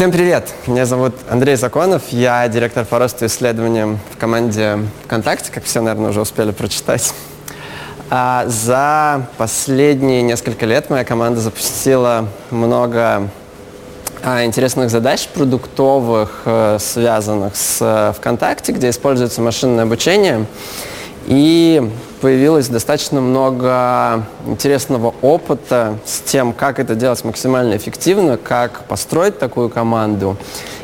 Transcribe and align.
Всем 0.00 0.12
привет! 0.12 0.54
Меня 0.66 0.86
зовут 0.86 1.14
Андрей 1.28 1.56
Законов, 1.56 2.08
я 2.08 2.48
директор 2.48 2.86
по 2.86 2.98
росту 2.98 3.26
исследованиям 3.26 3.98
в 4.10 4.16
команде 4.16 4.78
ВКонтакте, 5.04 5.52
как 5.52 5.64
все, 5.64 5.82
наверное, 5.82 6.08
уже 6.08 6.22
успели 6.22 6.52
прочитать. 6.52 7.12
А 8.08 8.46
за 8.46 9.26
последние 9.36 10.22
несколько 10.22 10.64
лет 10.64 10.88
моя 10.88 11.04
команда 11.04 11.42
запустила 11.42 12.28
много 12.50 13.28
интересных 14.24 14.90
задач 14.90 15.28
продуктовых, 15.28 16.42
э, 16.44 16.78
связанных 16.80 17.56
с 17.56 17.78
э, 17.80 18.12
ВКонтакте, 18.16 18.72
где 18.72 18.90
используется 18.90 19.40
машинное 19.40 19.84
обучение. 19.84 20.46
И 21.26 21.82
появилось 22.20 22.68
достаточно 22.68 23.20
много 23.20 24.24
интересного 24.46 25.14
опыта 25.22 25.98
с 26.04 26.20
тем, 26.20 26.52
как 26.52 26.78
это 26.78 26.94
делать 26.94 27.24
максимально 27.24 27.76
эффективно, 27.76 28.36
как 28.36 28.84
построить 28.84 29.38
такую 29.38 29.68
команду 29.68 30.36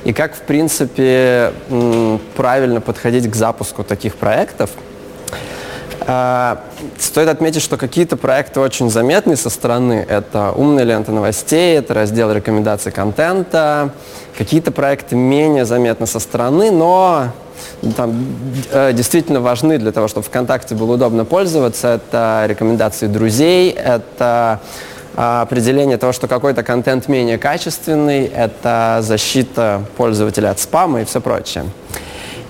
и 0.04 0.12
как, 0.12 0.34
в 0.34 0.40
принципе, 0.42 1.52
правильно 2.36 2.80
подходить 2.80 3.30
к 3.30 3.34
запуску 3.34 3.82
таких 3.82 4.16
проектов. 4.16 4.70
А, 6.00 6.62
стоит 6.98 7.28
отметить, 7.28 7.62
что 7.62 7.76
какие-то 7.76 8.16
проекты 8.16 8.60
очень 8.60 8.90
заметны 8.90 9.36
со 9.36 9.50
стороны. 9.50 10.04
Это 10.08 10.52
умная 10.52 10.84
лента 10.84 11.12
новостей, 11.12 11.78
это 11.78 11.94
раздел 11.94 12.32
рекомендаций 12.32 12.92
контента. 12.92 13.90
Какие-то 14.36 14.70
проекты 14.70 15.16
менее 15.16 15.64
заметны 15.64 16.06
со 16.06 16.20
стороны, 16.20 16.70
но 16.70 17.28
там, 17.96 18.26
э, 18.70 18.92
действительно 18.92 19.40
важны 19.40 19.78
для 19.78 19.92
того, 19.92 20.08
чтобы 20.08 20.26
ВКонтакте 20.26 20.74
было 20.74 20.94
удобно 20.94 21.24
пользоваться. 21.24 21.88
Это 21.94 22.44
рекомендации 22.46 23.06
друзей, 23.06 23.70
это 23.70 24.60
э, 25.16 25.40
определение 25.40 25.96
того, 25.96 26.12
что 26.12 26.28
какой-то 26.28 26.62
контент 26.62 27.08
менее 27.08 27.38
качественный, 27.38 28.26
это 28.26 28.98
защита 29.00 29.82
пользователя 29.96 30.50
от 30.50 30.60
спама 30.60 31.00
и 31.00 31.04
все 31.04 31.20
прочее. 31.20 31.64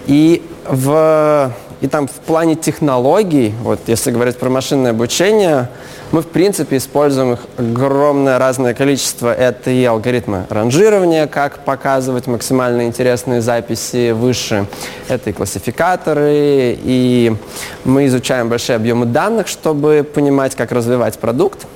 И 0.06 0.44
в 0.68 1.52
и 1.80 1.88
там 1.88 2.08
в 2.08 2.12
плане 2.12 2.54
технологий, 2.54 3.54
вот 3.62 3.80
если 3.86 4.10
говорить 4.10 4.38
про 4.38 4.48
машинное 4.48 4.92
обучение, 4.92 5.68
мы 6.12 6.22
в 6.22 6.26
принципе 6.28 6.76
используем 6.78 7.34
их 7.34 7.40
огромное 7.58 8.38
разное 8.38 8.74
количество. 8.74 9.34
Это 9.34 9.70
и 9.70 9.84
алгоритмы 9.84 10.46
ранжирования, 10.48 11.26
как 11.26 11.58
показывать 11.60 12.26
максимально 12.26 12.86
интересные 12.86 13.40
записи 13.40 14.12
выше. 14.12 14.66
Это 15.08 15.30
и 15.30 15.32
классификаторы, 15.32 16.78
и 16.82 17.36
мы 17.84 18.06
изучаем 18.06 18.48
большие 18.48 18.76
объемы 18.76 19.04
данных, 19.04 19.48
чтобы 19.48 20.08
понимать, 20.14 20.54
как 20.54 20.72
развивать 20.72 21.18
продукт. 21.18 21.66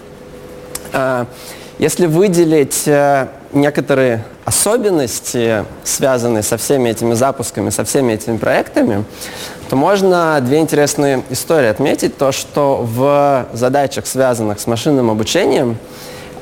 А, 0.92 1.26
если 1.78 2.06
выделить 2.06 2.86
э, 2.86 3.28
некоторые 3.52 4.24
особенности, 4.44 5.64
связанные 5.82 6.42
со 6.42 6.56
всеми 6.56 6.90
этими 6.90 7.14
запусками, 7.14 7.70
со 7.70 7.84
всеми 7.84 8.12
этими 8.12 8.36
проектами, 8.36 9.04
то 9.70 9.76
можно 9.76 10.40
две 10.40 10.58
интересные 10.58 11.22
истории 11.30 11.68
отметить. 11.68 12.18
То, 12.18 12.32
что 12.32 12.80
в 12.82 13.46
задачах, 13.52 14.04
связанных 14.06 14.58
с 14.58 14.66
машинным 14.66 15.10
обучением, 15.10 15.78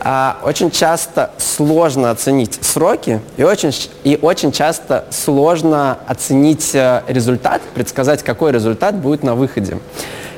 а, 0.00 0.38
очень 0.42 0.70
часто 0.70 1.30
сложно 1.36 2.10
оценить 2.10 2.58
сроки 2.62 3.20
и 3.36 3.42
очень, 3.42 3.70
и 4.02 4.18
очень 4.22 4.50
часто 4.50 5.04
сложно 5.10 5.98
оценить 6.06 6.74
э, 6.74 7.02
результат, 7.06 7.60
предсказать, 7.74 8.22
какой 8.22 8.50
результат 8.52 8.94
будет 8.94 9.22
на 9.22 9.34
выходе. 9.34 9.76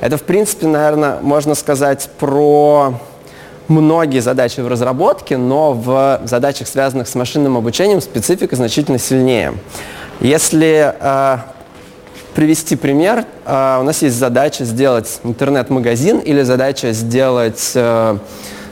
Это, 0.01 0.17
в 0.17 0.23
принципе, 0.23 0.67
наверное, 0.67 1.21
можно 1.21 1.55
сказать 1.55 2.09
про 2.19 2.95
многие 3.69 4.19
задачи 4.19 4.61
в 4.61 4.67
разработке, 4.67 5.37
но 5.37 5.75
в 5.75 6.23
задачах, 6.25 6.67
связанных 6.67 7.07
с 7.07 7.15
машинным 7.15 7.57
обучением, 7.57 8.01
специфика 8.01 8.57
значительно 8.57 8.99
сильнее. 8.99 9.55
Если 10.21 10.93
э, 10.99 11.39
привести 12.35 12.77
пример, 12.77 13.25
э, 13.45 13.79
у 13.81 13.83
нас 13.83 14.03
есть 14.03 14.17
задача 14.17 14.65
сделать 14.65 15.21
интернет-магазин 15.25 16.19
или 16.19 16.43
задача 16.43 16.93
сделать 16.93 17.73
э, 17.75 18.19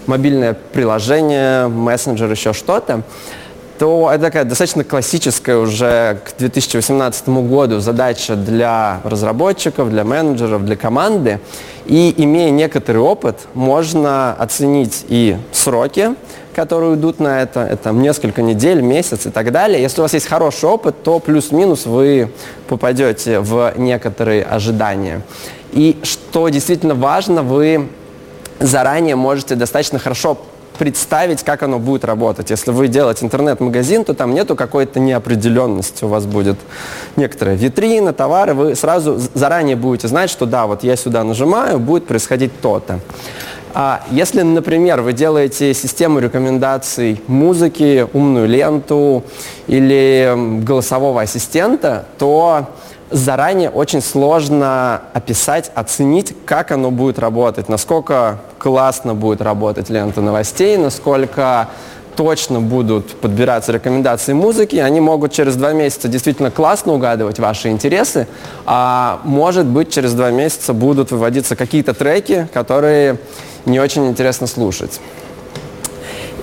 мобильное 0.07 0.55
приложение, 0.55 1.69
мессенджер, 1.69 2.31
еще 2.31 2.53
что-то 2.53 3.03
то 3.79 4.11
это 4.13 4.25
такая 4.25 4.45
достаточно 4.45 4.85
классическая 4.85 5.57
уже 5.57 6.21
к 6.25 6.37
2018 6.39 7.29
году 7.29 7.79
задача 7.79 8.35
для 8.35 9.01
разработчиков, 9.05 9.91
для 9.91 10.05
менеджеров, 10.05 10.65
для 10.65 10.77
команды. 10.77 11.41
И 11.87 12.13
имея 12.17 12.51
некоторый 12.51 12.99
опыт, 12.99 13.47
можно 13.55 14.35
оценить 14.35 15.07
и 15.09 15.37
сроки, 15.53 16.11
которые 16.59 16.97
идут 16.97 17.21
на 17.21 17.41
это, 17.41 17.61
это 17.61 17.93
несколько 17.93 18.43
недель, 18.43 18.81
месяц 18.81 19.27
и 19.27 19.31
так 19.31 19.53
далее. 19.53 19.81
Если 19.81 20.01
у 20.01 20.03
вас 20.03 20.13
есть 20.13 20.27
хороший 20.27 20.69
опыт, 20.69 21.05
то 21.05 21.21
плюс-минус 21.21 21.87
вы 21.87 22.33
попадете 22.67 23.39
в 23.39 23.75
некоторые 23.77 24.43
ожидания. 24.43 25.23
И 25.71 25.97
что 26.03 26.49
действительно 26.49 26.97
важно, 26.97 27.45
вы 27.45 27.87
заранее 28.59 29.15
можете 29.15 29.55
достаточно 29.55 30.01
хорошо 30.01 30.37
представить, 30.79 31.45
как 31.45 31.63
оно 31.63 31.79
будет 31.79 32.05
работать. 32.05 32.51
Если 32.51 32.73
вы 32.73 32.89
делаете 32.89 33.25
интернет-магазин, 33.25 34.05
то 34.05 34.15
там 34.15 34.35
нету 34.35 34.57
какой-то 34.57 34.99
неопределенности. 34.99 36.05
У 36.05 36.09
вас 36.09 36.27
будет 36.27 36.57
некоторая 37.15 37.55
витрина, 37.55 38.13
товары. 38.13 38.55
Вы 38.55 38.75
сразу 38.75 39.21
заранее 39.35 39.77
будете 39.77 40.09
знать, 40.09 40.29
что 40.29 40.45
да, 40.45 40.67
вот 40.67 40.83
я 40.83 40.97
сюда 40.97 41.23
нажимаю, 41.23 41.79
будет 41.79 42.07
происходить 42.09 42.51
то-то. 42.61 42.99
А 43.81 44.03
если, 44.11 44.43
например, 44.43 45.03
вы 45.03 45.13
делаете 45.13 45.73
систему 45.73 46.19
рекомендаций 46.19 47.23
музыки, 47.29 48.09
умную 48.13 48.49
ленту 48.49 49.23
или 49.69 50.35
голосового 50.65 51.23
ассистента, 51.23 52.05
то 52.19 52.71
заранее 53.13 53.71
очень 53.71 54.03
сложно 54.03 55.03
описать, 55.13 55.71
оценить, 55.77 56.35
как 56.45 56.73
оно 56.73 56.91
будет 56.91 57.21
работать, 57.21 57.69
насколько 57.69 58.41
классно 58.59 59.15
будет 59.15 59.41
работать 59.43 59.91
лента 59.91 60.23
новостей, 60.23 60.77
насколько 60.77 61.69
точно 62.17 62.61
будут 62.61 63.15
подбираться 63.21 63.71
рекомендации 63.71 64.33
музыки, 64.33 64.75
они 64.75 64.99
могут 64.99 65.31
через 65.31 65.55
два 65.55 65.73
месяца 65.73 66.09
действительно 66.09 66.51
классно 66.51 66.95
угадывать 66.95 67.39
ваши 67.39 67.69
интересы, 67.69 68.27
а 68.67 69.21
может 69.23 69.67
быть 69.67 69.93
через 69.93 70.15
два 70.15 70.33
месяца 70.33 70.73
будут 70.73 71.13
выводиться 71.13 71.55
какие-то 71.55 71.95
треки, 71.95 72.49
которые 72.53 73.19
не 73.67 73.81
очень 73.81 74.07
интересно 74.07 74.47
слушать. 74.47 75.01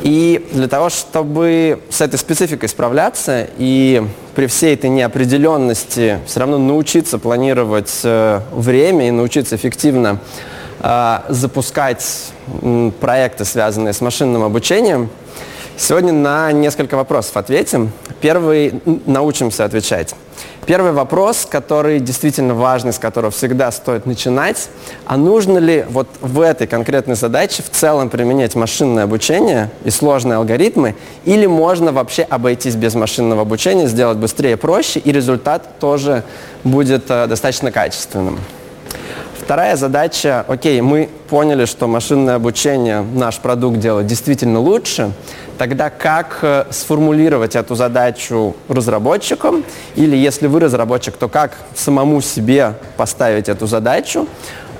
И 0.01 0.47
для 0.51 0.67
того, 0.67 0.89
чтобы 0.89 1.79
с 1.89 1.99
этой 1.99 2.19
спецификой 2.19 2.69
справляться 2.69 3.47
и 3.57 4.03
при 4.35 4.45
всей 4.45 4.75
этой 4.75 4.89
неопределенности 4.89 6.19
все 6.27 6.41
равно 6.41 6.59
научиться 6.59 7.17
планировать 7.17 8.01
э, 8.03 8.41
время 8.51 9.07
и 9.07 9.11
научиться 9.11 9.55
эффективно 9.55 10.19
э, 10.81 11.19
запускать 11.29 12.05
э, 12.61 12.91
проекты, 12.99 13.45
связанные 13.45 13.93
с 13.93 14.01
машинным 14.01 14.43
обучением, 14.43 15.09
сегодня 15.75 16.13
на 16.13 16.51
несколько 16.51 16.95
вопросов 16.97 17.37
ответим. 17.37 17.91
Первый 18.21 18.79
научимся 19.07 19.65
отвечать. 19.65 20.13
Первый 20.65 20.93
вопрос, 20.93 21.45
который 21.47 21.99
действительно 21.99 22.55
важный, 22.55 22.91
с 22.91 22.97
которого 22.97 23.29
всегда 23.29 23.71
стоит 23.71 24.07
начинать, 24.07 24.69
а 25.05 25.15
нужно 25.15 25.59
ли 25.59 25.85
вот 25.87 26.07
в 26.21 26.41
этой 26.41 26.65
конкретной 26.65 27.15
задаче 27.15 27.61
в 27.61 27.69
целом 27.69 28.09
применять 28.09 28.55
машинное 28.55 29.03
обучение 29.03 29.69
и 29.83 29.91
сложные 29.91 30.37
алгоритмы, 30.37 30.95
или 31.23 31.45
можно 31.45 31.91
вообще 31.91 32.23
обойтись 32.23 32.75
без 32.75 32.95
машинного 32.95 33.43
обучения, 33.43 33.85
сделать 33.85 34.17
быстрее, 34.17 34.57
проще, 34.57 34.99
и 34.99 35.11
результат 35.11 35.77
тоже 35.79 36.23
будет 36.63 37.03
э, 37.09 37.27
достаточно 37.27 37.71
качественным. 37.71 38.39
Вторая 39.39 39.75
задача, 39.75 40.43
окей, 40.47 40.81
мы 40.81 41.07
поняли, 41.29 41.65
что 41.65 41.85
машинное 41.85 42.33
обучение 42.33 43.05
наш 43.13 43.37
продукт 43.37 43.77
делает 43.77 44.07
действительно 44.07 44.59
лучше, 44.59 45.11
тогда 45.57 45.89
как 45.89 46.39
э, 46.41 46.65
сформулировать 46.71 47.55
эту 47.55 47.75
задачу 47.75 48.55
разработчикам, 48.67 49.63
или 49.95 50.15
если 50.15 50.47
вы 50.47 50.59
разработчик, 50.59 51.15
то 51.17 51.27
как 51.27 51.51
самому 51.73 52.21
себе 52.21 52.73
поставить 52.97 53.49
эту 53.49 53.67
задачу, 53.67 54.27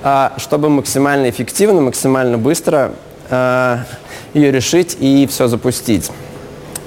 э, 0.02 0.30
чтобы 0.36 0.68
максимально 0.68 1.30
эффективно, 1.30 1.80
максимально 1.80 2.38
быстро 2.38 2.92
э, 3.30 3.78
ее 4.34 4.50
решить 4.50 4.96
и 5.00 5.26
все 5.26 5.48
запустить. 5.48 6.10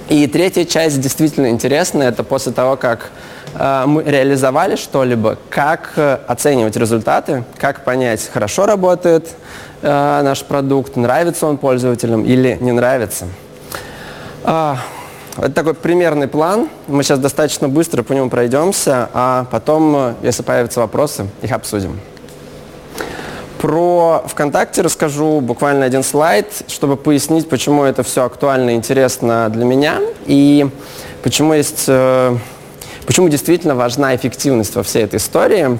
И 0.09 0.25
третья 0.27 0.65
часть 0.65 0.99
действительно 1.01 1.49
интересная, 1.49 2.09
это 2.09 2.23
после 2.23 2.51
того, 2.51 2.77
как 2.77 3.11
Э, 3.55 3.85
мы 3.87 4.03
реализовали 4.03 4.75
что-либо, 4.75 5.37
как 5.49 5.93
оценивать 6.27 6.75
результаты, 6.77 7.43
как 7.57 7.83
понять, 7.83 8.29
хорошо 8.31 8.65
работает 8.65 9.29
наш 9.81 10.43
продукт, 10.43 10.97
нравится 10.97 11.47
он 11.47 11.57
пользователям 11.57 12.25
или 12.25 12.57
не 12.59 12.73
нравится. 12.73 13.27
Это 14.49 15.51
такой 15.53 15.75
примерный 15.75 16.27
план. 16.27 16.69
Мы 16.87 17.03
сейчас 17.03 17.19
достаточно 17.19 17.69
быстро 17.69 18.01
по 18.01 18.13
нему 18.13 18.31
пройдемся, 18.31 19.07
а 19.13 19.45
потом, 19.51 20.15
если 20.23 20.41
появятся 20.41 20.79
вопросы, 20.79 21.27
их 21.43 21.51
обсудим. 21.51 21.99
Про 23.59 24.23
ВКонтакте 24.25 24.81
расскажу 24.81 25.39
буквально 25.39 25.85
один 25.85 26.01
слайд, 26.01 26.47
чтобы 26.67 26.97
пояснить, 26.97 27.47
почему 27.47 27.83
это 27.83 28.01
все 28.01 28.23
актуально 28.23 28.71
и 28.71 28.73
интересно 28.73 29.49
для 29.49 29.65
меня 29.65 29.99
и 30.25 30.67
почему 31.21 31.53
есть, 31.53 31.83
э, 31.87 32.35
почему 33.05 33.29
действительно 33.29 33.75
важна 33.75 34.15
эффективность 34.15 34.73
во 34.73 34.81
всей 34.81 35.03
этой 35.03 35.17
истории. 35.17 35.77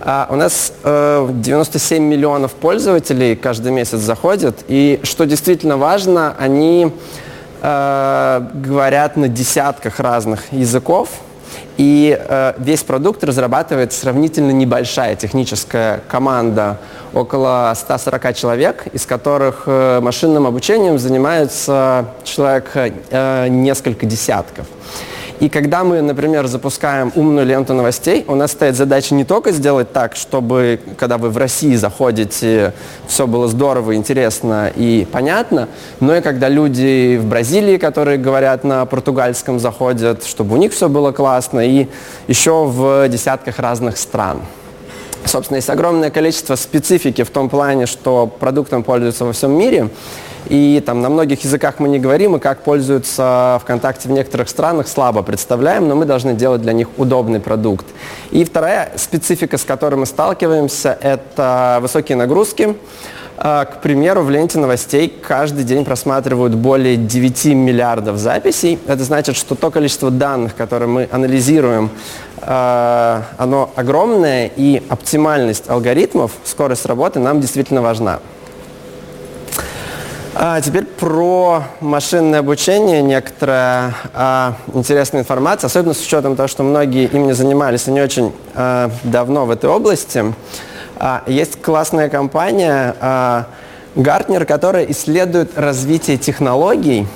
А 0.00 0.28
у 0.30 0.36
нас 0.36 0.72
97 0.84 1.96
э, 1.96 2.06
миллионов 2.06 2.52
пользователей 2.52 3.34
каждый 3.34 3.72
месяц 3.72 3.98
заходят, 3.98 4.62
и 4.68 5.00
что 5.02 5.24
действительно 5.24 5.78
важно, 5.78 6.36
они 6.38 6.92
э, 7.64 8.46
говорят 8.54 9.16
на 9.16 9.28
десятках 9.28 9.98
разных 9.98 10.52
языков, 10.52 11.08
и 11.76 12.16
э, 12.16 12.52
весь 12.58 12.82
продукт 12.82 13.24
разрабатывает 13.24 13.92
сравнительно 13.92 14.50
небольшая 14.50 15.16
техническая 15.16 16.00
команда, 16.08 16.78
около 17.12 17.72
140 17.74 18.36
человек, 18.36 18.86
из 18.92 19.06
которых 19.06 19.64
э, 19.66 20.00
машинным 20.00 20.46
обучением 20.46 20.98
занимаются 20.98 22.06
человек 22.24 22.70
э, 22.74 23.48
несколько 23.48 24.06
десятков. 24.06 24.66
И 25.44 25.50
когда 25.50 25.84
мы, 25.84 26.00
например, 26.00 26.46
запускаем 26.46 27.12
умную 27.14 27.46
ленту 27.46 27.74
новостей, 27.74 28.24
у 28.28 28.34
нас 28.34 28.52
стоит 28.52 28.76
задача 28.76 29.14
не 29.14 29.24
только 29.24 29.52
сделать 29.52 29.92
так, 29.92 30.16
чтобы, 30.16 30.80
когда 30.96 31.18
вы 31.18 31.28
в 31.28 31.36
России 31.36 31.74
заходите, 31.74 32.72
все 33.06 33.26
было 33.26 33.46
здорово, 33.46 33.94
интересно 33.94 34.72
и 34.74 35.06
понятно, 35.12 35.68
но 36.00 36.16
и 36.16 36.22
когда 36.22 36.48
люди 36.48 37.18
в 37.18 37.26
Бразилии, 37.26 37.76
которые 37.76 38.16
говорят 38.16 38.64
на 38.64 38.86
португальском, 38.86 39.60
заходят, 39.60 40.24
чтобы 40.24 40.54
у 40.54 40.56
них 40.56 40.72
все 40.72 40.88
было 40.88 41.12
классно, 41.12 41.60
и 41.60 41.88
еще 42.26 42.64
в 42.64 43.06
десятках 43.08 43.58
разных 43.58 43.98
стран. 43.98 44.40
Собственно, 45.26 45.56
есть 45.56 45.68
огромное 45.68 46.08
количество 46.08 46.56
специфики 46.56 47.22
в 47.22 47.28
том 47.28 47.50
плане, 47.50 47.84
что 47.84 48.26
продуктом 48.26 48.82
пользуются 48.82 49.26
во 49.26 49.34
всем 49.34 49.52
мире. 49.52 49.90
И 50.48 50.82
там 50.84 51.00
на 51.00 51.08
многих 51.08 51.42
языках 51.44 51.76
мы 51.78 51.88
не 51.88 51.98
говорим, 51.98 52.36
и 52.36 52.38
как 52.38 52.62
пользуются 52.62 53.58
ВКонтакте 53.62 54.08
в 54.08 54.12
некоторых 54.12 54.48
странах, 54.48 54.88
слабо 54.88 55.22
представляем, 55.22 55.88
но 55.88 55.96
мы 55.96 56.04
должны 56.04 56.34
делать 56.34 56.62
для 56.62 56.72
них 56.72 56.88
удобный 56.98 57.40
продукт. 57.40 57.86
И 58.30 58.44
вторая 58.44 58.92
специфика, 58.96 59.56
с 59.56 59.64
которой 59.64 59.96
мы 59.96 60.06
сталкиваемся, 60.06 60.98
это 61.00 61.78
высокие 61.80 62.16
нагрузки. 62.16 62.76
А, 63.36 63.64
к 63.64 63.80
примеру, 63.80 64.22
в 64.22 64.30
ленте 64.30 64.58
новостей 64.58 65.08
каждый 65.08 65.64
день 65.64 65.84
просматривают 65.84 66.54
более 66.54 66.96
9 66.96 67.46
миллиардов 67.46 68.18
записей. 68.18 68.78
Это 68.86 69.02
значит, 69.02 69.36
что 69.36 69.54
то 69.54 69.70
количество 69.70 70.10
данных, 70.10 70.54
которые 70.54 70.88
мы 70.88 71.08
анализируем, 71.10 71.90
а, 72.40 73.24
оно 73.36 73.72
огромное, 73.74 74.50
и 74.54 74.82
оптимальность 74.88 75.68
алгоритмов, 75.68 76.32
скорость 76.44 76.86
работы 76.86 77.18
нам 77.18 77.40
действительно 77.40 77.82
важна. 77.82 78.20
А 80.36 80.60
теперь 80.60 80.84
про 80.84 81.62
машинное 81.80 82.40
обучение, 82.40 83.02
некоторая 83.02 83.94
а, 84.12 84.54
интересная 84.74 85.20
информация, 85.20 85.68
особенно 85.68 85.94
с 85.94 86.04
учетом 86.04 86.34
того, 86.34 86.48
что 86.48 86.64
многие 86.64 87.04
им 87.06 87.28
не 87.28 87.34
занимались 87.34 87.86
и 87.86 87.92
не 87.92 88.00
очень 88.00 88.32
а, 88.54 88.90
давно 89.04 89.46
в 89.46 89.50
этой 89.50 89.70
области. 89.70 90.34
А, 90.96 91.22
есть 91.28 91.62
классная 91.62 92.08
компания 92.08 92.96
а, 93.00 93.46
Gartner, 93.94 94.44
которая 94.44 94.84
исследует 94.86 95.56
развитие 95.56 96.16
технологий, 96.16 97.06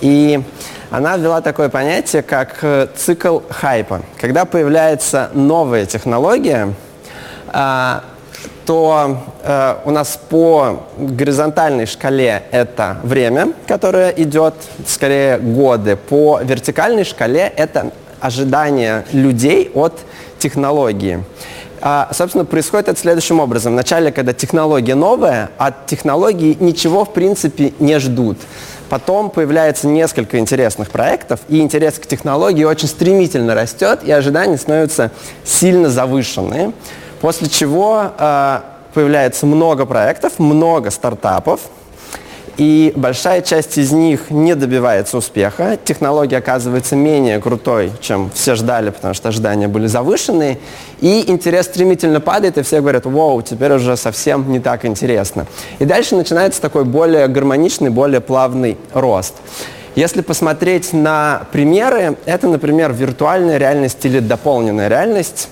и 0.00 0.40
она 0.90 1.16
ввела 1.16 1.40
такое 1.40 1.68
понятие, 1.68 2.22
как 2.22 2.58
э, 2.62 2.86
цикл 2.96 3.40
хайпа. 3.50 4.02
Когда 4.20 4.44
появляется 4.44 5.30
новая 5.34 5.84
технология, 5.84 6.74
а, 7.48 8.04
то 8.68 9.16
э, 9.44 9.76
у 9.86 9.90
нас 9.90 10.20
по 10.28 10.82
горизонтальной 10.98 11.86
шкале 11.86 12.42
это 12.50 12.98
время, 13.02 13.54
которое 13.66 14.10
идет, 14.10 14.52
скорее 14.86 15.38
годы. 15.38 15.96
По 15.96 16.40
вертикальной 16.42 17.04
шкале 17.04 17.50
это 17.56 17.92
ожидание 18.20 19.06
людей 19.12 19.70
от 19.74 19.98
технологии. 20.38 21.24
А, 21.80 22.10
собственно, 22.12 22.44
происходит 22.44 22.88
это 22.88 23.00
следующим 23.00 23.40
образом. 23.40 23.72
Вначале, 23.72 24.12
когда 24.12 24.34
технология 24.34 24.94
новая, 24.94 25.48
от 25.56 25.86
технологии 25.86 26.54
ничего, 26.60 27.06
в 27.06 27.14
принципе, 27.14 27.72
не 27.78 27.98
ждут. 27.98 28.36
Потом 28.90 29.30
появляется 29.30 29.88
несколько 29.88 30.38
интересных 30.38 30.90
проектов, 30.90 31.40
и 31.48 31.60
интерес 31.60 31.94
к 31.94 32.06
технологии 32.06 32.64
очень 32.64 32.88
стремительно 32.88 33.54
растет, 33.54 34.00
и 34.04 34.12
ожидания 34.12 34.58
становятся 34.58 35.10
сильно 35.42 35.88
завышенные. 35.88 36.72
После 37.20 37.48
чего 37.48 38.12
э, 38.16 38.60
появляется 38.94 39.46
много 39.46 39.86
проектов, 39.86 40.38
много 40.38 40.90
стартапов, 40.90 41.60
и 42.58 42.92
большая 42.96 43.40
часть 43.42 43.78
из 43.78 43.92
них 43.92 44.30
не 44.30 44.56
добивается 44.56 45.16
успеха. 45.16 45.78
Технология 45.84 46.38
оказывается 46.38 46.96
менее 46.96 47.38
крутой, 47.40 47.92
чем 48.00 48.30
все 48.34 48.56
ждали, 48.56 48.90
потому 48.90 49.14
что 49.14 49.28
ожидания 49.28 49.68
были 49.68 49.86
завышенные. 49.86 50.58
И 51.00 51.30
интерес 51.30 51.66
стремительно 51.66 52.20
падает, 52.20 52.58
и 52.58 52.62
все 52.62 52.80
говорят, 52.80 53.06
вау, 53.06 53.42
теперь 53.42 53.72
уже 53.74 53.96
совсем 53.96 54.50
не 54.50 54.58
так 54.58 54.84
интересно. 54.84 55.46
И 55.78 55.84
дальше 55.84 56.16
начинается 56.16 56.60
такой 56.60 56.84
более 56.84 57.28
гармоничный, 57.28 57.90
более 57.90 58.20
плавный 58.20 58.76
рост. 58.92 59.34
Если 59.94 60.20
посмотреть 60.20 60.92
на 60.92 61.46
примеры, 61.52 62.16
это, 62.24 62.48
например, 62.48 62.92
виртуальная 62.92 63.58
реальность 63.58 64.04
или 64.04 64.18
дополненная 64.18 64.88
реальность. 64.88 65.48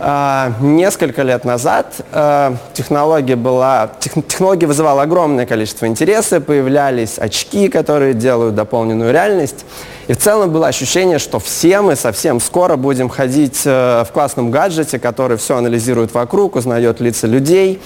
А, 0.00 0.52
несколько 0.60 1.22
лет 1.22 1.44
назад 1.44 2.00
а, 2.10 2.56
технология, 2.72 3.36
была, 3.36 3.92
технология 4.00 4.66
вызывала 4.66 5.02
огромное 5.02 5.46
количество 5.46 5.86
интереса, 5.86 6.40
появлялись 6.40 7.18
очки, 7.18 7.68
которые 7.68 8.14
делают 8.14 8.56
дополненную 8.56 9.12
реальность. 9.12 9.64
И 10.08 10.12
в 10.12 10.18
целом 10.18 10.50
было 10.50 10.66
ощущение, 10.66 11.18
что 11.18 11.38
все 11.38 11.80
мы 11.80 11.96
совсем 11.96 12.40
скоро 12.40 12.76
будем 12.76 13.08
ходить 13.08 13.62
э, 13.64 14.04
в 14.06 14.12
классном 14.12 14.50
гаджете, 14.50 14.98
который 14.98 15.36
все 15.38 15.56
анализирует 15.56 16.12
вокруг, 16.12 16.56
узнает 16.56 17.00
лица 17.00 17.26
людей 17.26 17.80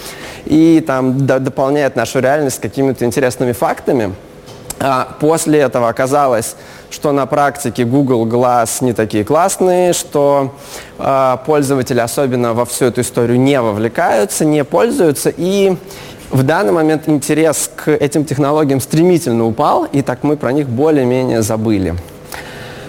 и 0.47 0.83
там 0.85 1.27
дополняет 1.27 1.95
нашу 1.95 2.21
реальность 2.21 2.61
какими-то 2.61 3.05
интересными 3.05 3.53
фактами. 3.53 4.15
А 4.81 5.09
после 5.19 5.61
этого 5.61 5.89
оказалось, 5.89 6.55
что 6.91 7.13
на 7.13 7.27
практике 7.27 7.85
Google 7.85 8.27
Glass 8.27 8.83
не 8.83 8.93
такие 8.93 9.25
классные, 9.25 9.93
что 9.93 10.55
э, 10.99 11.37
пользователи 11.45 11.99
особенно 11.99 12.55
во 12.55 12.65
всю 12.65 12.87
эту 12.87 13.01
историю 13.01 13.41
не 13.41 13.61
вовлекаются, 13.61 14.45
не 14.45 14.65
пользуются, 14.65 15.33
и 15.37 15.77
в 16.31 16.43
данный 16.45 16.73
момент 16.73 17.09
интерес 17.09 17.71
к 17.75 17.91
этим 17.91 18.25
технологиям 18.25 18.81
стремительно 18.81 19.47
упал, 19.47 19.85
и 19.85 20.03
так 20.03 20.23
мы 20.23 20.37
про 20.37 20.53
них 20.53 20.69
более-менее 20.69 21.43
забыли. 21.43 21.97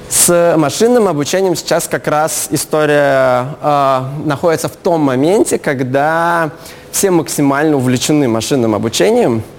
С 0.09 0.55
машинным 0.57 1.07
обучением 1.07 1.55
сейчас 1.55 1.87
как 1.87 2.07
раз 2.07 2.47
история 2.51 3.47
э, 3.61 4.01
находится 4.25 4.69
в 4.69 4.75
том 4.75 5.01
моменте, 5.01 5.57
когда 5.57 6.51
все 6.91 7.09
максимально 7.09 7.77
увлечены 7.77 8.27
машинным 8.27 8.75
обучением– 8.75 9.41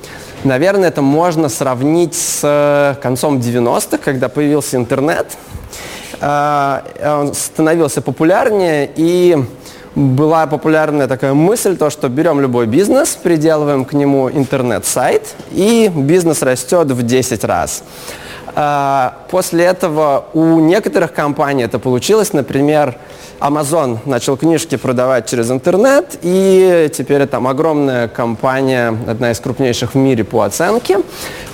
Наверное, 0.44 0.88
это 0.88 1.02
можно 1.02 1.50
сравнить 1.50 2.14
с 2.14 2.40
э, 2.42 2.94
концом 3.02 3.38
90-х, 3.38 3.98
когда 3.98 4.30
появился 4.30 4.76
интернет. 4.76 5.26
А, 6.22 6.82
он 7.20 7.34
становился 7.34 8.00
популярнее, 8.00 8.90
и 8.96 9.36
была 9.94 10.46
популярная 10.46 11.08
такая 11.08 11.34
мысль, 11.34 11.76
то, 11.76 11.90
что 11.90 12.08
берем 12.08 12.40
любой 12.40 12.66
бизнес, 12.66 13.18
приделываем 13.22 13.84
к 13.84 13.92
нему 13.92 14.30
интернет-сайт, 14.30 15.34
и 15.50 15.90
бизнес 15.94 16.42
растет 16.42 16.90
в 16.90 17.02
10 17.02 17.44
раз. 17.44 17.82
А, 18.54 19.18
после 19.30 19.64
этого 19.64 20.26
у 20.32 20.60
некоторых 20.60 21.12
компаний 21.12 21.64
это 21.64 21.78
получилось, 21.78 22.32
например, 22.32 22.96
Amazon 23.40 23.98
начал 24.04 24.36
книжки 24.36 24.76
продавать 24.76 25.26
через 25.26 25.50
интернет, 25.50 26.18
и 26.20 26.90
теперь 26.92 27.26
там 27.26 27.48
огромная 27.48 28.06
компания, 28.06 28.94
одна 29.08 29.30
из 29.32 29.40
крупнейших 29.40 29.94
в 29.94 29.96
мире 29.96 30.24
по 30.24 30.42
оценке. 30.42 30.98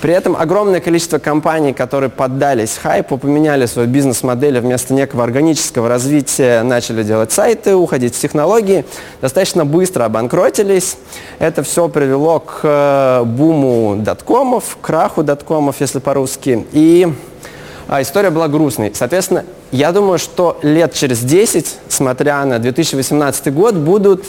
При 0.01 0.13
этом 0.13 0.35
огромное 0.35 0.81
количество 0.81 1.17
компаний, 1.17 1.71
которые 1.71 2.09
поддались 2.09 2.77
хайпу, 2.77 3.17
поменяли 3.17 3.65
свою 3.67 3.87
бизнес-модель, 3.87 4.59
вместо 4.59 4.93
некого 4.93 5.23
органического 5.23 5.87
развития 5.87 6.61
начали 6.63 7.03
делать 7.03 7.31
сайты, 7.31 7.73
уходить 7.73 8.15
в 8.15 8.19
технологии, 8.19 8.83
достаточно 9.21 9.63
быстро 9.63 10.03
обанкротились. 10.03 10.97
Это 11.39 11.63
все 11.63 11.87
привело 11.87 12.41
к 12.41 12.59
э, 12.63 13.23
буму 13.23 13.95
доткомов, 13.95 14.77
краху 14.81 15.23
доткомов, 15.23 15.77
если 15.79 15.99
по-русски. 15.99 16.67
И 16.73 17.07
а, 17.87 18.01
история 18.01 18.29
была 18.29 18.49
грустной. 18.49 18.91
Соответственно, 18.93 19.45
я 19.71 19.91
думаю, 19.91 20.17
что 20.17 20.57
лет 20.61 20.93
через 20.93 21.19
10, 21.19 21.77
смотря 21.89 22.45
на 22.45 22.59
2018 22.59 23.53
год, 23.53 23.75
будут 23.75 24.23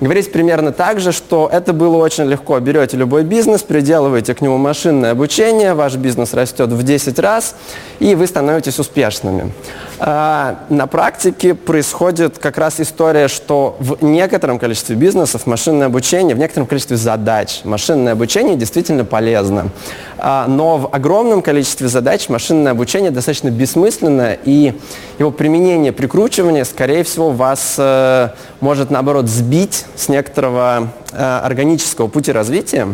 говорить 0.00 0.30
примерно 0.32 0.72
так 0.72 1.00
же, 1.00 1.12
что 1.12 1.48
это 1.52 1.72
было 1.72 1.96
очень 1.96 2.24
легко. 2.24 2.58
Берете 2.60 2.96
любой 2.96 3.24
бизнес, 3.24 3.62
приделываете 3.62 4.34
к 4.34 4.40
нему 4.40 4.56
машинное 4.56 5.12
обучение, 5.12 5.74
ваш 5.74 5.96
бизнес 5.96 6.34
растет 6.34 6.70
в 6.70 6.82
10 6.82 7.18
раз, 7.18 7.56
и 7.98 8.14
вы 8.14 8.26
становитесь 8.26 8.78
успешными. 8.78 9.52
А, 9.98 10.60
на 10.68 10.86
практике 10.86 11.54
происходит 11.54 12.38
как 12.38 12.58
раз 12.58 12.80
история, 12.80 13.28
что 13.28 13.76
в 13.80 14.02
некотором 14.04 14.58
количестве 14.58 14.94
бизнесов 14.94 15.46
машинное 15.46 15.86
обучение, 15.86 16.36
в 16.36 16.38
некотором 16.38 16.66
количестве 16.66 16.96
задач 16.96 17.62
машинное 17.64 18.12
обучение 18.12 18.56
действительно 18.56 19.04
полезно. 19.04 19.70
А, 20.18 20.46
но 20.46 20.78
в 20.78 20.94
огромном 20.94 21.42
количестве 21.42 21.88
задач 21.88 22.28
машинное 22.28 22.72
обучение 22.72 23.10
достаточно 23.10 23.50
бессмысленно, 23.50 24.36
и 24.44 24.77
его 25.18 25.30
применение, 25.30 25.92
прикручивание, 25.92 26.64
скорее 26.64 27.04
всего, 27.04 27.30
вас 27.30 27.74
э, 27.78 28.30
может, 28.60 28.90
наоборот, 28.90 29.28
сбить 29.28 29.84
с 29.96 30.08
некоторого 30.08 30.92
э, 31.12 31.40
органического 31.44 32.08
пути 32.08 32.32
развития. 32.32 32.88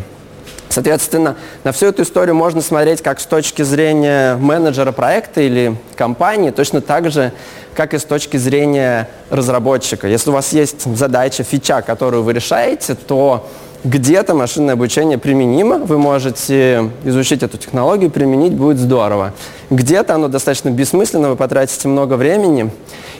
Соответственно, 0.68 1.36
на 1.62 1.70
всю 1.70 1.86
эту 1.86 2.02
историю 2.02 2.34
можно 2.34 2.60
смотреть 2.60 3.00
как 3.00 3.20
с 3.20 3.26
точки 3.26 3.62
зрения 3.62 4.34
менеджера 4.36 4.90
проекта 4.90 5.40
или 5.40 5.76
компании, 5.94 6.50
точно 6.50 6.80
так 6.80 7.12
же, 7.12 7.32
как 7.76 7.94
и 7.94 7.98
с 7.98 8.04
точки 8.04 8.38
зрения 8.38 9.08
разработчика. 9.30 10.08
Если 10.08 10.30
у 10.30 10.32
вас 10.32 10.52
есть 10.52 10.82
задача, 10.96 11.44
фича, 11.44 11.80
которую 11.82 12.24
вы 12.24 12.32
решаете, 12.32 12.96
то 12.96 13.48
где-то 13.84 14.34
машинное 14.34 14.74
обучение 14.74 15.18
применимо, 15.18 15.78
вы 15.78 15.98
можете 15.98 16.90
изучить 17.04 17.42
эту 17.42 17.58
технологию, 17.58 18.10
применить 18.10 18.54
будет 18.54 18.78
здорово. 18.78 19.34
Где-то 19.70 20.14
оно 20.14 20.28
достаточно 20.28 20.70
бессмысленно, 20.70 21.28
вы 21.28 21.36
потратите 21.36 21.86
много 21.88 22.14
времени 22.14 22.70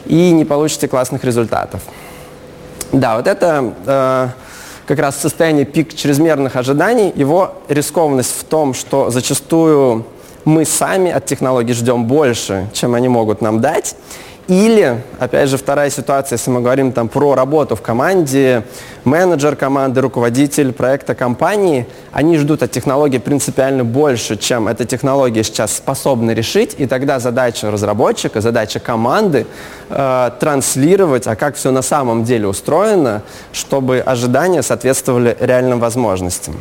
и 0.05 0.31
не 0.31 0.43
получите 0.43 0.87
классных 0.87 1.23
результатов. 1.23 1.81
Да, 2.91 3.17
вот 3.17 3.27
это 3.27 3.73
э, 3.85 4.27
как 4.87 4.99
раз 4.99 5.17
состояние 5.17 5.65
пик 5.65 5.95
чрезмерных 5.95 6.55
ожиданий, 6.55 7.13
его 7.15 7.53
рискованность 7.67 8.35
в 8.35 8.43
том, 8.43 8.73
что 8.73 9.11
зачастую 9.11 10.05
мы 10.45 10.65
сами 10.65 11.11
от 11.11 11.25
технологий 11.25 11.73
ждем 11.73 12.05
больше, 12.05 12.67
чем 12.73 12.95
они 12.95 13.07
могут 13.07 13.41
нам 13.41 13.61
дать. 13.61 13.95
Или, 14.47 15.01
опять 15.17 15.49
же, 15.49 15.57
вторая 15.57 15.89
ситуация, 15.89 16.37
если 16.37 16.51
мы 16.51 16.61
говорим 16.61 16.91
там 16.91 17.07
про 17.07 17.33
работу 17.33 17.75
в 17.75 17.81
команде, 17.81 18.61
менеджер 19.03 19.55
команды, 19.55 20.01
руководитель 20.01 20.71
проекта 20.71 21.15
компании, 21.15 21.87
они 22.11 22.37
ждут 22.37 22.61
от 22.61 22.69
технологии 22.69 23.17
принципиально 23.17 23.83
больше, 23.83 24.37
чем 24.37 24.67
эта 24.67 24.85
технология 24.85 25.43
сейчас 25.43 25.75
способна 25.75 26.29
решить, 26.31 26.75
и 26.77 26.85
тогда 26.85 27.19
задача 27.19 27.71
разработчика, 27.71 28.39
задача 28.39 28.79
команды 28.79 29.47
э, 29.89 30.31
транслировать, 30.39 31.25
а 31.25 31.35
как 31.35 31.55
все 31.55 31.71
на 31.71 31.81
самом 31.81 32.23
деле 32.23 32.47
устроено, 32.47 33.23
чтобы 33.51 33.99
ожидания 33.99 34.61
соответствовали 34.61 35.35
реальным 35.39 35.79
возможностям. 35.79 36.55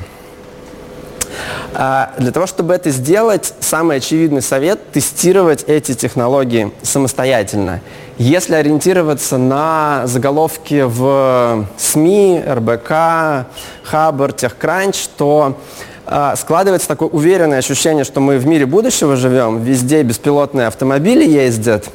А 1.75 2.12
для 2.19 2.31
того, 2.31 2.47
чтобы 2.47 2.75
это 2.75 2.91
сделать, 2.91 3.55
самый 3.61 3.97
очевидный 3.97 4.43
совет– 4.43 4.81
тестировать 4.93 5.64
эти 5.67 5.95
технологии 5.95 6.73
самостоятельно. 6.83 7.81
Если 8.17 8.55
ориентироваться 8.55 9.38
на 9.38 10.03
заголовки 10.07 10.85
в 10.87 11.67
СМИ, 11.76 12.45
РБК, 12.47 13.49
Хабр, 13.83 14.33
Техкранч, 14.33 15.09
то 15.17 15.59
э, 16.07 16.35
складывается 16.37 16.87
такое 16.87 17.09
уверенное 17.09 17.59
ощущение, 17.59 18.05
что 18.05 18.21
мы 18.21 18.38
в 18.38 18.47
мире 18.47 18.67
будущего 18.67 19.17
живем, 19.17 19.62
везде 19.62 20.05
беспилотные 20.05 20.69
автомобили 20.69 21.29
ездят, 21.29 21.87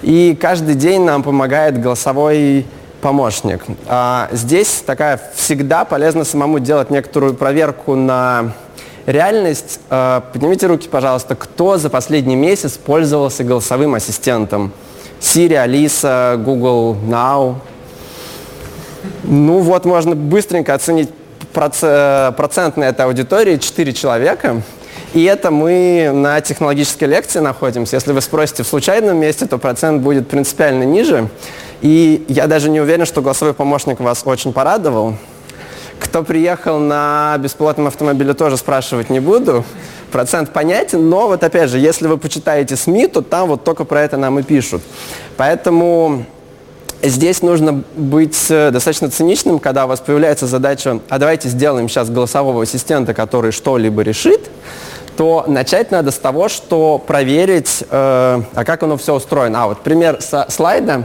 и 0.00 0.36
каждый 0.40 0.76
день 0.76 1.02
нам 1.02 1.22
помогает 1.22 1.78
голосовой 1.78 2.64
помощник. 3.02 3.64
А 3.86 4.28
здесь 4.32 4.82
такая 4.86 5.20
всегда 5.34 5.84
полезно 5.84 6.24
самому 6.24 6.58
делать 6.58 6.90
некоторую 6.90 7.34
проверку 7.34 7.94
на 7.94 8.52
реальность. 9.06 9.80
Э, 9.88 10.20
поднимите 10.32 10.66
руки, 10.66 10.88
пожалуйста, 10.88 11.34
кто 11.34 11.78
за 11.78 11.88
последний 11.88 12.36
месяц 12.36 12.72
пользовался 12.72 13.44
голосовым 13.44 13.94
ассистентом? 13.94 14.72
Siri, 15.20 15.54
Алиса, 15.54 16.38
Google 16.38 16.96
Now. 17.08 17.56
Ну 19.24 19.60
вот, 19.60 19.84
можно 19.84 20.14
быстренько 20.14 20.74
оценить 20.74 21.10
процент 21.52 22.76
на 22.76 22.84
этой 22.84 23.06
аудитории, 23.06 23.56
4 23.56 23.92
человека. 23.94 24.62
И 25.14 25.24
это 25.24 25.50
мы 25.50 26.10
на 26.12 26.40
технологической 26.42 27.08
лекции 27.08 27.38
находимся. 27.38 27.96
Если 27.96 28.12
вы 28.12 28.20
спросите 28.20 28.62
в 28.62 28.66
случайном 28.66 29.16
месте, 29.18 29.46
то 29.46 29.56
процент 29.56 30.02
будет 30.02 30.28
принципиально 30.28 30.82
ниже. 30.82 31.28
И 31.80 32.24
я 32.28 32.46
даже 32.46 32.68
не 32.68 32.80
уверен, 32.80 33.06
что 33.06 33.22
голосовой 33.22 33.54
помощник 33.54 34.00
вас 34.00 34.22
очень 34.26 34.52
порадовал. 34.52 35.14
Кто 35.98 36.22
приехал 36.22 36.78
на 36.78 37.36
бесплатном 37.38 37.86
автомобиле, 37.86 38.34
тоже 38.34 38.56
спрашивать 38.56 39.10
не 39.10 39.20
буду. 39.20 39.64
Процент 40.12 40.52
понятен, 40.52 41.08
но 41.08 41.26
вот 41.26 41.42
опять 41.42 41.70
же, 41.70 41.78
если 41.78 42.06
вы 42.06 42.18
почитаете 42.18 42.76
СМИ, 42.76 43.08
то 43.08 43.22
там 43.22 43.48
вот 43.48 43.64
только 43.64 43.84
про 43.84 44.02
это 44.02 44.16
нам 44.16 44.38
и 44.38 44.42
пишут. 44.42 44.82
Поэтому 45.36 46.24
здесь 47.02 47.42
нужно 47.42 47.82
быть 47.96 48.46
э, 48.50 48.70
достаточно 48.70 49.10
циничным, 49.10 49.58
когда 49.58 49.86
у 49.86 49.88
вас 49.88 50.00
появляется 50.00 50.46
задача, 50.46 51.00
а 51.08 51.18
давайте 51.18 51.48
сделаем 51.48 51.88
сейчас 51.88 52.10
голосового 52.10 52.62
ассистента, 52.62 53.14
который 53.14 53.52
что-либо 53.52 54.02
решит, 54.02 54.50
то 55.16 55.44
начать 55.46 55.90
надо 55.90 56.10
с 56.10 56.16
того, 56.16 56.48
что 56.48 56.98
проверить, 56.98 57.82
э, 57.82 57.86
а 57.90 58.64
как 58.64 58.82
оно 58.82 58.96
все 58.96 59.14
устроено. 59.14 59.64
А 59.64 59.66
вот 59.68 59.80
пример 59.82 60.20
со 60.20 60.46
слайда. 60.48 61.04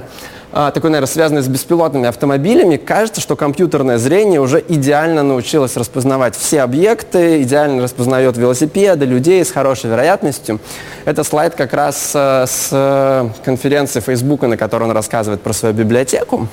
А, 0.53 0.71
такой, 0.71 0.89
наверное, 0.89 1.11
связанный 1.11 1.41
с 1.41 1.47
беспилотными 1.47 2.09
автомобилями, 2.09 2.75
кажется, 2.75 3.21
что 3.21 3.37
компьютерное 3.37 3.97
зрение 3.97 4.41
уже 4.41 4.61
идеально 4.67 5.23
научилось 5.23 5.77
распознавать 5.77 6.35
все 6.35 6.61
объекты, 6.61 7.41
идеально 7.43 7.83
распознает 7.83 8.35
велосипеды, 8.35 9.05
людей 9.05 9.45
с 9.45 9.51
хорошей 9.51 9.89
вероятностью. 9.89 10.59
Это 11.05 11.23
слайд 11.23 11.55
как 11.55 11.71
раз 11.73 12.11
э, 12.13 12.45
с 12.47 12.67
э, 12.71 13.29
конференции 13.45 14.01
Facebook, 14.01 14.41
на 14.41 14.57
которой 14.57 14.83
он 14.83 14.91
рассказывает 14.91 15.41
про 15.41 15.53
свою 15.53 15.73
библиотеку. 15.73 16.47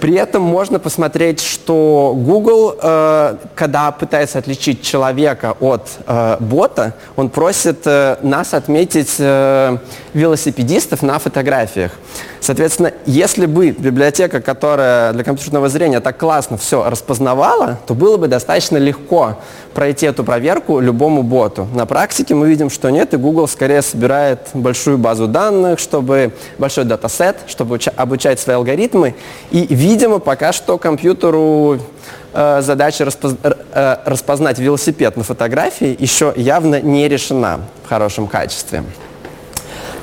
При 0.00 0.14
этом 0.14 0.42
можно 0.42 0.78
посмотреть, 0.78 1.40
что 1.40 2.14
Google, 2.16 2.78
э, 2.82 3.36
когда 3.54 3.90
пытается 3.90 4.38
отличить 4.38 4.80
человека 4.80 5.54
от 5.60 5.86
бота, 6.40 6.94
он 7.14 7.28
просит 7.28 7.84
нас 7.84 8.54
отметить 8.54 9.18
велосипедистов 10.14 11.02
на 11.02 11.18
фотографиях. 11.18 11.92
Соответственно, 12.42 12.92
если 13.06 13.46
бы 13.46 13.70
библиотека, 13.70 14.40
которая 14.40 15.12
для 15.12 15.22
компьютерного 15.22 15.68
зрения 15.68 16.00
так 16.00 16.18
классно 16.18 16.56
все 16.56 16.90
распознавала, 16.90 17.78
то 17.86 17.94
было 17.94 18.16
бы 18.16 18.26
достаточно 18.26 18.78
легко 18.78 19.36
пройти 19.74 20.06
эту 20.06 20.24
проверку 20.24 20.80
любому 20.80 21.22
боту. 21.22 21.68
На 21.72 21.86
практике 21.86 22.34
мы 22.34 22.48
видим, 22.48 22.68
что 22.68 22.90
нет, 22.90 23.14
и 23.14 23.16
Google 23.16 23.46
скорее 23.46 23.80
собирает 23.80 24.40
большую 24.54 24.98
базу 24.98 25.28
данных, 25.28 25.78
чтобы 25.78 26.32
большой 26.58 26.84
датасет, 26.84 27.36
чтобы 27.46 27.78
обучать 27.94 28.40
свои 28.40 28.56
алгоритмы. 28.56 29.14
И, 29.52 29.64
видимо, 29.72 30.18
пока 30.18 30.52
что 30.52 30.78
компьютеру 30.78 31.78
э, 32.32 32.60
задача 32.60 33.08
э, 33.72 33.96
распознать 34.04 34.58
велосипед 34.58 35.16
на 35.16 35.22
фотографии 35.22 35.96
еще 35.96 36.32
явно 36.34 36.80
не 36.80 37.08
решена 37.08 37.60
в 37.84 37.88
хорошем 37.88 38.26
качестве. 38.26 38.82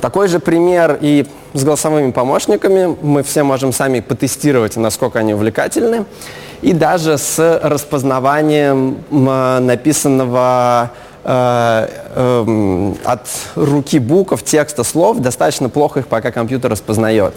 Такой 0.00 0.28
же 0.28 0.40
пример 0.40 0.98
и 1.00 1.26
с 1.52 1.62
голосовыми 1.62 2.10
помощниками. 2.10 2.96
Мы 3.02 3.22
все 3.22 3.42
можем 3.42 3.72
сами 3.72 4.00
потестировать, 4.00 4.76
насколько 4.76 5.18
они 5.18 5.34
увлекательны. 5.34 6.06
И 6.62 6.72
даже 6.72 7.18
с 7.18 7.60
распознаванием 7.62 8.98
написанного 9.10 10.90
э, 11.24 11.88
э, 12.14 12.94
от 13.04 13.26
руки 13.56 13.98
букв, 13.98 14.42
текста, 14.42 14.84
слов. 14.84 15.18
Достаточно 15.18 15.68
плохо 15.68 16.00
их 16.00 16.06
пока 16.06 16.30
компьютер 16.30 16.70
распознает. 16.70 17.34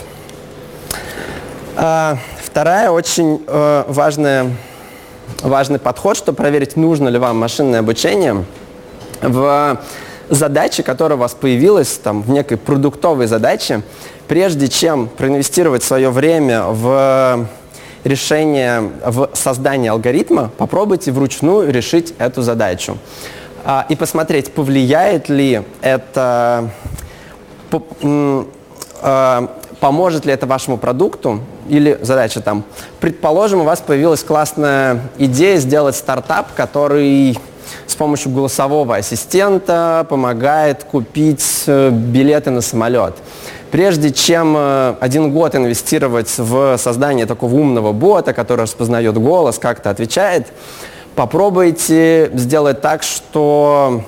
Э, 1.76 2.16
вторая 2.42 2.92
очень 2.92 3.44
э, 3.46 3.84
важная, 3.88 4.52
важный 5.42 5.80
подход, 5.80 6.16
чтобы 6.16 6.38
проверить, 6.38 6.78
нужно 6.78 7.10
ли 7.10 7.18
вам 7.18 7.38
машинное 7.38 7.80
обучение. 7.80 8.46
В 9.22 9.80
задачи, 10.30 10.84
которая 10.84 11.18
у 11.18 11.20
вас 11.22 11.34
появилась 11.34 12.00
там, 12.02 12.22
в 12.22 12.30
некой 12.30 12.58
продуктовой 12.58 13.28
задаче, 13.28 13.82
прежде 14.28 14.68
чем 14.68 15.08
проинвестировать 15.08 15.84
свое 15.84 16.10
время 16.10 16.64
в 16.66 17.48
решение, 18.04 18.92
в 19.06 19.30
создание 19.34 19.92
алгоритма, 19.92 20.52
попробуйте 20.58 21.12
вручную 21.12 21.72
решить 21.72 22.14
эту 22.18 22.42
задачу. 22.42 22.98
А, 23.66 23.86
и 23.88 23.96
посмотреть, 23.96 24.54
повлияет 24.54 25.30
ли 25.30 25.62
это, 25.82 26.70
а, 29.02 29.48
поможет 29.80 30.26
ли 30.26 30.34
это 30.34 30.46
вашему 30.48 30.78
продукту, 30.78 31.40
или 31.70 31.98
задача 32.02 32.42
там. 32.42 32.64
Предположим, 33.00 33.62
у 33.62 33.64
вас 33.64 33.80
появилась 33.80 34.24
классная 34.24 35.02
идея 35.18 35.58
сделать 35.58 35.96
стартап, 35.96 36.54
который 36.56 37.38
с 37.88 37.96
помощью 37.96 38.32
голосового 38.32 38.96
ассистента 38.96 40.06
помогает 40.10 40.84
купить 40.84 41.64
э, 41.68 41.90
билеты 41.92 42.52
на 42.52 42.62
самолет. 42.62 43.16
Прежде 43.72 44.12
чем 44.12 44.56
э, 44.56 44.96
один 45.00 45.32
год 45.32 45.56
инвестировать 45.56 46.34
в 46.38 46.78
создание 46.78 47.26
такого 47.26 47.56
умного 47.56 47.92
бота, 47.92 48.34
который 48.34 48.62
распознает 48.62 49.18
голос, 49.18 49.58
как-то 49.58 49.90
отвечает, 49.90 50.48
попробуйте 51.16 52.30
сделать 52.34 52.82
так, 52.82 53.04
что 53.04 54.04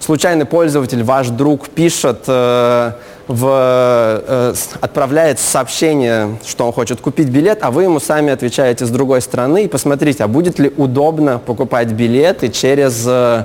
случайный 0.00 0.44
пользователь, 0.44 1.02
ваш 1.02 1.28
друг, 1.28 1.68
пишет 1.68 2.24
э, 2.26 2.92
в, 3.28 4.22
э, 4.26 4.54
отправляет 4.80 5.38
сообщение, 5.38 6.36
что 6.46 6.66
он 6.66 6.72
хочет 6.72 7.00
купить 7.00 7.28
билет, 7.28 7.58
а 7.62 7.70
вы 7.70 7.84
ему 7.84 8.00
сами 8.00 8.32
отвечаете 8.32 8.84
с 8.84 8.90
другой 8.90 9.20
стороны 9.20 9.64
и 9.64 9.68
посмотрите, 9.68 10.24
а 10.24 10.28
будет 10.28 10.58
ли 10.58 10.72
удобно 10.76 11.38
покупать 11.38 11.88
билеты 11.92 12.48
через 12.48 13.04
э, 13.06 13.44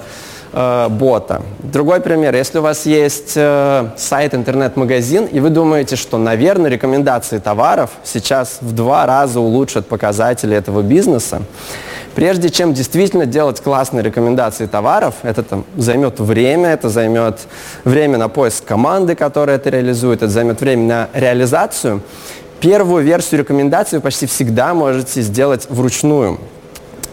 э, 0.52 0.88
бота. 0.90 1.42
Другой 1.60 2.02
пример, 2.02 2.36
если 2.36 2.60
у 2.60 2.62
вас 2.62 2.86
есть 2.86 3.34
э, 3.36 3.90
сайт, 3.98 4.34
интернет-магазин, 4.34 5.26
и 5.26 5.40
вы 5.40 5.50
думаете, 5.50 5.96
что, 5.96 6.18
наверное, 6.18 6.70
рекомендации 6.70 7.40
товаров 7.40 7.92
сейчас 8.04 8.58
в 8.62 8.74
два 8.74 9.06
раза 9.06 9.40
улучшат 9.40 9.88
показатели 9.88 10.56
этого 10.56 10.82
бизнеса, 10.82 11.42
Прежде 12.16 12.50
чем 12.50 12.74
действительно 12.74 13.26
делать 13.26 13.62
классные 13.62 14.04
рекомендации 14.04 14.66
товаров, 14.66 15.16
это 15.24 15.44
там, 15.44 15.66
займет 15.78 16.20
время, 16.20 16.70
это 16.70 16.90
займет 16.90 17.40
время 17.84 18.18
на 18.18 18.28
поиск 18.30 18.66
команды, 18.66 19.16
которая 19.16 19.58
это 19.58 19.70
реализует, 19.70 20.22
это 20.22 20.32
займет 20.32 20.60
время 20.60 20.84
на 20.84 21.10
реализацию. 21.14 22.02
Первую 22.60 23.04
версию 23.04 23.42
рекомендаций 23.42 24.00
вы 24.00 24.02
почти 24.02 24.26
всегда 24.26 24.74
можете 24.74 25.22
сделать 25.22 25.68
вручную. 25.70 26.40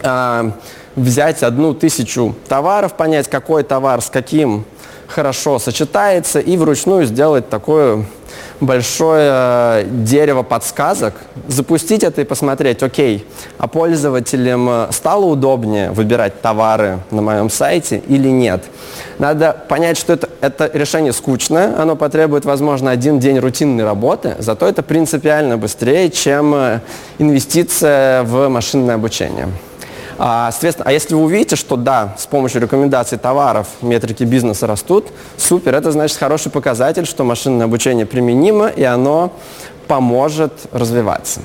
А, 0.03 0.53
взять 0.97 1.43
одну 1.43 1.75
тысячу 1.75 2.35
товаров, 2.49 2.95
понять, 2.95 3.29
какой 3.29 3.63
товар 3.63 4.01
с 4.01 4.11
каким 4.11 4.65
хорошо 5.07 5.59
сочетается, 5.59 6.41
и 6.41 6.57
вручную 6.57 7.07
сделать 7.07 7.49
такую 7.49 8.07
большое 8.61 9.31
э, 9.33 9.85
дерево 9.89 10.43
подсказок, 10.43 11.15
запустить 11.49 12.03
это 12.03 12.23
и 12.23 12.25
посмотреть, 12.25 12.83
окей, 12.83 13.27
а 13.59 13.67
пользователям 13.67 14.69
э, 14.69 14.87
стало 14.93 15.27
удобнее 15.27 15.91
выбирать 15.91 16.41
товары 16.41 17.01
на 17.11 17.23
моем 17.23 17.51
сайте 17.51 18.03
или 18.09 18.29
нет. 18.29 18.65
Надо 19.19 19.57
понять, 19.69 19.99
что 19.99 20.15
это, 20.15 20.29
это 20.41 20.71
решение 20.73 21.13
скучное, 21.13 21.81
оно 21.81 21.97
потребует, 21.97 22.45
возможно, 22.45 22.91
один 22.91 23.19
день 23.19 23.39
рутинной 23.39 23.85
работы, 23.85 24.37
зато 24.39 24.67
это 24.67 24.83
принципиально 24.83 25.59
быстрее, 25.59 26.11
чем 26.11 26.55
э, 26.55 26.81
инвестиция 27.19 28.23
в 28.23 28.49
машинное 28.49 28.95
обучение. 28.95 29.49
А, 30.19 30.51
соответственно, 30.51 30.89
а 30.89 30.93
если 30.93 31.15
вы 31.15 31.23
увидите, 31.23 31.57
что 31.57 31.77
да, 31.77 32.15
с 32.19 32.27
помощью 32.27 32.61
рекомендаций 32.63 33.19
товаров 33.19 33.69
метрики 33.83 34.25
бизнеса 34.25 34.67
растут, 34.67 35.09
супер, 35.37 35.75
это 35.75 35.91
значит 35.93 36.17
хороший 36.17 36.51
показатель, 36.51 37.07
что 37.07 37.25
машинное 37.25 37.67
обучение 37.67 38.07
применимо 38.07 38.69
и 38.69 38.83
оно 38.83 39.33
поможет 39.87 40.53
развиваться. 40.73 41.41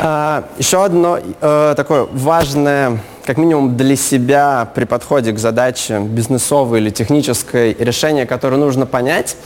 А, 0.00 0.44
еще 0.58 0.84
одно 0.84 1.18
э, 1.18 1.74
такое 1.76 2.08
важное, 2.10 3.00
как 3.24 3.36
минимум 3.36 3.76
для 3.76 3.96
себя 3.96 4.68
при 4.74 4.84
подходе 4.84 5.32
к 5.32 5.38
задаче 5.38 6.00
бизнесовой 6.00 6.80
или 6.80 6.90
технической 6.90 7.74
решение, 7.74 8.26
которое 8.26 8.56
нужно 8.56 8.86
понять, 8.86 9.36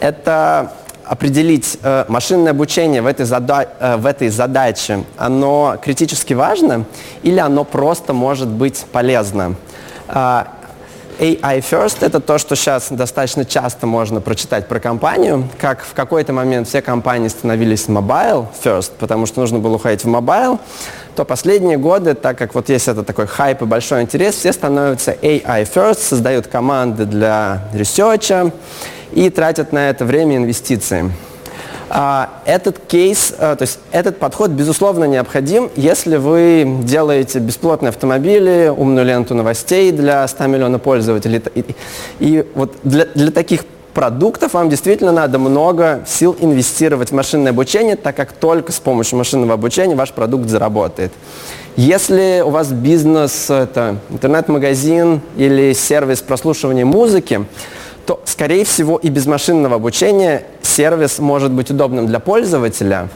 это 0.00 0.72
определить 1.08 1.78
э, 1.82 2.04
машинное 2.08 2.52
обучение 2.52 3.02
в 3.02 3.06
этой, 3.06 3.24
зада 3.24 3.68
э, 3.80 3.96
в 3.96 4.06
этой 4.06 4.28
задаче, 4.28 5.04
оно 5.16 5.76
критически 5.82 6.34
важно 6.34 6.84
или 7.22 7.38
оно 7.38 7.64
просто 7.64 8.12
может 8.12 8.48
быть 8.48 8.84
полезно. 8.92 9.56
Э, 10.08 10.44
AI 11.18 11.64
First– 11.68 11.96
это 12.00 12.20
то, 12.20 12.38
что 12.38 12.54
сейчас 12.54 12.88
достаточно 12.90 13.44
часто 13.44 13.88
можно 13.88 14.20
прочитать 14.20 14.68
про 14.68 14.78
компанию, 14.78 15.48
как 15.58 15.82
в 15.82 15.92
какой-то 15.92 16.32
момент 16.32 16.68
все 16.68 16.80
компании 16.80 17.26
становились 17.26 17.88
mobile 17.88 18.46
first, 18.62 18.92
потому 19.00 19.26
что 19.26 19.40
нужно 19.40 19.58
было 19.58 19.74
уходить 19.76 20.04
в 20.04 20.08
mobile, 20.08 20.60
то 21.16 21.24
последние 21.24 21.76
годы, 21.76 22.14
так 22.14 22.38
как 22.38 22.54
вот 22.54 22.68
есть 22.68 22.86
это 22.86 23.02
такой 23.02 23.26
хайп 23.26 23.62
и 23.62 23.64
большой 23.64 24.02
интерес, 24.02 24.36
все 24.36 24.52
становятся 24.52 25.10
AI 25.10 25.68
first, 25.68 26.02
создают 26.02 26.46
команды 26.46 27.04
для 27.04 27.64
ресерча, 27.72 28.52
и 29.12 29.30
тратят 29.30 29.72
на 29.72 29.90
это 29.90 30.04
время 30.04 30.36
инвестиции. 30.36 31.10
А, 31.90 32.42
этот 32.44 32.78
кейс, 32.86 33.32
а, 33.38 33.56
то 33.56 33.62
есть 33.62 33.78
этот 33.92 34.18
подход, 34.18 34.50
безусловно, 34.50 35.04
необходим, 35.04 35.70
если 35.74 36.16
вы 36.16 36.80
делаете 36.82 37.38
беспилотные 37.38 37.88
автомобили, 37.88 38.70
умную 38.74 39.06
ленту 39.06 39.34
новостей 39.34 39.90
для 39.90 40.28
100 40.28 40.46
миллионов 40.48 40.82
пользователей. 40.82 41.42
И 42.18 42.44
вот 42.54 42.74
для, 42.82 43.06
для 43.06 43.30
таких 43.30 43.64
продуктов 43.94 44.52
вам 44.52 44.68
действительно 44.68 45.12
надо 45.12 45.38
много 45.38 46.04
сил 46.06 46.36
инвестировать 46.38 47.10
в 47.10 47.14
машинное 47.14 47.52
обучение, 47.52 47.96
так 47.96 48.14
как 48.14 48.32
только 48.32 48.70
с 48.70 48.78
помощью 48.78 49.16
машинного 49.18 49.54
обучения 49.54 49.96
ваш 49.96 50.12
продукт 50.12 50.48
заработает. 50.48 51.12
Если 51.76 52.42
у 52.44 52.50
вас 52.50 52.68
бизнес, 52.70 53.48
это 53.48 53.96
интернет-магазин 54.10 55.20
или 55.36 55.72
сервис 55.72 56.20
прослушивания 56.20 56.84
музыки, 56.84 57.46
то, 58.08 58.22
скорее 58.24 58.64
всего, 58.64 58.96
и 58.96 59.10
без 59.10 59.26
машинного 59.26 59.76
обучения 59.76 60.44
сервис 60.62 61.18
может 61.18 61.52
быть 61.52 61.70
удобным 61.70 62.06
для 62.06 62.20
пользователя, 62.20 63.10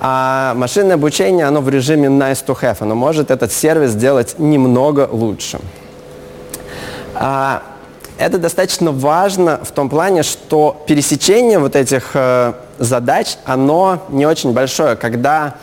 а 0.00 0.54
машинное 0.54 0.94
обучение, 0.94 1.44
оно 1.44 1.60
в 1.60 1.68
режиме 1.68 2.08
nice 2.08 2.42
to 2.46 2.58
have, 2.58 2.78
оно 2.80 2.94
может 2.94 3.30
этот 3.30 3.52
сервис 3.52 3.90
сделать 3.90 4.38
немного 4.38 5.06
лучше. 5.12 5.60
А, 7.14 7.62
это 8.16 8.38
достаточно 8.38 8.90
важно 8.90 9.60
в 9.62 9.70
том 9.72 9.90
плане, 9.90 10.22
что 10.22 10.82
пересечение 10.86 11.58
вот 11.58 11.76
этих 11.76 12.12
э, 12.14 12.54
задач, 12.78 13.36
оно 13.44 14.02
не 14.08 14.24
очень 14.24 14.54
большое. 14.54 14.96
Когда, 14.96 15.56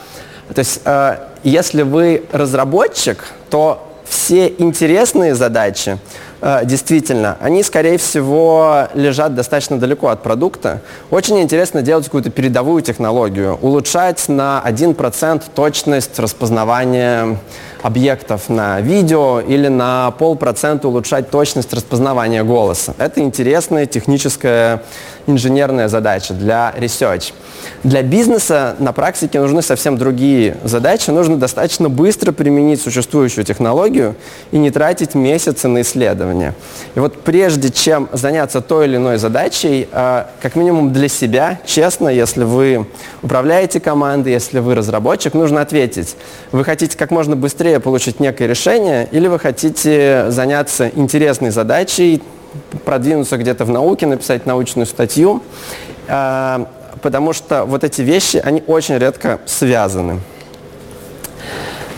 то 0.54 0.60
есть, 0.60 0.82
э, 0.86 1.18
если 1.42 1.82
вы 1.82 2.26
разработчик, 2.32 3.24
то 3.50 3.82
все 4.08 4.54
интересные 4.60 5.34
задачи, 5.34 5.98
действительно, 6.64 7.38
они, 7.40 7.64
скорее 7.64 7.98
всего, 7.98 8.88
лежат 8.94 9.36
достаточно 9.36 9.80
далеко 9.80 10.10
от 10.10 10.22
продукта. 10.22 10.82
Очень 11.10 11.40
интересно 11.40 11.82
делать 11.82 12.06
какую-то 12.06 12.30
передовую 12.30 12.82
технологию, 12.82 13.58
улучшать 13.62 14.28
на 14.28 14.62
1% 14.66 15.44
точность 15.56 16.20
распознавания 16.20 17.38
объектов 17.82 18.50
на 18.50 18.82
видео 18.82 19.40
или 19.40 19.68
на 19.68 20.12
полпроцента 20.12 20.88
улучшать 20.88 21.30
точность 21.30 21.72
распознавания 21.74 22.44
голоса. 22.44 22.96
Это 22.98 23.22
интересная 23.22 23.86
техническая 23.86 24.82
инженерная 25.28 25.88
задача 25.88 26.34
для 26.34 26.74
research. 26.78 27.34
Для 27.84 28.02
бизнеса 28.02 28.76
на 28.80 28.94
практике 28.94 29.40
нужны 29.40 29.62
совсем 29.62 29.98
другие 29.98 30.58
задачи. 30.64 31.10
Нужно 31.10 31.38
достаточно 31.38 31.90
быстро 31.90 32.32
применить 32.32 32.82
существующую 32.82 33.46
технологию 33.46 34.16
и 34.52 34.58
не 34.58 34.72
тратить 34.72 35.16
месяцы 35.16 35.68
на 35.68 35.82
исследование. 35.82 36.54
И 36.96 37.00
вот 37.00 37.22
прежде 37.22 37.70
чем 37.72 38.10
заняться 38.12 38.62
той 38.62 38.88
или 38.88 38.98
иной 38.98 39.18
задачей, 39.18 39.88
а, 39.92 40.30
как 40.42 40.56
минимум 40.56 40.94
для 40.94 41.08
себя, 41.08 41.60
честно, 41.66 42.10
если 42.10 42.44
вы 42.44 42.88
управляете 43.22 43.80
командой, 43.80 44.34
если 44.34 44.60
вы 44.60 44.76
разработчик, 44.76 45.34
нужно 45.34 45.62
ответить, 45.62 46.16
вы 46.52 46.64
хотите 46.64 46.98
как 46.98 47.12
можно 47.12 47.36
быстрее 47.36 47.80
получить 47.80 48.20
некое 48.20 48.48
решение 48.48 49.08
или 49.12 49.28
вы 49.28 49.40
хотите 49.40 50.26
заняться 50.30 50.90
интересной 50.96 51.52
задачей, 51.52 52.22
продвинуться 52.84 53.38
где-то 53.38 53.66
в 53.66 53.70
науке, 53.70 54.06
написать 54.06 54.46
научную 54.46 54.86
статью, 54.86 55.42
а, 56.08 56.68
потому 57.02 57.34
что 57.34 57.66
вот 57.66 57.84
эти 57.84 58.02
вещи, 58.02 58.38
они 58.38 58.64
очень 58.68 58.98
редко 58.98 59.40
связаны. 59.46 60.20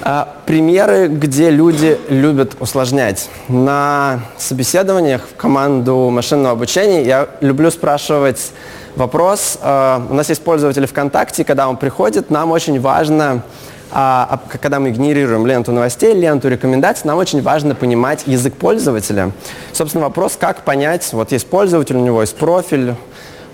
А, 0.01 0.35
примеры, 0.45 1.07
где 1.07 1.49
люди 1.49 1.99
любят 2.07 2.55
усложнять. 2.61 3.29
На 3.49 4.21
собеседованиях 4.37 5.23
в 5.23 5.35
команду 5.35 6.09
машинного 6.09 6.53
обучения 6.53 7.03
я 7.03 7.27
люблю 7.41 7.69
спрашивать 7.71 8.51
вопрос. 8.95 9.57
А, 9.61 10.05
у 10.09 10.13
нас 10.13 10.29
есть 10.29 10.41
пользователи 10.43 10.85
ВКонтакте, 10.85 11.43
когда 11.43 11.67
он 11.67 11.75
приходит, 11.75 12.29
нам 12.29 12.51
очень 12.51 12.79
важно 12.79 13.43
а, 13.91 14.27
а, 14.29 14.57
когда 14.57 14.79
мы 14.79 14.91
генерируем 14.91 15.45
ленту 15.47 15.71
новостей, 15.71 16.13
ленту 16.13 16.49
рекомендаций, 16.49 17.07
нам 17.07 17.17
очень 17.17 17.41
важно 17.41 17.75
понимать 17.75 18.23
язык 18.25 18.53
пользователя. 18.55 19.31
Собственно, 19.71 20.05
вопрос, 20.05 20.37
как 20.39 20.63
понять, 20.63 21.07
вот 21.13 21.31
есть 21.31 21.47
пользователь, 21.47 21.95
у 21.95 22.01
него 22.01 22.21
есть 22.21 22.35
профиль, 22.35 22.95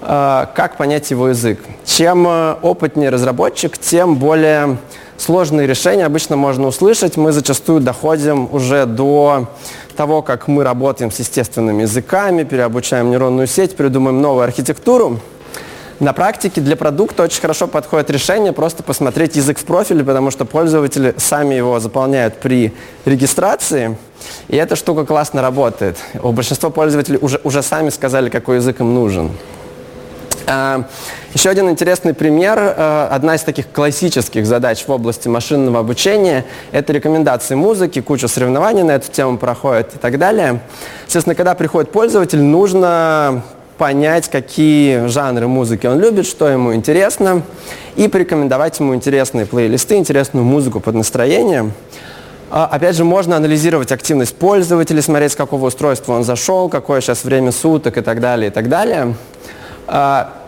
а, 0.02 0.52
как 0.56 0.78
понять 0.78 1.12
его 1.12 1.30
язык. 1.30 1.60
Чем 1.86 2.28
э, 2.28 2.56
опытнее 2.62 3.10
разработчик, 3.10 3.78
тем 3.78 4.16
более 4.16 4.78
сложные 5.18 5.68
решения 5.68 6.06
обычно 6.06 6.36
можно 6.36 6.68
услышать. 6.68 7.16
Мы 7.16 7.32
зачастую 7.32 7.80
доходим 7.80 8.50
уже 8.52 8.86
до 8.86 9.48
того, 9.96 10.22
как 10.22 10.48
мы 10.48 10.64
работаем 10.64 11.12
с 11.12 11.20
естественными 11.20 11.84
языками, 11.84 12.44
переобучаем 12.44 13.12
нейронную 13.12 13.48
сеть, 13.48 13.76
придумаем 13.76 14.22
новую 14.22 14.44
архитектуру. 14.44 15.20
На 16.00 16.14
практике 16.14 16.60
для 16.60 16.76
продукта 16.76 17.24
очень 17.24 17.42
хорошо 17.42 17.68
подходит 17.68 18.10
решение 18.10 18.52
просто 18.52 18.84
посмотреть 18.84 19.36
язык 19.36 19.60
в 19.60 19.64
профиле, 19.66 20.04
потому 20.04 20.32
что 20.32 20.46
пользователи 20.46 21.14
сами 21.18 21.56
его 21.56 21.80
заполняют 21.80 22.40
при 22.40 22.74
регистрации, 23.06 23.98
и 24.48 24.58
эта 24.58 24.76
штука 24.76 25.06
классно 25.06 25.42
работает. 25.42 25.98
У 26.22 26.32
большинства 26.32 26.70
пользователей 26.70 27.20
уже, 27.22 27.40
уже 27.44 27.62
сами 27.62 27.90
сказали, 27.90 28.30
какой 28.30 28.58
язык 28.58 28.80
им 28.80 28.94
нужен. 28.94 29.32
А, 30.46 30.84
еще 31.34 31.50
один 31.50 31.70
интересный 31.70 32.14
пример. 32.14 32.58
А, 32.60 33.08
одна 33.12 33.36
из 33.36 33.42
таких 33.42 33.72
классических 33.72 34.46
задач 34.46 34.84
в 34.86 34.90
области 34.90 35.28
машинного 35.28 35.80
обучения– 35.80 36.46
это 36.72 36.92
рекомендации 36.92 37.56
музыки, 37.56 38.02
куча 38.02 38.28
соревнований 38.28 38.84
на 38.84 38.92
эту 38.92 39.12
тему 39.12 39.38
проходит 39.38 39.96
и 39.96 39.98
так 40.00 40.18
далее. 40.18 40.62
Естественно, 41.06 41.36
когда 41.36 41.56
приходит 41.56 41.92
пользователь, 41.92 42.42
нужно 42.42 43.44
понять, 43.78 44.30
какие 44.30 45.08
жанры 45.08 45.48
музыки 45.48 45.88
он 45.88 46.00
любит, 46.00 46.26
что 46.26 46.48
ему 46.48 46.74
интересно, 46.74 47.44
и 47.96 48.08
порекомендовать 48.08 48.80
ему 48.80 48.96
интересные 48.96 49.46
плейлисты, 49.46 49.96
интересную 49.96 50.46
музыку 50.46 50.80
под 50.80 50.96
настроение. 50.96 51.72
А, 52.50 52.68
опять 52.68 52.96
же, 52.96 53.04
можно 53.04 53.36
анализировать 53.36 53.92
активность 53.92 54.36
пользователя, 54.36 55.02
смотреть, 55.02 55.32
с 55.32 55.36
какого 55.36 55.68
устройства 55.68 56.14
он 56.14 56.24
зашел, 56.24 56.70
какое 56.70 57.02
сейчас 57.02 57.24
время 57.24 57.52
суток 57.52 57.98
и 57.98 58.02
так 58.02 58.20
далее, 58.20 58.50
и 58.50 58.54
так 58.54 58.70
далее. 58.70 59.16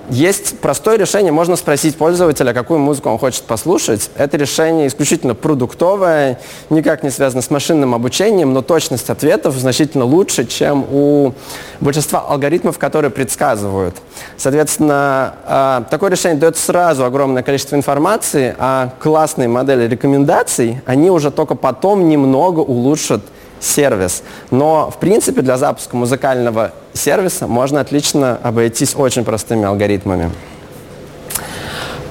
Есть 0.10 0.60
простое 0.60 0.98
решение, 0.98 1.32
можно 1.32 1.56
спросить 1.56 1.96
пользователя, 1.98 2.54
какую 2.54 2.80
музыку 2.80 3.10
он 3.10 3.18
хочет 3.18 3.44
послушать. 3.44 4.12
Это 4.16 4.38
решение 4.38 4.88
исключительно 4.88 5.34
продуктовое, 5.34 6.40
никак 6.70 7.02
не 7.02 7.10
связано 7.10 7.42
с 7.42 7.50
машинным 7.50 7.96
обучением, 7.96 8.54
но 8.54 8.62
точность 8.62 9.10
ответов 9.10 9.56
значительно 9.56 10.06
лучше, 10.06 10.46
чем 10.46 10.86
у 10.92 11.34
большинства 11.80 12.20
алгоритмов, 12.20 12.78
которые 12.78 13.10
предсказывают. 13.10 13.96
Соответственно, 14.38 15.36
а, 15.46 15.84
такое 15.90 16.12
решение 16.12 16.38
дает 16.38 16.58
сразу 16.58 17.04
огромное 17.04 17.42
количество 17.42 17.76
информации, 17.76 18.56
а 18.60 18.94
классные 19.00 19.48
модели 19.48 19.88
рекомендаций, 19.88 20.82
они 20.86 21.10
уже 21.10 21.32
только 21.32 21.56
потом 21.56 22.08
немного 22.08 22.60
улучшат 22.60 23.22
сервис. 23.60 24.24
Но, 24.52 24.92
в 24.92 24.98
принципе, 24.98 25.42
для 25.42 25.58
запуска 25.58 25.96
музыкального 25.96 26.72
сервиса 26.94 27.48
можно 27.48 27.80
отлично 27.80 28.40
обойтись 28.44 28.96
очень 28.96 29.24
простыми 29.24 29.66
алгоритмами. 29.66 30.32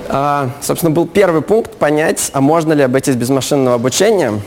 А, 0.09 0.50
собственно, 0.61 0.90
был 0.90 1.07
первый 1.07 1.42
пункт 1.42 1.76
понять, 1.76 2.30
а 2.33 2.40
можно 2.40 2.72
ли 2.72 2.83
обойтись 2.83 3.16
без 3.16 3.30
машинного 3.30 3.76
обучения. 3.76 4.40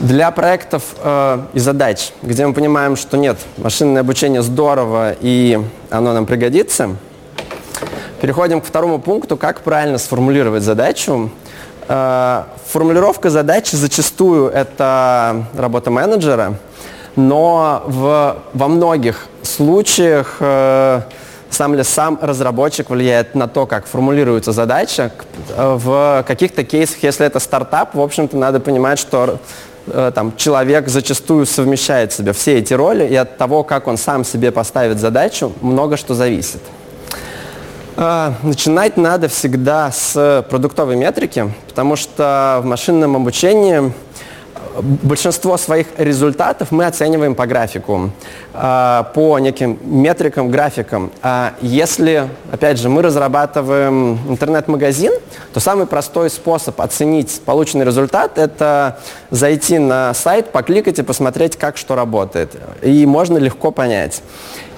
Для 0.00 0.30
проектов 0.30 0.82
э, 1.02 1.42
и 1.52 1.58
задач, 1.58 2.12
где 2.22 2.46
мы 2.46 2.54
понимаем, 2.54 2.96
что 2.96 3.18
нет, 3.18 3.36
машинное 3.58 4.00
обучение 4.00 4.40
здорово 4.40 5.14
и 5.20 5.60
оно 5.90 6.14
нам 6.14 6.24
пригодится, 6.24 6.96
переходим 8.22 8.62
к 8.62 8.64
второму 8.64 8.98
пункту, 8.98 9.36
как 9.36 9.60
правильно 9.60 9.98
сформулировать 9.98 10.62
задачу. 10.62 11.30
Э, 11.92 12.44
формулировка 12.68 13.30
задачи 13.30 13.74
зачастую 13.74 14.48
это 14.48 15.44
работа 15.56 15.90
менеджера, 15.90 16.54
но 17.16 17.82
в, 17.84 18.36
во 18.54 18.68
многих 18.68 19.26
случаях 19.42 20.36
э, 20.38 21.00
сам 21.50 21.74
ли 21.74 21.82
сам 21.82 22.16
разработчик 22.22 22.90
влияет 22.90 23.34
на 23.34 23.48
то, 23.48 23.66
как 23.66 23.86
формулируется 23.86 24.52
задача. 24.52 25.10
Э, 25.56 25.74
в 25.76 26.24
каких-то 26.28 26.62
кейсах, 26.62 27.02
если 27.02 27.26
это 27.26 27.40
стартап, 27.40 27.96
в 27.96 28.00
общем-то, 28.00 28.36
надо 28.36 28.60
понимать, 28.60 29.00
что 29.00 29.40
там, 30.14 30.36
человек 30.36 30.88
зачастую 30.88 31.46
совмещает 31.46 32.12
в 32.12 32.16
себе 32.16 32.32
все 32.32 32.58
эти 32.58 32.72
роли, 32.72 33.04
и 33.04 33.16
от 33.16 33.36
того, 33.36 33.64
как 33.64 33.88
он 33.88 33.96
сам 33.96 34.24
себе 34.24 34.52
поставит 34.52 35.00
задачу, 35.00 35.52
много 35.60 35.96
что 35.96 36.14
зависит. 36.14 36.60
А, 37.96 38.34
начинать 38.42 38.96
надо 38.96 39.28
всегда 39.28 39.90
с 39.90 40.44
продуктовой 40.48 40.96
метрики, 40.96 41.52
потому 41.68 41.96
что 41.96 42.60
в 42.62 42.66
машинном 42.66 43.16
обучении 43.16 43.92
большинство 44.80 45.56
своих 45.56 45.86
результатов 45.96 46.70
мы 46.70 46.86
оцениваем 46.86 47.34
по 47.34 47.46
графику, 47.46 48.10
а, 48.52 49.04
по 49.14 49.38
неким 49.38 49.78
метрикам, 49.82 50.50
графикам. 50.50 51.10
А 51.22 51.54
если, 51.60 52.28
опять 52.52 52.78
же, 52.78 52.88
мы 52.88 53.02
разрабатываем 53.02 54.18
интернет-магазин, 54.28 55.12
то 55.52 55.60
самый 55.60 55.86
простой 55.86 56.30
способ 56.30 56.80
оценить 56.80 57.40
полученный 57.44 57.84
результат– 57.84 58.32
это 58.38 58.98
зайти 59.30 59.78
на 59.78 60.14
сайт, 60.14 60.52
покликать 60.52 60.98
и 60.98 61.02
посмотреть, 61.02 61.56
как 61.56 61.76
что 61.76 61.94
работает. 61.94 62.56
И 62.82 63.06
можно 63.06 63.38
легко 63.38 63.70
понять. 63.70 64.22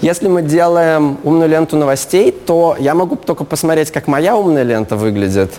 Если 0.01 0.27
мы 0.27 0.42
делаем 0.42 1.18
умную 1.23 1.49
ленту 1.49 1.77
новостей, 1.77 2.33
то 2.33 2.77
я 2.81 2.92
могу 2.92 3.14
только 3.14 3.45
посмотреть, 3.45 3.92
как 3.92 4.09
моя 4.09 4.37
умная 4.37 4.64
лента 4.64 4.97
выглядит, 4.97 5.53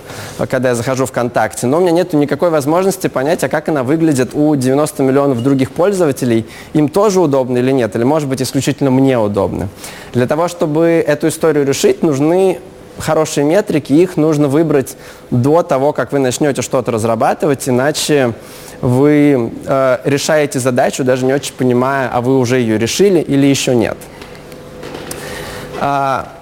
когда 0.50 0.70
я 0.70 0.76
захожу 0.76 1.06
в 1.06 1.10
ВКонтакте, 1.12 1.66
но 1.66 1.78
у 1.78 1.80
меня 1.80 1.92
нет 1.92 2.12
никакой 2.12 2.50
возможности 2.50 3.08
понять, 3.08 3.42
а 3.46 3.48
как 3.48 3.70
она 3.70 3.84
выглядит 3.84 4.13
у 4.34 4.56
90 4.56 5.04
миллионов 5.04 5.42
других 5.44 5.72
пользователей. 5.72 6.46
Им 6.74 6.90
тоже 6.90 7.20
удобно 7.20 7.58
или 7.58 7.72
нет, 7.72 7.96
или 7.96 8.04
может 8.04 8.30
быть 8.30 8.42
исключительно 8.42 8.92
мне 8.92 9.18
удобно. 9.18 9.70
Для 10.14 10.28
того, 10.28 10.48
чтобы 10.48 11.04
эту 11.06 11.28
историю 11.28 11.66
решить, 11.66 12.04
нужны 12.04 12.60
хорошие 13.00 13.44
метрики, 13.46 13.94
их 13.94 14.18
нужно 14.18 14.48
выбрать 14.48 14.96
до 15.32 15.64
того, 15.64 15.94
как 15.94 16.12
вы 16.12 16.20
начнете 16.20 16.62
что-то 16.62 16.92
разрабатывать, 16.92 17.68
иначе 17.68 18.34
вы 18.82 19.52
э, 19.66 19.98
решаете 20.04 20.60
задачу, 20.60 21.04
даже 21.04 21.26
не 21.26 21.34
очень 21.34 21.54
понимая, 21.54 22.10
а 22.12 22.22
вы 22.22 22.38
уже 22.38 22.60
ее 22.60 22.78
решили 22.78 23.20
или 23.20 23.48
еще 23.48 23.76
нет. 23.76 23.98
А, 25.80 26.34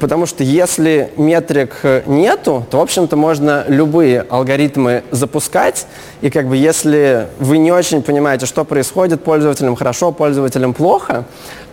потому 0.00 0.26
что 0.26 0.44
если 0.44 1.10
метрик 1.16 1.76
нету, 2.06 2.66
то, 2.70 2.78
в 2.78 2.82
общем-то, 2.82 3.16
можно 3.16 3.64
любые 3.68 4.24
алгоритмы 4.28 5.02
запускать. 5.10 5.86
И 6.20 6.30
как 6.30 6.48
бы 6.48 6.56
если 6.56 7.28
вы 7.38 7.58
не 7.58 7.72
очень 7.72 8.02
понимаете, 8.02 8.46
что 8.46 8.64
происходит, 8.64 9.22
пользователям 9.22 9.76
хорошо, 9.76 10.12
пользователям 10.12 10.74
плохо, 10.74 11.24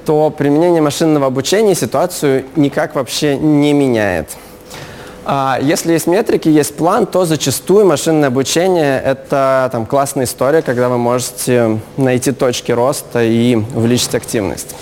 то 0.06 0.30
применение 0.30 0.82
машинного 0.82 1.28
обучения 1.28 1.76
ситуацию 1.76 2.46
никак 2.56 2.96
вообще 2.96 3.38
не 3.38 3.74
меняет. 3.74 4.30
А 5.24 5.60
если 5.62 5.94
есть 5.94 6.08
метрики, 6.08 6.50
есть 6.50 6.76
план, 6.76 7.06
то 7.06 7.26
зачастую 7.26 7.86
машинное 7.86 8.30
обучение– 8.30 9.00
это 9.06 9.70
там, 9.72 9.86
классная 9.86 10.26
история, 10.26 10.64
когда 10.64 10.90
вы 10.90 10.98
можете 10.98 11.80
найти 11.98 12.32
точки 12.32 12.72
роста 12.72 13.24
и 13.24 13.56
увеличить 13.56 14.16
активность. 14.16 14.76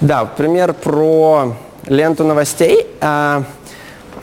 Да, 0.00 0.24
пример 0.24 0.72
про 0.72 1.54
ленту 1.86 2.24
новостей. 2.24 2.86
А, 3.00 3.44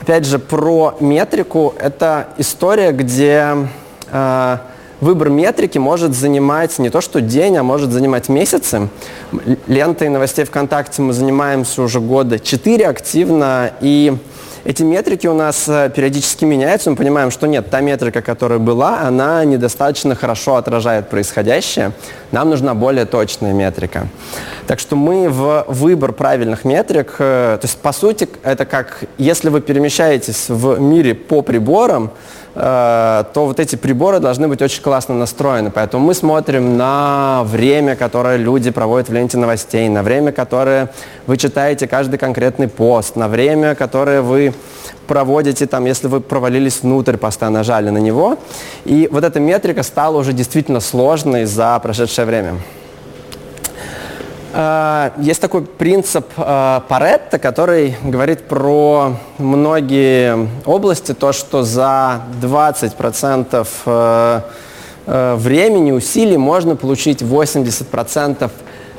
опять 0.00 0.24
же, 0.24 0.38
про 0.38 0.96
метрику. 1.00 1.74
Это 1.78 2.28
история, 2.38 2.92
где 2.92 3.56
а, 4.10 4.62
выбор 5.00 5.30
метрики 5.30 5.78
может 5.78 6.14
занимать 6.14 6.78
не 6.78 6.90
то 6.90 7.00
что 7.00 7.20
день, 7.20 7.56
а 7.56 7.62
может 7.62 7.92
занимать 7.92 8.28
месяцы. 8.28 8.88
Лентой 9.66 10.08
новостей 10.08 10.44
ВКонтакте 10.44 11.02
мы 11.02 11.12
занимаемся 11.12 11.82
уже 11.82 12.00
года 12.00 12.38
четыре 12.38 12.88
активно, 12.88 13.72
и 13.80 14.16
эти 14.68 14.82
метрики 14.82 15.26
у 15.26 15.32
нас 15.32 15.66
э, 15.66 15.90
периодически 15.96 16.44
меняются. 16.44 16.90
Мы 16.90 16.96
понимаем, 16.96 17.30
что 17.30 17.46
нет, 17.46 17.70
та 17.70 17.80
метрика, 17.80 18.20
которая 18.20 18.58
была, 18.58 19.00
она 19.00 19.42
недостаточно 19.46 20.14
хорошо 20.14 20.56
отражает 20.56 21.08
происходящее. 21.08 21.92
Нам 22.32 22.50
нужна 22.50 22.74
более 22.74 23.06
точная 23.06 23.54
метрика. 23.54 24.08
Так 24.66 24.78
что 24.78 24.94
мы 24.94 25.30
в 25.30 25.64
выбор 25.68 26.12
правильных 26.12 26.66
метрик, 26.66 27.14
э, 27.18 27.56
то 27.58 27.64
есть 27.64 27.78
по 27.78 27.92
сути 27.92 28.28
это 28.42 28.66
как 28.66 29.04
если 29.16 29.48
вы 29.48 29.62
перемещаетесь 29.62 30.50
в 30.50 30.78
мире 30.78 31.14
по 31.14 31.40
приборам, 31.40 32.10
то 32.58 33.24
вот 33.34 33.60
эти 33.60 33.76
приборы 33.76 34.18
должны 34.18 34.48
быть 34.48 34.60
очень 34.62 34.82
классно 34.82 35.14
настроены. 35.14 35.70
Поэтому 35.70 36.04
мы 36.04 36.14
смотрим 36.14 36.76
на 36.76 37.42
время, 37.44 37.94
которое 37.94 38.36
люди 38.36 38.70
проводят 38.70 39.08
в 39.08 39.12
ленте 39.12 39.38
новостей, 39.38 39.88
на 39.88 40.02
время, 40.02 40.32
которое 40.32 40.90
вы 41.28 41.36
читаете 41.36 41.86
каждый 41.86 42.18
конкретный 42.18 42.66
пост, 42.66 43.14
на 43.14 43.28
время, 43.28 43.76
которое 43.76 44.22
вы 44.22 44.54
проводите, 45.06 45.66
там, 45.66 45.84
если 45.84 46.08
вы 46.08 46.20
провалились 46.20 46.82
внутрь 46.82 47.16
поста, 47.16 47.48
нажали 47.48 47.90
на 47.90 47.98
него. 47.98 48.38
И 48.84 49.08
вот 49.12 49.22
эта 49.22 49.38
метрика 49.38 49.84
стала 49.84 50.18
уже 50.18 50.32
действительно 50.32 50.80
сложной 50.80 51.44
за 51.44 51.78
прошедшее 51.78 52.26
время. 52.26 52.54
Э, 54.52 55.10
есть 55.18 55.40
такой 55.40 55.62
принцип 55.62 56.26
э, 56.36 56.80
Паретта, 56.88 57.38
который 57.38 57.96
говорит 58.02 58.44
про 58.44 59.16
многие 59.38 60.48
области, 60.64 61.12
то, 61.12 61.32
что 61.32 61.62
за 61.62 62.22
20% 62.40 63.66
э, 63.86 64.40
времени, 65.36 65.90
усилий 65.90 66.36
можно 66.36 66.76
получить 66.76 67.22
80% 67.22 68.50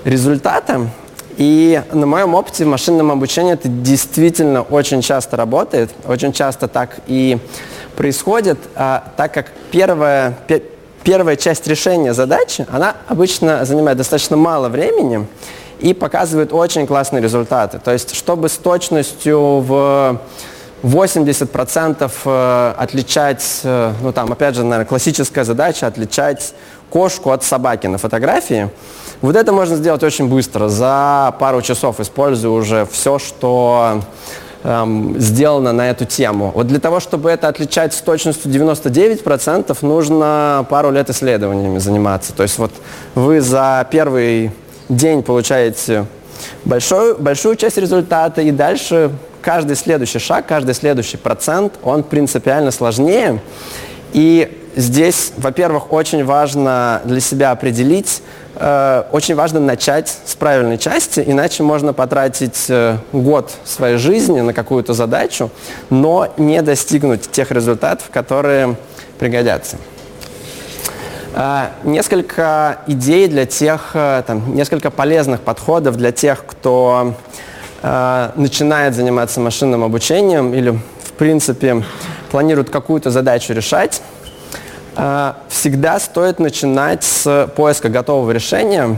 результата. 0.06 0.88
И 1.38 1.82
на 1.94 2.06
моем 2.06 2.36
опыте 2.36 2.66
в 2.66 2.68
машинном 2.68 3.12
обучении 3.12 3.54
это 3.54 3.70
действительно 3.70 4.62
очень 4.62 5.02
часто 5.02 5.38
работает, 5.38 5.90
очень 6.06 6.34
часто 6.34 6.68
так 6.68 7.00
и 7.08 7.38
происходит, 7.96 8.58
так 8.74 9.34
как 9.34 9.46
первое, 9.72 10.36
первая 11.04 11.36
часть 11.36 11.68
решения 11.68 12.14
задачи, 12.14 12.66
она 12.72 12.96
обычно 13.08 13.66
занимает 13.66 13.98
достаточно 13.98 14.38
мало 14.38 14.70
времени 14.70 15.28
и 15.80 15.94
показывает 15.94 16.54
очень 16.54 16.86
классные 16.88 17.22
результаты. 17.22 17.80
То 17.80 17.92
есть, 17.92 18.16
чтобы 18.16 18.50
с 18.50 18.58
точностью 18.58 19.40
в 19.60 20.20
80% 20.84 22.12
э, 22.26 22.74
отличать, 22.78 23.62
э, 23.64 23.94
ну 24.02 24.12
там, 24.14 24.32
опять 24.32 24.56
же, 24.56 24.64
наверное, 24.64 24.86
классическая 24.86 25.44
задача 25.44 25.88
отличать 25.88 26.54
кошку 26.90 27.32
от 27.32 27.44
собаки 27.44 27.88
на 27.88 27.98
фотографии. 27.98 28.70
Вот 29.22 29.36
это 29.36 29.52
можно 29.52 29.76
сделать 29.76 30.04
очень 30.04 30.28
быстро, 30.28 30.70
за 30.70 31.36
пару 31.40 31.62
часов, 31.62 32.00
используя 32.00 32.52
уже 32.52 32.88
все, 32.90 33.20
что 33.20 34.02
эм, 34.64 35.20
сделано 35.20 35.74
на 35.74 35.90
эту 35.90 36.06
тему. 36.06 36.52
Вот 36.54 36.68
для 36.68 36.80
того, 36.80 37.00
чтобы 37.00 37.30
это 37.30 37.48
отличать 37.48 37.94
с 37.94 38.02
точностью 38.02 38.52
99%, 38.52 39.78
нужно 39.82 40.66
пару 40.70 40.92
лет 40.92 41.10
исследованиями 41.10 41.80
заниматься. 41.80 42.34
То 42.34 42.44
есть 42.44 42.58
вот 42.58 42.72
вы 43.16 43.42
за 43.42 43.88
первый 43.92 44.52
день 44.90 45.24
получаете 45.24 46.06
большую, 46.66 47.18
большую 47.18 47.56
часть 47.56 47.78
результата, 47.78 48.42
и 48.42 48.52
дальше 48.52 49.12
каждый 49.42 49.76
следующий 49.76 50.20
шаг, 50.20 50.46
каждый 50.48 50.74
следующий 50.74 51.18
процент, 51.18 51.74
он 51.84 52.04
принципиально 52.04 52.72
сложнее. 52.72 53.42
И 54.14 54.58
здесь, 54.76 55.34
во-первых, 55.38 55.92
очень 55.92 56.24
важно 56.26 57.02
для 57.06 57.20
себя 57.20 57.52
определить, 57.52 58.22
э, 58.60 59.04
очень 59.12 59.36
важно 59.36 59.60
начать 59.60 60.16
с 60.26 60.36
правильной 60.36 60.78
части, 60.78 61.24
иначе 61.26 61.64
можно 61.64 61.94
потратить 61.94 62.66
э, 62.70 62.98
год 63.12 63.52
своей 63.64 63.98
жизни 63.98 64.42
на 64.42 64.54
какую-то 64.54 64.94
задачу, 64.94 65.50
но 65.90 66.32
не 66.38 66.62
достигнуть 66.62 67.32
тех 67.32 67.52
результатов, 67.52 68.10
которые 68.12 68.76
пригодятся. 69.18 69.78
Э, 71.34 71.68
несколько 71.84 72.80
идей 72.88 73.28
для 73.28 73.46
тех, 73.46 73.92
э, 73.94 74.24
там, 74.26 74.56
несколько 74.56 74.92
полезных 74.92 75.42
подходов 75.42 75.96
для 75.96 76.12
тех, 76.12 76.46
кто 76.46 77.14
э, 77.82 78.30
начинает 78.36 78.96
заниматься 78.96 79.40
машинным 79.40 79.84
обучением 79.84 80.54
или, 80.54 80.72
в 80.72 81.14
принципе, 81.18 81.84
планирует 82.32 82.70
какую-то 82.70 83.12
задачу 83.12 83.54
решать. 83.54 84.02
Э, 85.02 85.34
всегда 85.48 85.98
стоит 85.98 86.40
начинать 86.40 87.06
с 87.06 87.50
поиска 87.56 87.88
готового 87.88 88.32
решения. 88.32 88.98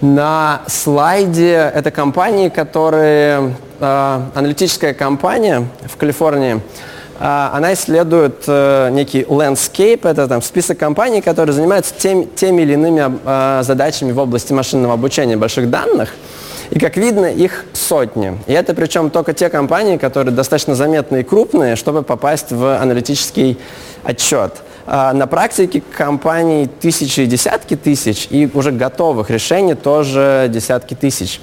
На 0.00 0.62
слайде 0.68 1.72
это 1.74 1.90
компании, 1.90 2.50
которые, 2.50 3.54
э, 3.80 4.20
аналитическая 4.34 4.94
компания 4.94 5.66
в 5.86 5.96
Калифорнии, 5.96 6.60
а, 7.18 7.52
она 7.54 7.74
исследует 7.74 8.42
э, 8.48 8.90
некий 8.90 9.22
landscape, 9.22 10.08
это 10.08 10.26
там 10.26 10.42
список 10.42 10.78
компаний, 10.78 11.20
которые 11.20 11.52
занимаются 11.54 11.94
тем, 11.96 12.26
теми 12.26 12.62
или 12.62 12.72
иными 12.72 13.04
э, 13.24 13.62
задачами 13.62 14.10
в 14.10 14.18
области 14.18 14.52
машинного 14.52 14.94
обучения 14.94 15.36
больших 15.36 15.70
данных. 15.70 16.10
И 16.70 16.78
как 16.78 16.96
видно, 16.96 17.26
их 17.26 17.66
сотни. 17.72 18.38
И 18.46 18.52
это 18.52 18.74
причем 18.74 19.10
только 19.10 19.32
те 19.32 19.48
компании, 19.48 19.96
которые 19.96 20.34
достаточно 20.34 20.74
заметные 20.74 21.22
и 21.22 21.24
крупные, 21.24 21.76
чтобы 21.76 22.02
попасть 22.02 22.50
в 22.50 22.76
аналитический 22.80 23.58
отчет. 24.02 24.52
А 24.86 25.14
на 25.14 25.26
практике 25.26 25.82
компаний 25.96 26.68
тысячи 26.80 27.20
и 27.20 27.26
десятки 27.26 27.74
тысяч, 27.74 28.26
и 28.30 28.50
уже 28.52 28.70
готовых 28.70 29.30
решений 29.30 29.74
тоже 29.74 30.46
десятки 30.50 30.94
тысяч. 30.94 31.40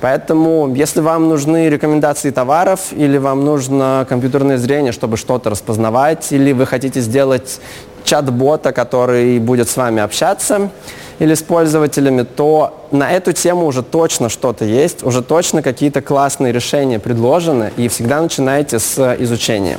Поэтому, 0.00 0.74
если 0.74 1.00
вам 1.00 1.28
нужны 1.28 1.68
рекомендации 1.68 2.30
товаров, 2.30 2.92
или 2.92 3.16
вам 3.16 3.44
нужно 3.44 4.06
компьютерное 4.08 4.58
зрение, 4.58 4.90
чтобы 4.90 5.16
что-то 5.16 5.50
распознавать, 5.50 6.32
или 6.32 6.52
вы 6.52 6.66
хотите 6.66 7.00
сделать 7.00 7.60
чат-бота, 8.02 8.72
который 8.72 9.38
будет 9.38 9.68
с 9.68 9.76
вами 9.76 10.02
общаться, 10.02 10.70
или 11.20 11.34
с 11.34 11.42
пользователями, 11.42 12.22
то 12.22 12.86
на 12.90 13.12
эту 13.12 13.32
тему 13.32 13.66
уже 13.66 13.84
точно 13.84 14.28
что-то 14.30 14.64
есть, 14.64 15.04
уже 15.04 15.22
точно 15.22 15.62
какие-то 15.62 16.00
классные 16.00 16.52
решения 16.52 16.98
предложены, 16.98 17.72
и 17.76 17.86
всегда 17.86 18.20
начинайте 18.20 18.80
с 18.80 19.16
изучения. 19.20 19.78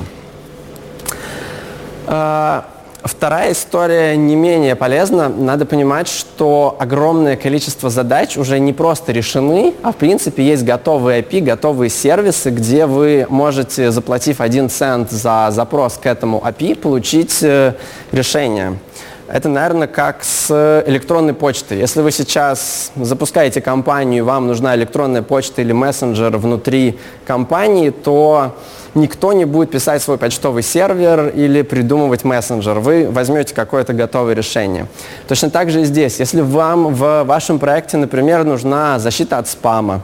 Вторая 3.03 3.53
история 3.53 4.15
не 4.15 4.35
менее 4.35 4.75
полезна. 4.75 5.27
Надо 5.27 5.65
понимать, 5.65 6.07
что 6.07 6.75
огромное 6.79 7.35
количество 7.35 7.89
задач 7.89 8.37
уже 8.37 8.59
не 8.59 8.73
просто 8.73 9.11
решены, 9.11 9.73
а 9.81 9.91
в 9.91 9.95
принципе 9.95 10.43
есть 10.43 10.63
готовые 10.63 11.23
API, 11.23 11.41
готовые 11.41 11.89
сервисы, 11.89 12.51
где 12.51 12.85
вы 12.85 13.25
можете, 13.27 13.89
заплатив 13.89 14.39
один 14.39 14.69
цент 14.69 15.09
за 15.09 15.47
запрос 15.49 15.97
к 15.97 16.05
этому 16.05 16.43
API, 16.45 16.75
получить 16.75 17.41
э, 17.41 17.73
решение. 18.11 18.77
Это, 19.27 19.49
наверное, 19.49 19.87
как 19.87 20.23
с 20.23 20.83
электронной 20.85 21.33
почтой. 21.33 21.79
Если 21.79 22.01
вы 22.01 22.11
сейчас 22.11 22.91
запускаете 22.95 23.61
компанию, 23.61 24.25
вам 24.25 24.45
нужна 24.45 24.75
электронная 24.75 25.23
почта 25.23 25.61
или 25.61 25.71
мессенджер 25.71 26.37
внутри 26.37 26.99
компании, 27.25 27.89
то 27.89 28.55
никто 28.95 29.33
не 29.33 29.45
будет 29.45 29.71
писать 29.71 30.01
свой 30.01 30.17
почтовый 30.17 30.63
сервер 30.63 31.29
или 31.29 31.61
придумывать 31.61 32.23
мессенджер. 32.23 32.79
Вы 32.79 33.09
возьмете 33.09 33.53
какое-то 33.53 33.93
готовое 33.93 34.33
решение. 34.33 34.87
Точно 35.27 35.49
так 35.49 35.69
же 35.71 35.81
и 35.81 35.85
здесь. 35.85 36.19
Если 36.19 36.41
вам 36.41 36.93
в 36.93 37.23
вашем 37.23 37.59
проекте, 37.59 37.97
например, 37.97 38.43
нужна 38.43 38.99
защита 38.99 39.37
от 39.37 39.47
спама, 39.47 40.01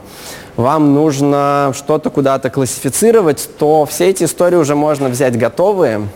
вам 0.56 0.94
нужно 0.94 1.72
что-то 1.76 2.10
куда-то 2.10 2.50
классифицировать, 2.50 3.48
то 3.58 3.86
все 3.86 4.10
эти 4.10 4.24
истории 4.24 4.56
уже 4.56 4.74
можно 4.74 5.08
взять 5.08 5.38
готовые, 5.38 6.08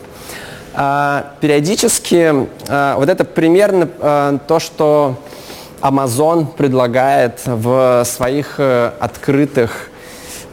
а, 0.74 1.34
периодически 1.40 2.48
а, 2.68 2.96
вот 2.96 3.08
это 3.08 3.24
примерно 3.24 3.88
а, 4.00 4.38
то, 4.38 4.58
что 4.58 5.16
Amazon 5.82 6.46
предлагает 6.46 7.40
в 7.44 8.04
своих 8.04 8.54
э, 8.58 8.92
открытых 9.00 9.90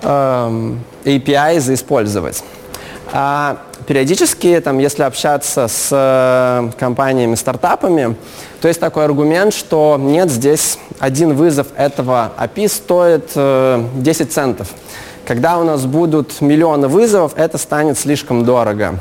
API 0.01 1.59
заиспользовать. 1.59 2.43
А 3.11 3.57
периодически, 3.87 4.59
там, 4.63 4.77
если 4.77 5.03
общаться 5.03 5.67
с 5.67 5.89
э, 5.91 6.71
компаниями, 6.77 7.35
стартапами, 7.35 8.15
то 8.61 8.67
есть 8.67 8.79
такой 8.79 9.05
аргумент, 9.05 9.53
что 9.53 9.97
нет, 9.99 10.29
здесь 10.29 10.77
один 10.99 11.33
вызов 11.33 11.67
этого 11.75 12.31
API 12.37 12.67
стоит 12.67 13.31
э, 13.35 13.83
10 13.95 14.31
центов. 14.31 14.67
Когда 15.25 15.57
у 15.57 15.63
нас 15.63 15.85
будут 15.85 16.39
миллионы 16.41 16.87
вызовов, 16.87 17.33
это 17.35 17.57
станет 17.57 17.97
слишком 17.97 18.45
дорого. 18.45 18.99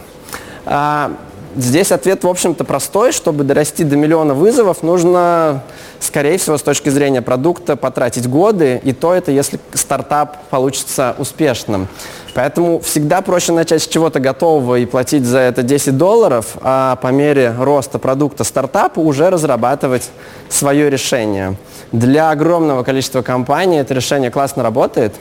А, 0.64 1.12
здесь 1.58 1.92
ответ, 1.92 2.24
в 2.24 2.28
общем-то, 2.28 2.64
простой. 2.64 3.12
Чтобы 3.12 3.44
дорасти 3.44 3.84
до 3.84 3.96
миллиона 3.96 4.34
вызовов, 4.34 4.82
нужно, 4.82 5.62
скорее 6.00 6.38
всего, 6.38 6.56
с 6.56 6.62
точки 6.62 6.88
зрения 6.88 7.22
продукта, 7.22 7.76
потратить 7.76 8.28
годы, 8.28 8.80
и 8.82 8.92
то 8.92 9.12
это, 9.12 9.30
если 9.30 9.60
стартап 9.74 10.38
получится 10.50 11.14
успешным. 11.18 11.88
Поэтому 12.34 12.80
всегда 12.80 13.20
проще 13.20 13.52
начать 13.52 13.82
с 13.82 13.88
чего-то 13.88 14.20
готового 14.20 14.76
и 14.76 14.86
платить 14.86 15.24
за 15.24 15.38
это 15.38 15.62
10 15.62 15.96
долларов, 15.96 16.56
а 16.60 16.96
по 16.96 17.08
мере 17.08 17.54
роста 17.58 17.98
продукта 17.98 18.44
стартапа 18.44 19.00
уже 19.00 19.28
разрабатывать 19.28 20.10
свое 20.48 20.88
решение. 20.88 21.56
Для 21.90 22.30
огромного 22.30 22.84
количества 22.84 23.22
компаний 23.22 23.78
это 23.78 23.94
решение 23.94 24.30
классно 24.30 24.62
работает. 24.62 25.14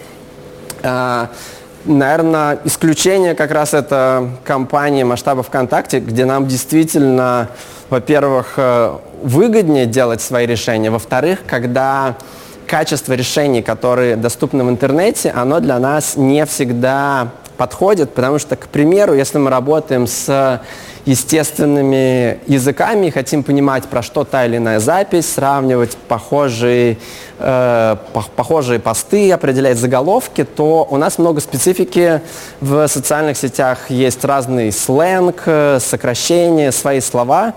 Наверное, 1.88 2.60
исключение 2.66 3.34
как 3.34 3.52
раз 3.52 3.74
это 3.74 4.30
компании 4.44 5.04
масштаба 5.04 5.42
ВКонтакте, 5.42 6.00
где 6.02 6.26
нам 6.26 6.46
действительно, 6.46 7.48
во-первых, 7.90 8.56
э, 8.58 8.98
выгоднее 9.24 9.86
делать 9.86 10.22
свои 10.22 10.46
решения, 10.46 10.92
во-вторых, 10.92 11.40
когда 11.48 12.16
качество 12.68 13.14
решений, 13.14 13.62
которые 13.62 14.18
доступны 14.18 14.66
в 14.66 14.70
интернете, 14.70 15.32
оно 15.34 15.62
для 15.62 15.80
нас 15.80 16.18
не 16.18 16.46
всегда 16.46 17.30
подходит, 17.58 18.14
потому 18.14 18.40
что, 18.40 18.56
к 18.56 18.68
примеру, 18.68 19.14
если 19.14 19.38
мы 19.38 19.50
работаем 19.50 20.08
с 20.08 20.62
естественными 21.08 22.40
языками, 22.48 23.10
хотим 23.10 23.42
понимать, 23.42 23.86
про 23.86 24.04
что 24.04 24.26
та 24.26 24.46
или 24.46 24.58
иная 24.58 24.80
запись, 24.80 25.34
сравнивать 25.34 25.96
похожие, 25.96 26.98
э, 27.40 27.96
похожие 28.36 28.80
посты, 28.80 29.32
определять 29.32 29.78
заголовки, 29.78 30.44
то 30.44 30.86
у 30.90 30.98
нас 30.98 31.18
много 31.18 31.40
специфики 31.40 32.22
в 32.60 32.88
социальных 32.90 33.38
сетях. 33.38 33.90
Есть 33.90 34.26
разный 34.26 34.70
сленг, 34.74 35.44
э, 35.46 35.80
сокращения, 35.80 36.74
свои 36.74 37.00
слова. 37.00 37.54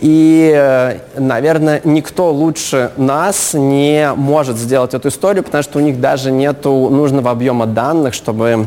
И, 0.00 0.52
э, 0.54 0.98
наверное, 1.16 1.80
никто 1.84 2.30
лучше 2.30 2.90
нас 2.98 3.54
не 3.54 4.12
может 4.14 4.58
сделать 4.58 4.92
эту 4.92 5.08
историю, 5.08 5.42
потому 5.42 5.62
что 5.62 5.78
у 5.78 5.82
них 5.82 6.00
даже 6.00 6.30
нет 6.30 6.64
нужного 6.64 7.30
объема 7.30 7.64
данных, 7.64 8.12
чтобы 8.12 8.46
э, 8.46 8.66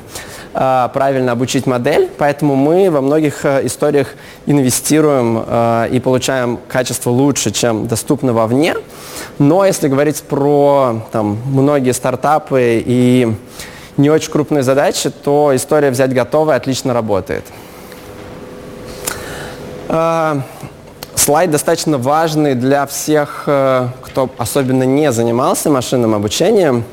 правильно 0.54 1.32
обучить 1.32 1.66
модель. 1.66 2.10
Поэтому 2.18 2.56
мы 2.56 2.90
во 2.92 3.02
многих 3.02 3.44
э, 3.44 3.66
историях 3.66 4.10
инвестируем 4.46 5.44
э, 5.46 5.90
и 5.92 6.00
получаем 6.00 6.60
качество 6.68 7.10
лучше, 7.10 7.52
чем 7.52 7.88
доступно 7.88 8.34
вовне. 8.34 8.76
Но 9.40 9.66
если 9.66 9.88
говорить 9.88 10.22
про 10.24 11.02
там, 11.12 11.40
многие 11.46 11.92
стартапы 11.92 12.84
и 12.86 13.36
не 13.98 14.10
очень 14.10 14.32
крупные 14.32 14.64
задачи, 14.64 15.10
то 15.10 15.56
история 15.56 15.90
взять 15.90 16.14
готовая 16.14 16.58
отлично 16.58 16.94
работает. 16.94 17.46
Э, 19.90 20.42
Слайд 21.16 21.52
достаточно 21.52 21.98
важный 21.98 22.54
для 22.54 22.86
всех, 22.86 23.44
э, 23.46 23.88
кто 24.02 24.30
особенно 24.38 24.84
не 24.84 25.12
занимался 25.12 25.70
машинным 25.70 26.16
обучением. 26.16 26.84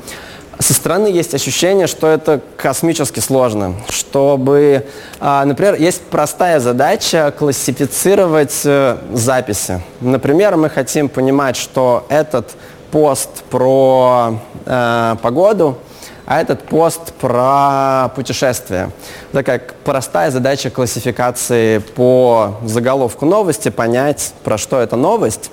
Со 0.59 0.73
стороны 0.73 1.07
есть 1.07 1.33
ощущение, 1.33 1.87
что 1.87 2.07
это 2.07 2.41
космически 2.57 3.19
сложно. 3.19 3.75
Чтобы, 3.89 4.85
а, 5.19 5.43
например, 5.45 5.75
есть 5.75 6.01
простая 6.03 6.59
задача 6.59 7.33
классифицировать 7.37 8.61
э, 8.65 8.97
записи. 9.13 9.81
Например, 10.01 10.57
мы 10.57 10.69
хотим 10.69 11.09
понимать, 11.09 11.55
что 11.55 12.05
этот 12.09 12.51
пост 12.91 13.43
про 13.49 14.39
э, 14.65 15.15
погоду, 15.21 15.77
а 16.25 16.39
этот 16.39 16.63
пост 16.63 17.13
про 17.13 18.09
путешествие. 18.15 18.91
Такая 19.31 19.61
простая 19.83 20.31
задача 20.31 20.69
классификации 20.69 21.79
по 21.79 22.57
заголовку 22.63 23.25
новости, 23.25 23.69
понять, 23.69 24.33
про 24.43 24.57
что 24.57 24.79
эта 24.79 24.95
новость. 24.95 25.49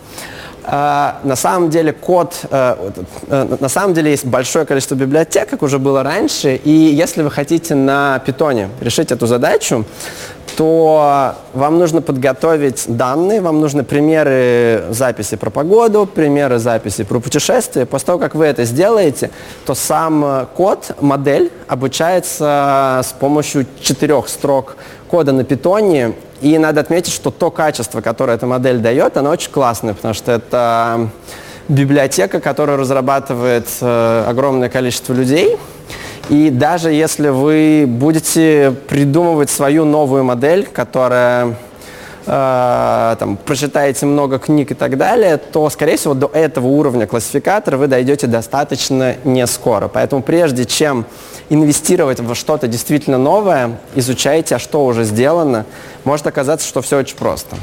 Uh, 0.71 1.15
на 1.25 1.35
самом 1.35 1.71
деле 1.71 1.95
код, 1.95 2.41
uh, 2.51 2.93
uh, 3.29 3.57
на 3.59 3.69
самом 3.71 3.95
деле 3.95 4.11
есть 4.11 4.27
большое 4.27 4.67
количество 4.67 4.97
библиотек, 4.97 5.49
как 5.49 5.63
уже 5.63 5.79
было 5.79 6.03
раньше, 6.03 6.57
и 6.57 6.71
если 6.71 7.23
вы 7.23 7.31
хотите 7.31 7.75
на 7.75 8.19
питоне 8.19 8.69
решить 8.83 9.11
эту 9.11 9.27
задачу, 9.27 9.87
то 10.59 11.37
вам 11.55 11.79
нужно 11.79 12.03
подготовить 12.03 12.85
данные, 12.87 13.41
вам 13.41 13.61
нужны 13.61 13.83
примеры 13.83 14.85
записи 14.91 15.37
про 15.37 15.51
погоду, 15.51 16.05
примеры 16.05 16.59
записи 16.59 17.05
про 17.05 17.21
путешествия. 17.21 17.87
После 17.87 18.07
того, 18.07 18.19
как 18.19 18.35
вы 18.35 18.45
это 18.45 18.65
сделаете, 18.65 19.31
то 19.65 19.75
сам 19.75 20.49
код, 20.57 20.97
модель 21.01 21.53
обучается 21.69 23.03
с 23.05 23.13
помощью 23.21 23.67
четырех 23.81 24.29
строк 24.29 24.77
кода 25.09 25.33
на 25.33 25.45
питоне. 25.45 26.13
И 26.41 26.57
надо 26.59 26.81
отметить, 26.81 27.13
что 27.13 27.31
то 27.31 27.51
качество, 27.51 28.01
которое 28.01 28.35
эта 28.35 28.47
модель 28.47 28.79
дает, 28.79 29.17
оно 29.17 29.31
очень 29.31 29.51
классное, 29.51 29.95
потому 29.95 30.15
что 30.15 30.33
это 30.33 31.11
библиотека, 31.69 32.41
которая 32.41 32.77
разрабатывает 32.77 33.67
э, 33.81 34.25
огромное 34.29 34.69
количество 34.69 35.13
людей– 35.13 35.57
и 36.29 36.51
даже 36.51 36.93
если 36.93 37.29
вы 37.29 37.87
будете 37.89 38.75
придумывать 38.89 39.49
свою 39.49 39.87
новую 39.87 40.25
модель, 40.25 40.67
которая 40.71 41.55
э, 42.29 43.17
там, 43.19 43.37
прочитаете 43.37 44.07
много 44.07 44.39
книг 44.39 44.71
и 44.71 44.75
так 44.75 44.97
далее, 44.97 45.39
то, 45.39 45.69
скорее 45.71 45.97
всего, 45.97 46.15
до 46.15 46.27
этого 46.27 46.67
уровня 46.67 47.07
классификатора 47.07 47.77
вы 47.77 47.87
дойдете 47.87 48.27
достаточно 48.27 49.17
не 49.25 49.47
скоро. 49.47 49.89
Поэтому 49.89 50.23
прежде 50.23 50.67
чем 50.67 51.07
инвестировать 51.49 52.21
во 52.21 52.35
что-то 52.35 52.69
действительно 52.69 53.19
новое, 53.19 53.79
изучайте, 53.95 54.57
а 54.57 54.59
что 54.59 54.85
уже 54.85 55.05
сделано. 55.05 55.65
Может 56.05 56.27
оказаться, 56.27 56.69
что 56.69 56.83
все 56.83 56.99
очень 56.99 57.17
просто. 57.17 57.57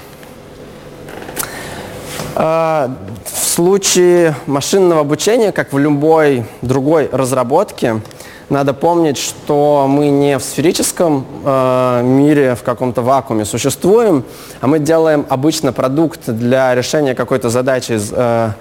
Э, 2.36 2.90
в 3.24 3.48
случае 3.48 4.36
машинного 4.48 5.02
обучения, 5.02 5.52
как 5.52 5.72
в 5.72 5.78
любой 5.78 6.46
другой 6.62 7.08
разработке, 7.12 8.02
надо 8.50 8.74
помнить, 8.74 9.18
что 9.18 9.88
мы 9.90 10.10
не 10.10 10.38
в 10.38 10.44
сферическом 10.44 11.26
э, 11.44 12.02
мире, 12.04 12.56
в 12.56 12.64
каком-то 12.64 13.02
вакууме 13.02 13.46
существуем, 13.46 14.24
а 14.62 14.68
мы 14.68 14.80
делаем 14.80 15.26
обычно 15.30 15.74
продукт 15.74 16.22
для 16.28 16.76
решения 16.76 17.16
какой-то 17.16 17.50
задачи 17.50 17.94
из 17.94 18.12
э, 18.14 18.52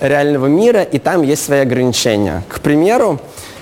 реального 0.00 0.46
мира, 0.46 0.82
и 0.82 0.98
там 0.98 1.22
есть 1.22 1.44
свои 1.44 1.60
ограничения. 1.60 2.42
К 2.48 2.60
примеру, 2.60 3.20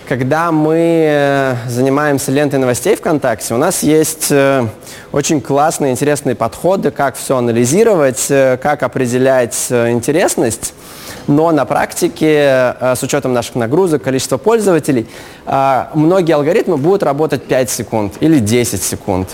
когда 0.08 0.52
мы 0.52 1.04
э, 1.06 1.56
занимаемся 1.68 2.32
лентой 2.32 2.58
новостей 2.58 2.96
ВКонтакте, 2.96 3.52
у 3.52 3.58
нас 3.58 3.82
есть 3.82 4.28
э, 4.30 4.66
очень 5.12 5.42
классные, 5.42 5.92
интересные 5.92 6.34
подходы, 6.34 6.90
как 6.90 7.14
все 7.14 7.36
анализировать, 7.36 8.24
э, 8.30 8.56
как 8.56 8.82
определять 8.82 9.54
интересность 9.70 10.72
но 11.28 11.52
на 11.52 11.64
практике, 11.64 12.74
э, 12.80 12.94
с 12.96 13.02
учетом 13.02 13.32
наших 13.32 13.54
нагрузок, 13.54 14.02
количества 14.02 14.38
пользователей, 14.38 15.06
э, 15.46 15.84
многие 15.94 16.32
алгоритмы 16.32 16.76
будут 16.78 17.02
работать 17.02 17.44
5 17.44 17.70
секунд 17.70 18.14
или 18.20 18.40
10 18.40 18.82
секунд. 18.82 19.28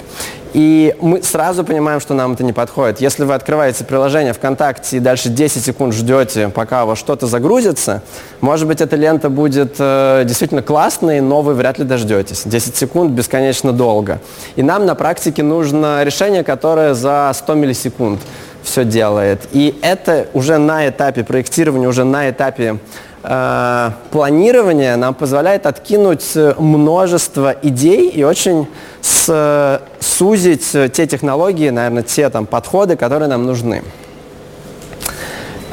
И 0.54 0.94
мы 1.00 1.20
сразу 1.20 1.64
понимаем, 1.64 1.98
что 1.98 2.14
нам 2.14 2.34
это 2.34 2.44
не 2.44 2.52
подходит. 2.52 3.00
Если 3.00 3.24
вы 3.24 3.34
открываете 3.34 3.84
приложение 3.84 4.32
ВКонтакте 4.32 4.96
и 4.96 5.00
дальше 5.00 5.28
10 5.28 5.64
секунд 5.64 5.92
ждете, 5.94 6.48
пока 6.48 6.84
у 6.84 6.88
вас 6.88 6.98
что-то 6.98 7.26
загрузится, 7.26 8.02
может 8.40 8.68
быть, 8.68 8.80
эта 8.80 8.94
лента 8.94 9.30
будет 9.30 9.74
э, 9.80 10.22
действительно 10.24 10.62
классной, 10.62 11.20
но 11.20 11.42
вы 11.42 11.54
вряд 11.54 11.78
ли 11.78 11.84
дождетесь. 11.84 12.42
10 12.44 12.76
секунд 12.76 13.10
бесконечно 13.10 13.72
долго. 13.72 14.20
И 14.54 14.62
нам 14.62 14.86
на 14.86 14.94
практике 14.94 15.42
нужно 15.42 16.04
решение, 16.04 16.44
которое 16.44 16.94
за 16.94 17.32
100 17.34 17.54
миллисекунд 17.54 18.20
все 18.64 18.84
делает. 18.84 19.46
И 19.52 19.78
это 19.82 20.26
уже 20.34 20.58
на 20.58 20.88
этапе 20.88 21.22
проектирования, 21.22 21.86
уже 21.86 22.04
на 22.04 22.28
этапе 22.30 22.78
э, 23.22 23.90
планирования 24.10 24.96
нам 24.96 25.14
позволяет 25.14 25.66
откинуть 25.66 26.36
множество 26.58 27.54
идей 27.62 28.08
и 28.08 28.24
очень 28.24 28.66
с, 29.00 29.80
сузить 30.00 30.72
те 30.92 31.06
технологии, 31.06 31.70
наверное, 31.70 32.02
те 32.02 32.28
там, 32.30 32.46
подходы, 32.46 32.96
которые 32.96 33.28
нам 33.28 33.46
нужны. 33.46 33.82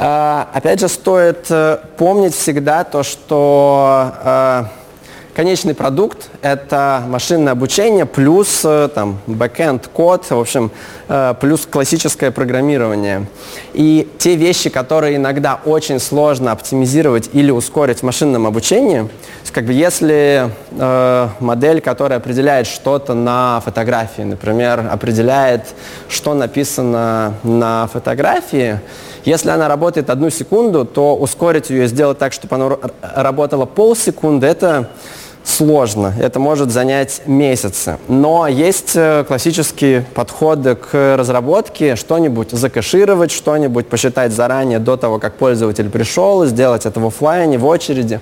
Э, 0.02 0.46
опять 0.52 0.80
же, 0.80 0.88
стоит 0.88 1.46
э, 1.52 1.78
помнить 1.96 2.36
всегда 2.36 2.84
то, 2.84 3.04
что 3.04 4.12
э, 4.24 4.64
конечный 5.34 5.74
продукт— 5.74 6.30
это 6.42 7.04
машинное 7.08 7.54
обучение 7.54 8.06
плюс 8.06 8.62
э, 8.64 8.90
там, 8.94 9.20
backend 9.28 9.90
код, 9.92 10.26
в 10.30 10.40
общем, 10.40 10.72
э, 11.08 11.34
плюс 11.40 11.66
классическое 11.66 12.32
программирование. 12.32 13.28
И 13.74 14.10
те 14.18 14.36
вещи, 14.36 14.70
которые 14.70 15.18
иногда 15.18 15.60
очень 15.66 16.00
сложно 16.00 16.52
оптимизировать 16.52 17.30
или 17.34 17.52
ускорить 17.52 18.00
в 18.00 18.04
машинном 18.04 18.48
обучении, 18.48 19.10
как 19.52 19.66
бы 19.66 19.74
если 19.74 20.50
э, 20.72 21.28
модель, 21.40 21.82
которая 21.82 22.20
определяет 22.20 22.68
что-то 22.68 23.14
на 23.14 23.62
фотографии, 23.62 24.22
например, 24.22 24.88
определяет, 24.90 25.68
что 26.08 26.34
написано 26.34 27.34
на 27.44 27.88
фотографии, 27.88 28.80
если 29.26 29.50
она 29.50 29.68
работает 29.68 30.10
одну 30.10 30.30
секунду, 30.30 30.86
то 30.86 31.16
ускорить 31.16 31.70
ее 31.70 31.86
и 31.86 31.88
сделать 31.88 32.18
так, 32.18 32.34
чтобы 32.34 32.56
она 32.56 32.78
работала 33.02 33.66
полсекунды, 33.66 34.48
это 34.48 34.90
сложно. 35.44 36.14
Это 36.20 36.40
может 36.40 36.72
занять 36.72 37.24
месяцы. 37.26 37.98
Но 38.08 38.48
есть 38.48 38.92
э, 38.96 39.24
классические 39.28 40.06
подходы 40.14 40.76
к 40.76 41.16
разработке. 41.18 41.96
Что-нибудь 41.96 42.52
закэшировать, 42.52 43.32
что-нибудь 43.32 43.88
посчитать 43.88 44.32
заранее 44.32 44.80
до 44.80 44.98
того, 44.98 45.20
как 45.20 45.36
пользователь 45.36 45.90
пришел, 45.90 46.46
сделать 46.46 46.86
это 46.86 47.00
в 47.00 47.08
офлайне, 47.08 47.58
в 47.58 47.66
очереди 47.66 48.20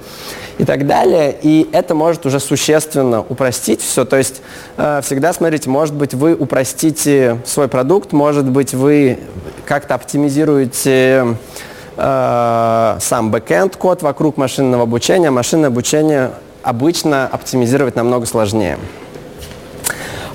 и 0.58 0.66
так 0.66 0.88
далее. 0.88 1.36
И 1.42 1.70
это 1.72 1.94
может 1.96 2.26
уже 2.26 2.40
существенно 2.40 3.22
упростить 3.22 3.82
все. 3.82 4.06
То 4.06 4.18
есть 4.18 4.42
э, 4.78 5.02
всегда 5.04 5.34
смотрите, 5.34 5.70
может 5.70 5.96
быть, 5.96 6.14
вы 6.14 6.36
упростите 6.36 7.38
свой 7.46 7.68
продукт, 7.68 8.14
может 8.14 8.46
быть, 8.46 8.74
вы 8.74 9.20
как-то 9.66 9.96
оптимизируете 9.96 11.36
э, 11.98 12.98
сам 13.00 13.32
backend-код 13.32 14.02
вокруг 14.02 14.38
машинного 14.38 14.84
обучения. 14.84 15.32
Машинное 15.32 15.68
обучение 15.68 16.32
обычно 16.70 17.28
оптимизировать 17.28 17.96
намного 17.96 18.28
сложнее. 18.28 18.78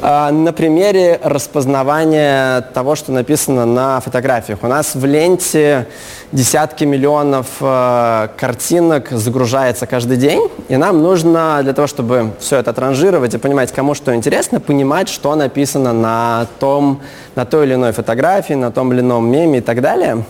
А, 0.02 0.32
на 0.32 0.52
примере 0.52 1.20
распознавания 1.22 2.60
того, 2.74 2.96
что 2.96 3.12
написано 3.12 3.64
на 3.64 4.00
фотографиях. 4.00 4.58
У 4.62 4.66
нас 4.66 4.96
в 4.96 5.04
ленте 5.06 5.86
десятки 6.32 6.82
миллионов 6.84 7.46
э, 7.60 8.28
картинок 8.36 9.10
загружается 9.12 9.86
каждый 9.86 10.16
день, 10.16 10.50
и 10.68 10.76
нам 10.76 11.02
нужно 11.02 11.60
для 11.62 11.72
того, 11.72 11.86
чтобы 11.86 12.32
все 12.40 12.56
это 12.56 12.72
ранжировать 12.72 13.32
и 13.34 13.38
понимать, 13.38 13.72
кому 13.72 13.94
что 13.94 14.14
интересно, 14.14 14.58
понимать, 14.60 15.08
что 15.08 15.36
написано 15.36 15.92
на, 15.92 16.48
том, 16.58 17.00
на 17.36 17.46
той 17.46 17.66
или 17.66 17.74
иной 17.74 17.92
фотографии, 17.92 18.54
на 18.54 18.72
том 18.72 18.92
или 18.92 19.00
ином 19.00 19.30
меме 19.30 19.58
и 19.58 19.62
так 19.62 19.80
далее. 19.80 20.24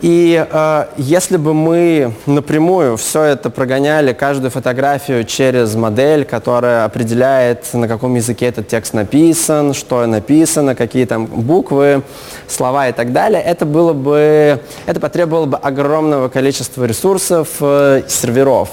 И 0.00 0.46
э, 0.50 0.84
если 0.96 1.36
бы 1.36 1.52
мы 1.52 2.14
напрямую 2.24 2.96
все 2.96 3.22
это 3.24 3.50
прогоняли, 3.50 4.14
каждую 4.14 4.50
фотографию 4.50 5.24
через 5.24 5.74
модель, 5.74 6.24
которая 6.24 6.86
определяет, 6.86 7.72
на 7.74 7.86
каком 7.86 8.14
языке 8.14 8.46
этот 8.46 8.66
текст 8.68 8.94
написан, 8.94 9.74
что 9.74 10.06
написано, 10.06 10.74
какие 10.74 11.04
там 11.04 11.26
буквы, 11.26 12.02
слова 12.48 12.88
и 12.88 12.92
так 12.92 13.12
далее, 13.12 13.42
это 13.42 13.66
было 13.66 13.92
бы, 13.92 14.60
это 14.86 15.00
потребовало 15.00 15.46
бы 15.46 15.56
огромного 15.58 16.28
количества 16.28 16.84
ресурсов, 16.84 17.48
э, 17.60 18.02
серверов. 18.08 18.70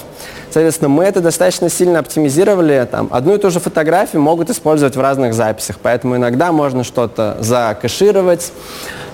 Соответственно, 0.49 0.89
мы 0.89 1.03
это 1.03 1.19
достаточно 1.19 1.69
сильно 1.69 1.99
оптимизировали. 1.99 2.87
Там, 2.89 3.09
одну 3.11 3.35
и 3.35 3.37
ту 3.37 3.51
же 3.51 3.59
фотографию 3.59 4.21
могут 4.21 4.49
использовать 4.49 4.95
в 4.95 5.01
разных 5.01 5.33
записях, 5.33 5.77
поэтому 5.81 6.15
иногда 6.15 6.53
можно 6.53 6.85
что-то 6.85 7.37
закэшировать, 7.41 8.53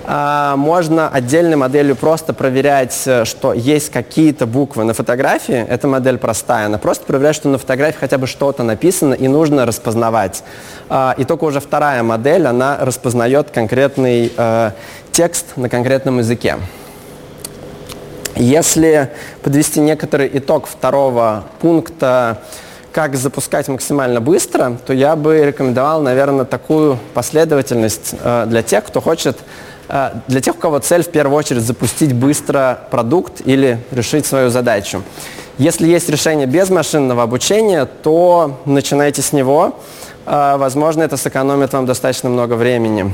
можно 0.06 1.08
отдельной 1.08 1.56
моделью 1.56 1.96
просто 1.96 2.34
проверять, 2.34 3.02
э, 3.06 3.24
что 3.24 3.54
есть 3.54 3.90
какие-то 3.90 4.46
буквы 4.46 4.84
на 4.84 4.94
фотографии. 4.94 5.66
Эта 5.68 5.88
модель 5.88 6.18
простая. 6.18 6.66
Она 6.66 6.78
просто 6.78 7.06
проверяет, 7.06 7.36
что 7.36 7.48
на 7.50 7.58
фотографии 7.58 7.98
хотя 8.00 8.18
бы 8.18 8.28
что-то 8.28 8.64
написано 8.64 9.14
и 9.14 9.28
нужно 9.28 9.66
распознавать. 9.66 10.44
А, 10.90 11.16
и 11.18 11.24
только 11.24 11.46
уже 11.46 11.60
вторая 11.60 12.04
модель, 12.04 12.48
она 12.48 12.78
распознает 12.82 13.52
конкретный 13.52 14.32
э, 14.36 14.72
текст 15.12 15.56
на 15.56 15.70
конкретном 15.70 16.20
языке. 16.20 16.58
Если 18.36 19.10
подвести 19.42 19.80
некоторый 19.80 20.30
итог 20.34 20.68
второго 20.68 21.44
пункта, 21.62 22.40
как 22.92 23.16
запускать 23.16 23.68
максимально 23.68 24.22
быстро, 24.22 24.78
то 24.86 24.94
я 24.94 25.16
бы 25.16 25.46
рекомендовал, 25.46 26.02
наверное, 26.02 26.46
такую 26.46 27.00
последовательность 27.14 28.16
э, 28.22 28.46
для 28.48 28.62
тех, 28.64 28.84
кто 28.84 29.02
хочет, 29.02 29.38
для 30.28 30.42
тех, 30.42 30.56
у 30.56 30.58
кого 30.58 30.80
цель 30.80 31.04
в 31.04 31.10
первую 31.10 31.38
очередь 31.38 31.64
запустить 31.64 32.14
быстро 32.14 32.80
продукт 32.90 33.42
или 33.46 33.80
решить 33.92 34.26
свою 34.26 34.50
задачу. 34.50 35.04
Если 35.60 35.88
есть 35.88 36.10
решение 36.10 36.48
без 36.48 36.70
машинного 36.72 37.22
обучения, 37.22 37.86
то 37.86 38.60
начинайте 38.66 39.22
с 39.22 39.34
него. 39.34 39.76
Э, 40.26 40.56
возможно, 40.58 41.04
это 41.04 41.16
сэкономит 41.16 41.74
вам 41.74 41.86
достаточно 41.86 42.28
много 42.30 42.56
времени. 42.56 43.14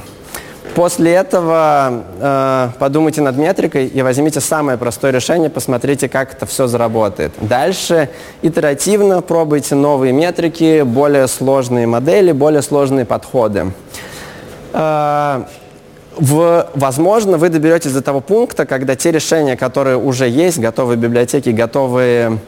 После 0.73 1.11
этого 1.15 2.03
э, 2.19 2.69
подумайте 2.79 3.21
над 3.21 3.35
метрикой 3.35 3.87
и 3.87 4.01
возьмите 4.01 4.39
самое 4.39 4.77
простое 4.77 5.11
решение, 5.11 5.49
посмотрите, 5.49 6.07
как 6.07 6.31
это 6.31 6.45
все 6.45 6.67
заработает. 6.67 7.33
Дальше 7.41 8.09
итеративно 8.41 9.21
пробуйте 9.21 9.75
новые 9.75 10.13
метрики, 10.13 10.83
более 10.83 11.27
сложные 11.27 11.87
модели, 11.87 12.31
более 12.31 12.61
сложные 12.61 13.03
подходы. 13.03 13.73
В, 16.19 16.69
возможно, 16.75 17.37
вы 17.37 17.49
доберетесь 17.49 17.93
до 17.93 18.01
того 18.01 18.19
пункта, 18.19 18.65
когда 18.65 18.95
те 18.95 19.11
решения, 19.11 19.55
которые 19.55 19.97
уже 19.97 20.27
есть, 20.27 20.59
готовые 20.59 20.97
библиотеки, 20.97 21.49
готовые 21.49 22.39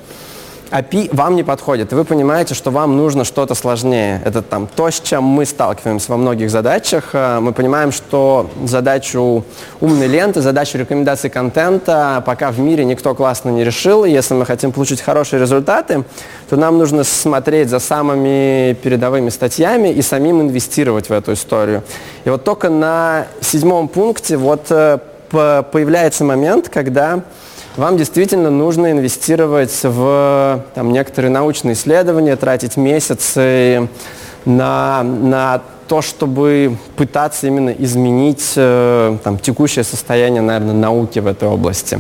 API 0.72 1.10
вам 1.14 1.36
не 1.36 1.44
подходит, 1.44 1.92
и 1.92 1.96
вы 1.96 2.06
понимаете, 2.06 2.54
что 2.54 2.72
вам 2.72 2.96
нужно 2.96 3.26
что-то 3.26 3.56
сложнее. 3.56 4.22
Это 4.24 4.42
там 4.42 4.68
то, 4.74 4.90
с 4.90 5.02
чем 5.02 5.24
мы 5.24 5.46
сталкиваемся 5.46 6.12
во 6.12 6.18
многих 6.18 6.50
задачах. 6.50 7.10
Э, 7.12 7.40
мы 7.42 7.52
понимаем, 7.52 7.92
что 7.92 8.50
задачу 8.64 9.44
умной 9.82 10.08
ленты, 10.08 10.40
задачу 10.40 10.78
рекомендации 10.78 11.28
контента 11.28 12.24
пока 12.26 12.52
в 12.52 12.60
мире 12.60 12.86
никто 12.86 13.14
классно 13.14 13.50
не 13.50 13.66
решил. 13.66 14.06
Если 14.06 14.34
мы 14.34 14.46
хотим 14.46 14.72
получить 14.72 15.02
хорошие 15.02 15.42
результаты, 15.42 16.06
то 16.50 16.56
нам 16.56 16.78
нужно 16.78 17.04
смотреть 17.04 17.70
за 17.70 17.80
самыми 17.80 18.74
передовыми 18.82 19.30
статьями 19.30 19.90
и 19.90 20.02
самим 20.02 20.40
инвестировать 20.40 21.10
в 21.10 21.12
эту 21.12 21.34
историю. 21.34 21.84
И 22.24 22.30
вот 22.30 22.46
только 22.46 22.70
на 22.70 23.28
седьмом 23.42 23.90
пункте 23.90 24.38
вот 24.38 24.68
э, 24.70 25.00
появляется 25.30 26.24
момент, 26.24 26.70
когда 26.70 27.24
вам 27.78 27.98
действительно 27.98 28.50
нужно 28.50 28.92
инвестировать 28.92 29.80
в 29.84 30.64
там, 30.76 30.92
некоторые 30.92 31.32
научные 31.32 31.74
исследования, 31.74 32.36
тратить 32.36 32.78
месяцы 32.78 33.88
на, 34.46 35.04
на 35.04 35.62
то, 35.88 36.02
чтобы 36.02 36.78
пытаться 36.96 37.48
именно 37.48 37.70
изменить 37.70 38.54
э, 38.56 39.18
там, 39.24 39.38
текущее 39.38 39.84
состояние, 39.84 40.42
наверное, 40.42 40.74
науки 40.74 41.20
в 41.20 41.28
этой 41.28 41.50
области. 41.50 42.00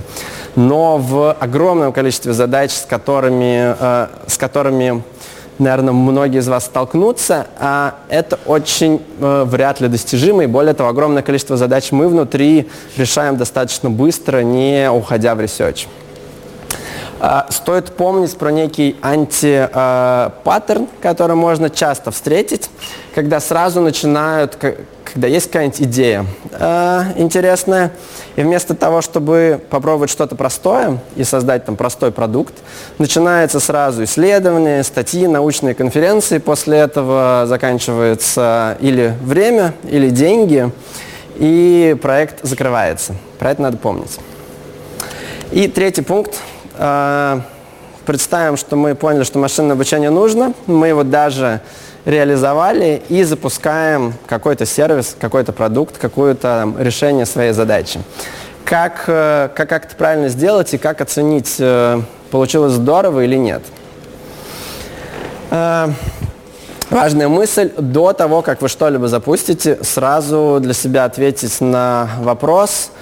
Но 0.56 0.98
в 0.98 1.34
огромном 1.34 1.92
количестве 1.92 2.34
задач, 2.34 2.72
с 2.72 2.86
которыми, 2.86 3.76
э, 3.78 4.08
с 4.28 4.38
которыми 4.38 5.04
наверное, 5.60 5.94
многие 5.94 6.40
из 6.40 6.48
вас 6.48 6.66
столкнутся, 6.66 7.48
а 7.60 7.96
это 8.10 8.40
очень 8.46 9.02
э, 9.20 9.44
вряд 9.46 9.82
ли 9.82 9.88
достижимо, 9.88 10.44
и 10.44 10.48
более 10.48 10.74
того, 10.74 10.90
огромное 10.90 11.24
количество 11.24 11.58
задач 11.58 11.92
мы 11.92 12.08
внутри 12.08 12.70
решаем 12.98 13.38
достаточно 13.38 13.90
быстро, 13.90 14.42
не 14.44 14.90
уходя 14.92 15.36
в 15.36 15.42
ресерч. 15.42 15.88
А, 17.24 17.46
стоит 17.52 17.96
помнить 17.96 18.36
про 18.36 18.50
некий 18.52 18.96
антипаттерн, 19.00 20.88
который 21.04 21.36
можно 21.36 21.70
часто 21.70 22.10
встретить, 22.10 22.68
когда 23.14 23.40
сразу 23.40 23.80
начинают, 23.80 24.58
когда 25.04 25.28
есть 25.28 25.46
какая-нибудь 25.46 25.82
идея 25.82 26.26
э, 26.52 27.04
интересная, 27.18 27.92
и 28.36 28.42
вместо 28.42 28.74
того, 28.74 29.02
чтобы 29.02 29.62
попробовать 29.70 30.10
что-то 30.10 30.36
простое 30.36 30.98
и 31.16 31.24
создать 31.24 31.64
там 31.64 31.76
простой 31.76 32.12
продукт, 32.12 32.56
начинается 32.98 33.60
сразу 33.60 34.04
исследование, 34.04 34.84
статьи, 34.84 35.28
научные 35.28 35.76
конференции, 35.76 36.40
после 36.40 36.80
этого 36.80 37.44
заканчивается 37.46 38.78
или 38.80 39.14
время, 39.22 39.76
или 39.84 40.10
деньги, 40.10 40.72
и 41.36 41.96
проект 42.02 42.40
закрывается. 42.42 43.14
Про 43.38 43.52
это 43.52 43.62
надо 43.62 43.78
помнить. 43.78 44.18
И 45.52 45.68
третий 45.68 46.02
пункт 46.02 46.36
а, 46.36 46.51
представим, 48.06 48.58
что 48.58 48.76
мы 48.76 48.96
поняли, 48.96 49.24
что 49.24 49.40
машинное 49.40 49.74
обучение 49.74 50.10
нужно, 50.10 50.54
мы 50.68 50.88
его 50.88 51.04
даже 51.04 51.62
реализовали 52.06 53.02
и 53.10 53.24
запускаем 53.24 54.14
какой-то 54.28 54.66
сервис, 54.66 55.16
какой-то 55.20 55.54
продукт, 55.54 55.98
какое-то 55.98 56.74
решение 56.80 57.26
своей 57.26 57.52
задачи. 57.52 58.00
Как, 58.66 59.04
э, 59.08 59.50
как, 59.54 59.70
как 59.70 59.86
это 59.86 59.96
правильно 59.96 60.30
сделать 60.30 60.74
и 60.74 60.78
как 60.78 61.02
оценить, 61.02 61.56
э, 61.60 62.02
получилось 62.32 62.74
здорово 62.74 63.24
или 63.26 63.36
нет? 63.36 63.62
А, 65.52 65.92
важная 66.90 67.28
мысль, 67.28 67.72
до 67.78 68.14
того, 68.14 68.42
как 68.42 68.62
вы 68.62 68.70
что-либо 68.70 69.08
запустите, 69.08 69.78
сразу 69.84 70.60
для 70.62 70.74
себя 70.74 71.06
ответить 71.06 71.62
на 71.62 72.10
вопрос– 72.22 72.92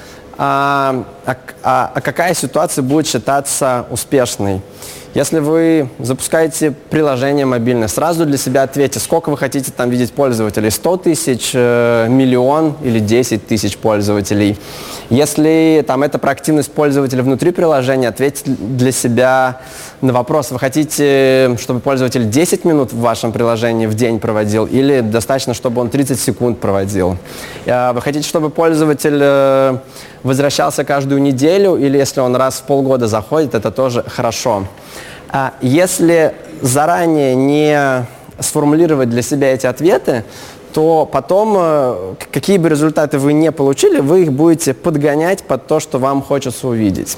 а, 1.26 1.36
а, 1.64 1.92
а, 1.94 2.02
какая 2.02 2.34
ситуация 2.34 2.82
будет 2.82 3.08
считаться 3.08 3.86
успешной. 3.90 4.62
Если 5.16 5.40
вы 5.40 5.90
запускаете 5.98 6.72
приложение 6.72 7.48
мобильное, 7.48 7.88
сразу 7.88 8.28
для 8.28 8.38
себя 8.38 8.62
ответьте, 8.62 9.00
сколько 9.00 9.32
вы 9.32 9.38
хотите 9.38 9.72
там 9.72 9.90
видеть 9.90 10.14
пользователей, 10.14 10.70
100 10.70 10.98
тысяч, 10.98 11.52
э, 11.56 12.06
миллион 12.08 12.76
или 12.84 13.00
10 13.00 13.48
тысяч 13.48 13.76
пользователей. 13.78 14.60
Если 15.10 15.84
там 15.88 16.04
это 16.04 16.20
про 16.20 16.30
активность 16.32 16.72
пользователя 16.72 17.24
внутри 17.24 17.50
приложения, 17.50 18.08
ответьте 18.08 18.52
для 18.52 18.92
себя 18.92 19.62
на 20.02 20.14
вопрос, 20.14 20.52
вы 20.52 20.60
хотите, 20.60 21.58
чтобы 21.60 21.80
пользователь 21.80 22.30
10 22.30 22.64
минут 22.64 22.94
в 22.94 23.00
вашем 23.00 23.32
приложении 23.32 23.88
в 23.88 23.96
день 23.96 24.20
проводил 24.20 24.68
или 24.68 25.02
достаточно, 25.02 25.56
чтобы 25.56 25.82
он 25.82 25.90
30 25.90 26.20
секунд 26.20 26.60
проводил. 26.60 27.18
Э, 27.66 27.94
вы 27.94 28.02
хотите, 28.02 28.30
чтобы 28.30 28.52
пользователь 28.52 29.18
э, 29.20 29.78
возвращался 30.22 30.84
каждую 30.84 31.19
неделю 31.20 31.76
или 31.76 31.98
если 31.98 32.22
он 32.22 32.36
раз 32.36 32.56
в 32.56 32.64
полгода 32.64 33.08
заходит, 33.08 33.56
это 33.56 33.72
тоже 33.72 34.04
хорошо. 34.04 34.66
А 35.30 35.54
если 35.62 36.34
заранее 36.62 37.36
не 37.36 38.06
сформулировать 38.40 39.10
для 39.10 39.22
себя 39.22 39.54
эти 39.54 39.68
ответы, 39.68 40.24
то 40.74 41.08
потом, 41.12 41.56
э, 41.58 42.16
какие 42.32 42.58
бы 42.58 42.70
результаты 42.70 43.18
вы 43.18 43.34
не 43.34 43.52
получили, 43.52 44.00
вы 44.00 44.24
их 44.24 44.34
будете 44.34 44.74
подгонять 44.74 45.44
под 45.44 45.68
то, 45.68 45.80
что 45.80 45.98
вам 45.98 46.22
хочется 46.22 46.68
увидеть. 46.68 47.18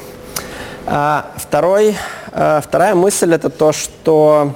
А 0.85 1.31
второй, 1.35 1.95
э, 2.31 2.61
вторая 2.63 2.95
мысль– 2.95 3.33
это 3.35 3.49
то, 3.49 3.71
что 3.71 4.53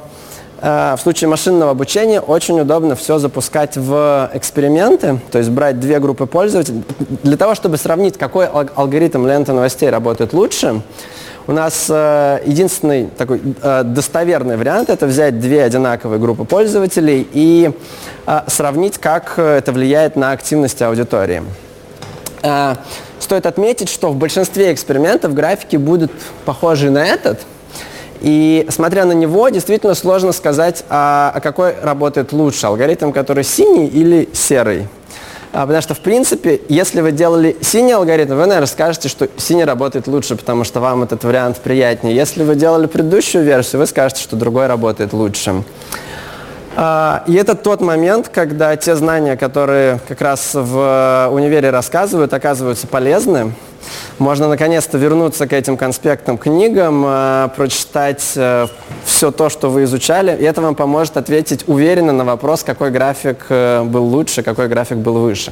в 0.66 0.97
случае 0.99 1.28
машинного 1.28 1.70
обучения 1.70 2.20
очень 2.20 2.59
удобно 2.59 2.95
все 2.95 3.20
запускать 3.20 3.78
в 3.78 4.32
эксперименты, 4.34 5.20
то 5.32 5.38
есть 5.38 5.51
брать 5.51 5.80
две 5.80 5.99
группы 5.99 6.26
пользователей. 6.26 6.84
Для 7.22 7.38
того, 7.38 7.53
чтобы 7.53 7.78
сравнить, 7.78 8.18
какой 8.18 8.47
алгоритм 8.47 9.28
ленты 9.28 9.53
новостей 9.53 9.91
работает 9.91 10.34
лучше, 10.34 10.82
у 11.45 11.51
нас 11.51 11.86
э, 11.89 12.39
единственный 12.47 13.05
такой 13.05 13.39
э, 13.61 13.84
достоверный 13.84 14.57
вариант– 14.57 14.89
это 14.91 15.05
взять 15.05 15.39
две 15.39 15.63
одинаковые 15.63 16.20
группы 16.20 16.45
пользователей 16.45 17.28
и 17.32 17.72
э, 18.26 18.41
сравнить, 18.47 18.97
как 18.97 19.38
это 19.38 19.72
влияет 19.72 20.16
на 20.16 20.32
активность 20.32 20.82
аудитории. 20.82 21.43
Э, 22.41 22.74
стоит 23.20 23.45
отметить, 23.45 23.89
что 23.89 24.09
в 24.09 24.16
большинстве 24.16 24.74
экспериментов 24.74 25.36
графики 25.36 25.76
будут 25.76 26.11
похожи 26.45 26.89
на 26.89 27.05
этот– 27.05 27.39
и 28.22 28.66
смотря 28.70 29.05
на 29.05 29.13
него, 29.13 29.49
действительно 29.49 29.95
сложно 29.95 30.32
сказать, 30.32 30.84
а, 30.89 31.32
а 31.34 31.39
какой 31.39 31.76
работает 31.82 32.32
лучше, 32.34 32.68
алгоритм, 32.68 33.11
который 33.11 33.43
синий 33.43 33.88
или 33.88 34.30
серый. 34.34 34.88
А, 35.53 35.61
потому 35.61 35.82
что, 35.82 35.93
в 35.93 35.99
принципе, 35.99 36.59
если 36.68 36.99
вы 36.99 37.13
делали 37.13 37.55
синий 37.61 37.93
алгоритм, 37.93 38.36
вы, 38.36 38.45
наверное, 38.45 38.66
скажете, 38.66 39.07
что 39.07 39.30
синий 39.38 39.63
работает 39.63 40.05
лучше, 40.07 40.36
потому 40.36 40.66
что 40.66 40.82
вам 40.82 41.03
этот 41.03 41.24
вариант 41.24 41.59
приятнее. 41.59 42.13
Если 42.13 42.43
вы 42.43 42.55
делали 42.55 42.88
предыдущую 42.88 43.45
версию, 43.45 43.80
вы 43.80 43.88
скажете, 43.88 44.22
что 44.22 44.36
другой 44.36 44.68
работает 44.68 45.13
лучше. 45.13 45.63
А, 46.76 47.24
и 47.26 47.36
это 47.36 47.55
тот 47.55 47.80
момент, 47.80 48.28
когда 48.28 48.76
те 48.76 48.97
знания, 48.97 49.38
которые 49.38 50.01
как 50.07 50.20
раз 50.20 50.51
в 50.53 51.30
универе 51.32 51.70
рассказывают, 51.70 52.34
оказываются 52.34 52.86
полезны. 52.86 53.53
Можно 54.17 54.47
наконец-то 54.47 54.97
вернуться 54.97 55.45
к 55.47 55.53
этим 55.53 55.75
конспектам, 55.75 56.38
книгам, 56.38 57.03
э, 57.05 57.49
прочитать 57.55 58.31
э, 58.36 58.67
все 59.03 59.31
то, 59.31 59.49
что 59.49 59.69
вы 59.69 59.83
изучали, 59.83 60.36
и 60.36 60.43
это 60.43 60.61
вам 60.61 60.75
поможет 60.75 61.17
ответить 61.17 61.65
уверенно 61.67 62.13
на 62.13 62.23
вопрос, 62.23 62.63
какой 62.63 62.91
график 62.91 63.45
э, 63.49 63.83
был 63.83 64.05
лучше, 64.05 64.41
какой 64.41 64.67
график 64.67 64.97
был 64.97 65.15
выше. 65.15 65.51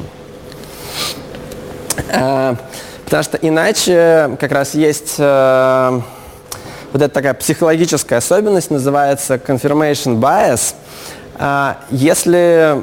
Потому 2.07 3.23
что 3.23 3.38
иначе 3.38 4.38
как 4.39 4.51
раз 4.51 4.73
есть 4.73 5.17
вот 5.17 6.03
эта 7.01 7.09
такая 7.09 7.34
психологическая 7.34 8.19
особенность, 8.19 8.71
называется 8.71 9.36
confirmation 9.36 10.19
bias. 10.19 10.73
Если 11.91 12.81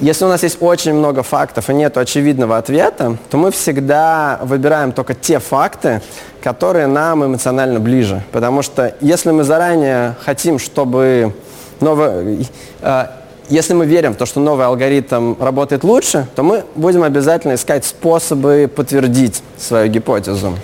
если 0.00 0.24
у 0.24 0.28
нас 0.28 0.42
есть 0.42 0.58
очень 0.60 0.92
много 0.92 1.22
фактов 1.22 1.70
и 1.70 1.74
нет 1.74 1.96
очевидного 1.96 2.58
ответа, 2.58 3.16
то 3.30 3.36
мы 3.36 3.50
всегда 3.50 4.40
выбираем 4.42 4.92
только 4.92 5.14
те 5.14 5.38
факты, 5.38 6.02
которые 6.42 6.86
нам 6.86 7.24
эмоционально 7.24 7.80
ближе. 7.80 8.22
Потому 8.32 8.62
что 8.62 8.94
если 9.00 9.30
мы 9.30 9.44
заранее 9.44 10.16
хотим, 10.24 10.58
чтобы 10.58 11.32
новый, 11.80 12.48
э, 12.80 13.06
если 13.48 13.74
мы 13.74 13.86
верим 13.86 14.14
в 14.14 14.16
то, 14.16 14.26
что 14.26 14.40
новый 14.40 14.66
алгоритм 14.66 15.34
работает 15.40 15.84
лучше, 15.84 16.26
то 16.34 16.42
мы 16.42 16.64
будем 16.74 17.02
обязательно 17.02 17.54
искать 17.54 17.84
способы 17.84 18.70
подтвердить 18.74 19.42
свою 19.58 19.88
гипотезу. 19.88 20.54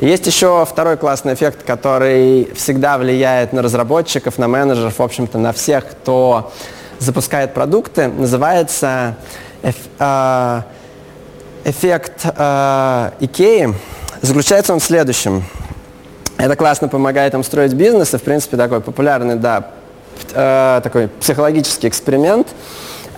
Есть 0.00 0.26
еще 0.26 0.66
второй 0.68 0.96
классный 0.96 1.34
эффект, 1.34 1.62
который 1.64 2.50
всегда 2.56 2.96
влияет 2.96 3.52
на 3.52 3.60
разработчиков, 3.60 4.38
на 4.38 4.48
менеджеров, 4.48 4.98
в 4.98 5.02
общем-то, 5.02 5.38
на 5.38 5.52
всех, 5.52 5.86
кто 5.86 6.52
запускает 7.00 7.54
продукты. 7.54 8.06
Называется 8.08 9.16
э, 9.62 10.62
эффект 11.64 12.24
э, 12.24 13.10
Икеи. 13.18 13.74
Заключается 14.22 14.72
он 14.72 14.78
в 14.78 14.84
следующем. 14.84 15.42
Это 16.36 16.56
классно 16.56 16.88
помогает 16.88 17.34
им 17.34 17.42
строить 17.42 17.74
бизнес, 17.74 18.14
и, 18.14 18.18
в 18.18 18.22
принципе, 18.22 18.56
такой 18.56 18.80
популярный, 18.80 19.36
да, 19.36 19.70
э, 20.32 20.80
такой 20.82 21.08
психологический 21.08 21.88
эксперимент. 21.88 22.48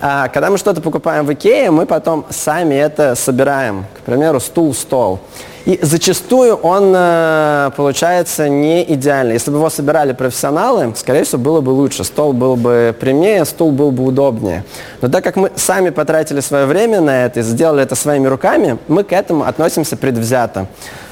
А, 0.00 0.28
когда 0.28 0.50
мы 0.50 0.58
что-то 0.58 0.80
покупаем 0.80 1.26
в 1.26 1.32
Икее, 1.32 1.70
мы 1.70 1.86
потом 1.86 2.26
сами 2.30 2.74
это 2.74 3.14
собираем. 3.14 3.84
К 3.98 4.00
примеру, 4.00 4.40
стул, 4.40 4.74
стол. 4.74 5.20
И 5.64 5.78
зачастую 5.80 6.56
он 6.56 6.92
э, 6.96 7.70
получается 7.76 8.48
не 8.48 8.82
идеальный. 8.94 9.34
Если 9.34 9.50
бы 9.50 9.58
его 9.58 9.70
собирали 9.70 10.12
профессионалы, 10.12 10.92
скорее 10.96 11.22
всего, 11.22 11.40
было 11.40 11.60
бы 11.60 11.70
лучше. 11.70 12.02
Стол 12.02 12.32
был 12.32 12.56
бы 12.56 12.94
прямее, 12.98 13.44
стул 13.44 13.70
был 13.70 13.92
бы 13.92 14.04
удобнее. 14.04 14.64
Но 15.00 15.08
так 15.08 15.22
как 15.22 15.36
мы 15.36 15.52
сами 15.54 15.90
потратили 15.90 16.40
свое 16.40 16.66
время 16.66 17.00
на 17.00 17.26
это 17.26 17.40
и 17.40 17.42
сделали 17.42 17.82
это 17.82 17.94
своими 17.94 18.26
руками, 18.26 18.78
мы 18.88 19.04
к 19.04 19.12
этому 19.12 19.44
относимся 19.44 19.96
предвзято. 19.96 20.66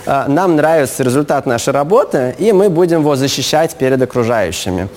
Э, 0.04 0.24
нам 0.26 0.56
нравится 0.56 1.04
результат 1.04 1.46
нашей 1.46 1.72
работы, 1.72 2.34
и 2.38 2.52
мы 2.52 2.70
будем 2.70 3.00
его 3.00 3.14
защищать 3.14 3.76
перед 3.76 4.02
окружающими. 4.02 4.88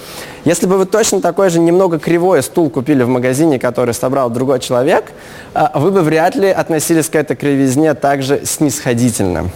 Если 0.45 0.65
бы 0.65 0.77
вы 0.77 0.85
точно 0.85 1.21
такой 1.21 1.49
же 1.49 1.59
немного 1.59 1.99
кривой 1.99 2.43
стул 2.43 2.69
купили 2.69 3.03
в 3.03 3.07
магазине, 3.07 3.59
который 3.59 3.93
собрал 3.93 4.29
другой 4.29 4.59
человек, 4.59 5.05
э, 5.53 5.67
вы 5.73 5.91
бы 5.91 6.01
вряд 6.01 6.35
ли 6.35 6.49
относились 6.49 7.07
к 7.07 7.15
этой 7.15 7.37
кривизне 7.37 7.93
также 7.93 8.45
снисходительно. 8.45 9.49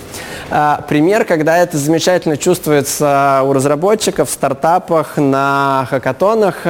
Э, 0.49 0.77
пример, 0.87 1.25
когда 1.25 1.57
это 1.57 1.77
замечательно 1.77 2.37
чувствуется 2.37 3.41
у 3.43 3.51
разработчиков 3.51 4.29
в 4.29 4.31
стартапах, 4.33 5.17
на 5.17 5.85
хакатонах, 5.89 6.63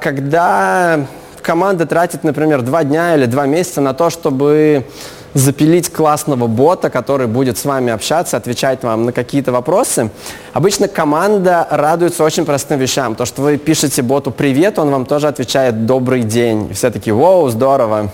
когда 0.00 1.06
команда 1.42 1.86
тратит, 1.86 2.22
например, 2.24 2.62
два 2.62 2.84
дня 2.84 3.16
или 3.16 3.26
два 3.26 3.46
месяца 3.46 3.80
на 3.80 3.94
то, 3.94 4.10
чтобы 4.10 4.86
запилить 5.34 5.92
классного 5.92 6.46
бота, 6.46 6.90
который 6.90 7.26
будет 7.26 7.58
с 7.58 7.64
вами 7.64 7.92
общаться, 7.92 8.36
отвечать 8.36 8.82
вам 8.82 9.06
на 9.06 9.12
какие-то 9.12 9.52
вопросы. 9.52 10.10
Обычно 10.52 10.88
команда 10.88 11.66
радуется 11.70 12.24
очень 12.24 12.44
простым 12.44 12.78
вещам. 12.78 13.14
То, 13.14 13.24
что 13.24 13.42
вы 13.42 13.56
пишете 13.56 14.02
боту 14.02 14.30
«Привет», 14.30 14.78
он 14.78 14.90
вам 14.90 15.06
тоже 15.06 15.28
отвечает 15.28 15.86
«Добрый 15.86 16.22
день». 16.22 16.72
все 16.74 16.90
таки 16.90 17.12
«Воу, 17.12 17.48
здорово». 17.50 18.10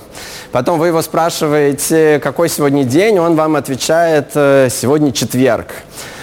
Потом 0.53 0.79
вы 0.79 0.89
его 0.89 1.03
спрашиваете, 1.03 2.21
какой 2.23 2.49
сегодня 2.49 2.85
день, 2.85 3.19
он 3.19 3.37
вам 3.37 3.57
отвечает 3.57 4.31
«Э, 4.35 4.69
«Сегодня 4.71 5.13
четверг». 5.13 5.67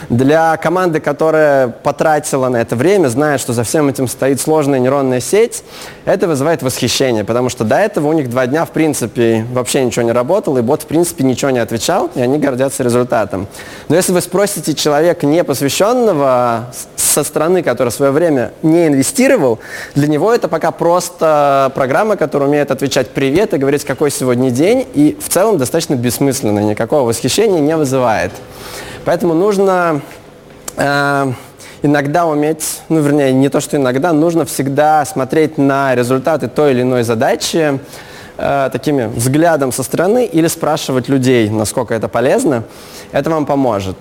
Для 0.09 0.57
команды, 0.57 0.99
которая 0.99 1.67
потратила 1.67 2.49
на 2.49 2.57
это 2.57 2.75
время, 2.75 3.07
зная, 3.07 3.37
что 3.37 3.53
за 3.53 3.63
всем 3.63 3.89
этим 3.89 4.07
стоит 4.07 4.39
сложная 4.41 4.79
нейронная 4.79 5.19
сеть, 5.19 5.63
это 6.05 6.27
вызывает 6.27 6.61
восхищение, 6.61 7.23
потому 7.23 7.49
что 7.49 7.63
до 7.63 7.75
этого 7.75 8.07
у 8.07 8.13
них 8.13 8.29
два 8.29 8.47
дня, 8.47 8.65
в 8.65 8.71
принципе, 8.71 9.45
вообще 9.51 9.83
ничего 9.83 10.03
не 10.03 10.11
работало, 10.11 10.59
и 10.59 10.61
бот, 10.61 10.83
в 10.83 10.85
принципе, 10.87 11.23
ничего 11.23 11.51
не 11.51 11.59
отвечал, 11.59 12.09
и 12.15 12.21
они 12.21 12.37
гордятся 12.37 12.83
результатом. 12.83 13.47
Но 13.89 13.95
если 13.95 14.11
вы 14.11 14.21
спросите 14.21 14.73
человека, 14.73 15.25
не 15.25 15.43
посвященного, 15.43 16.65
со 16.95 17.23
стороны, 17.23 17.61
который 17.61 17.89
в 17.89 17.93
свое 17.93 18.11
время 18.11 18.51
не 18.63 18.87
инвестировал, 18.87 19.59
для 19.95 20.07
него 20.07 20.33
это 20.33 20.47
пока 20.47 20.71
просто 20.71 21.71
программа, 21.75 22.17
которая 22.17 22.49
умеет 22.49 22.71
отвечать 22.71 23.09
«привет» 23.09 23.53
и 23.53 23.57
говорить, 23.57 23.85
какой 23.85 24.09
сегодня 24.11 24.49
день, 24.49 24.87
и 24.93 25.17
в 25.23 25.29
целом 25.29 25.57
достаточно 25.57 25.93
бессмысленно, 25.95 26.59
никакого 26.59 27.07
восхищения 27.07 27.59
не 27.59 27.75
вызывает. 27.77 28.31
Поэтому 29.05 29.33
нужно 29.33 30.01
э, 30.77 31.33
иногда 31.81 32.25
уметь, 32.25 32.81
ну, 32.87 33.01
вернее, 33.01 33.33
не 33.33 33.49
то, 33.49 33.59
что 33.59 33.75
иногда, 33.75 34.13
нужно 34.13 34.45
всегда 34.45 35.03
смотреть 35.03 35.57
на 35.57 35.93
результаты 35.93 36.47
той 36.47 36.71
или 36.71 36.83
иной 36.83 37.03
задачи 37.03 37.79
э, 38.37 38.69
такими 38.71 39.07
взглядом 39.07 39.73
со 39.73 39.83
стороны 39.83 40.25
или 40.25 40.47
спрашивать 40.47 41.09
людей, 41.09 41.49
насколько 41.49 41.93
это 41.93 42.07
полезно. 42.07 42.63
Это 43.11 43.29
вам 43.29 43.45
поможет. 43.45 43.97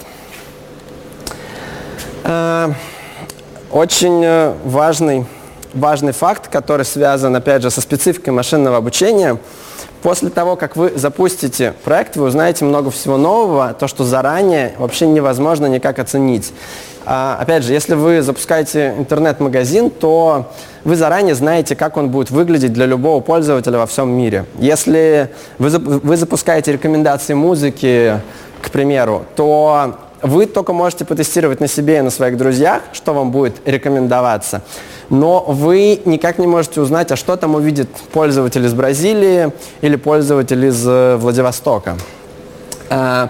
Э, 2.23 2.73
очень 3.73 4.23
э, 4.25 4.55
важный, 4.65 5.27
важный 5.75 6.13
факт, 6.13 6.47
который 6.47 6.85
связан, 6.85 7.35
опять 7.35 7.63
же, 7.63 7.71
со 7.71 7.81
спецификой 7.81 8.33
машинного 8.33 8.77
обучения– 8.77 9.37
После 10.03 10.31
того, 10.31 10.57
как 10.57 10.75
вы 10.75 10.93
запустите 10.97 11.75
проект, 11.85 12.17
вы 12.17 12.27
узнаете 12.27 12.65
много 12.65 12.91
всего 12.91 13.17
нового, 13.17 13.73
то, 13.73 13.87
что 13.87 14.03
заранее 14.03 14.75
вообще 14.79 15.07
невозможно 15.07 15.67
никак 15.67 16.01
оценить. 16.01 16.53
А, 17.05 17.37
опять 17.41 17.63
же, 17.63 17.73
если 17.73 17.95
вы 17.95 18.21
запускаете 18.23 18.95
интернет-магазин, 18.99 19.91
то 19.91 20.51
вы 20.85 20.97
заранее 20.97 21.37
знаете, 21.37 21.77
как 21.77 21.97
он 21.97 22.11
будет 22.11 22.31
выглядеть 22.31 22.73
для 22.73 22.87
любого 22.87 23.21
пользователя 23.21 23.79
во 23.79 23.87
всем 23.87 24.11
мире. 24.11 24.45
Если 24.59 25.31
вы, 25.59 25.71
вы 25.71 26.17
запускаете 26.17 26.73
рекомендации 26.73 27.35
музыки, 27.35 28.21
к 28.61 28.71
примеру, 28.71 29.25
то 29.37 29.97
вы 30.23 30.47
только 30.47 30.73
можете 30.73 31.05
потестировать 31.05 31.61
на 31.61 31.69
себе 31.69 31.99
и 31.99 32.01
на 32.01 32.11
своих 32.11 32.37
друзьях, 32.37 32.83
что 32.93 33.13
вам 33.13 33.31
будет 33.31 33.57
рекомендоваться 33.67 34.63
но 35.13 35.45
вы 35.47 36.01
никак 36.07 36.39
не 36.39 36.47
можете 36.47 36.81
узнать, 36.81 37.13
а 37.13 37.17
что 37.17 37.37
там 37.37 37.55
увидит 37.55 37.89
пользователь 38.13 38.65
из 38.65 38.73
Бразилии 38.73 39.53
или 39.83 39.97
пользователь 39.97 40.65
из 40.65 40.83
э, 40.87 41.17
Владивостока. 41.17 41.99
А, 42.89 43.29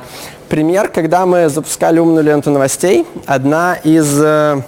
пример, 0.49 0.89
когда 0.89 1.27
мы 1.27 1.49
запускали 1.49 1.99
умную 1.99 2.25
ленту 2.25 2.53
новостей, 2.53 3.05
одна 3.27 3.75
из 3.83 4.17
э, 4.23 4.63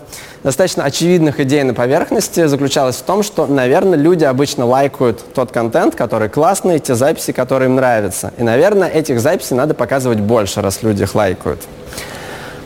достаточно 0.45 0.84
очевидных 0.84 1.40
идей 1.40 1.64
на 1.64 1.74
поверхности 1.74 2.47
заключалась 2.47 2.97
в 2.97 3.03
том, 3.03 3.24
что, 3.24 3.47
наверное, 3.47 3.99
люди 3.99 4.24
обычно 4.24 4.66
лайкают 4.66 5.24
тот 5.34 5.51
контент, 5.51 5.97
который 5.97 6.28
классный, 6.28 6.78
те 6.78 6.95
записи, 6.95 7.32
которые 7.32 7.68
им 7.68 7.76
нравятся. 7.76 8.32
И, 8.38 8.42
наверное, 8.45 8.88
этих 8.88 9.20
записей 9.20 9.57
надо 9.57 9.74
показывать 9.74 10.20
больше, 10.20 10.61
раз 10.61 10.82
люди 10.82 11.03
их 11.03 11.14
лайкают. 11.14 11.62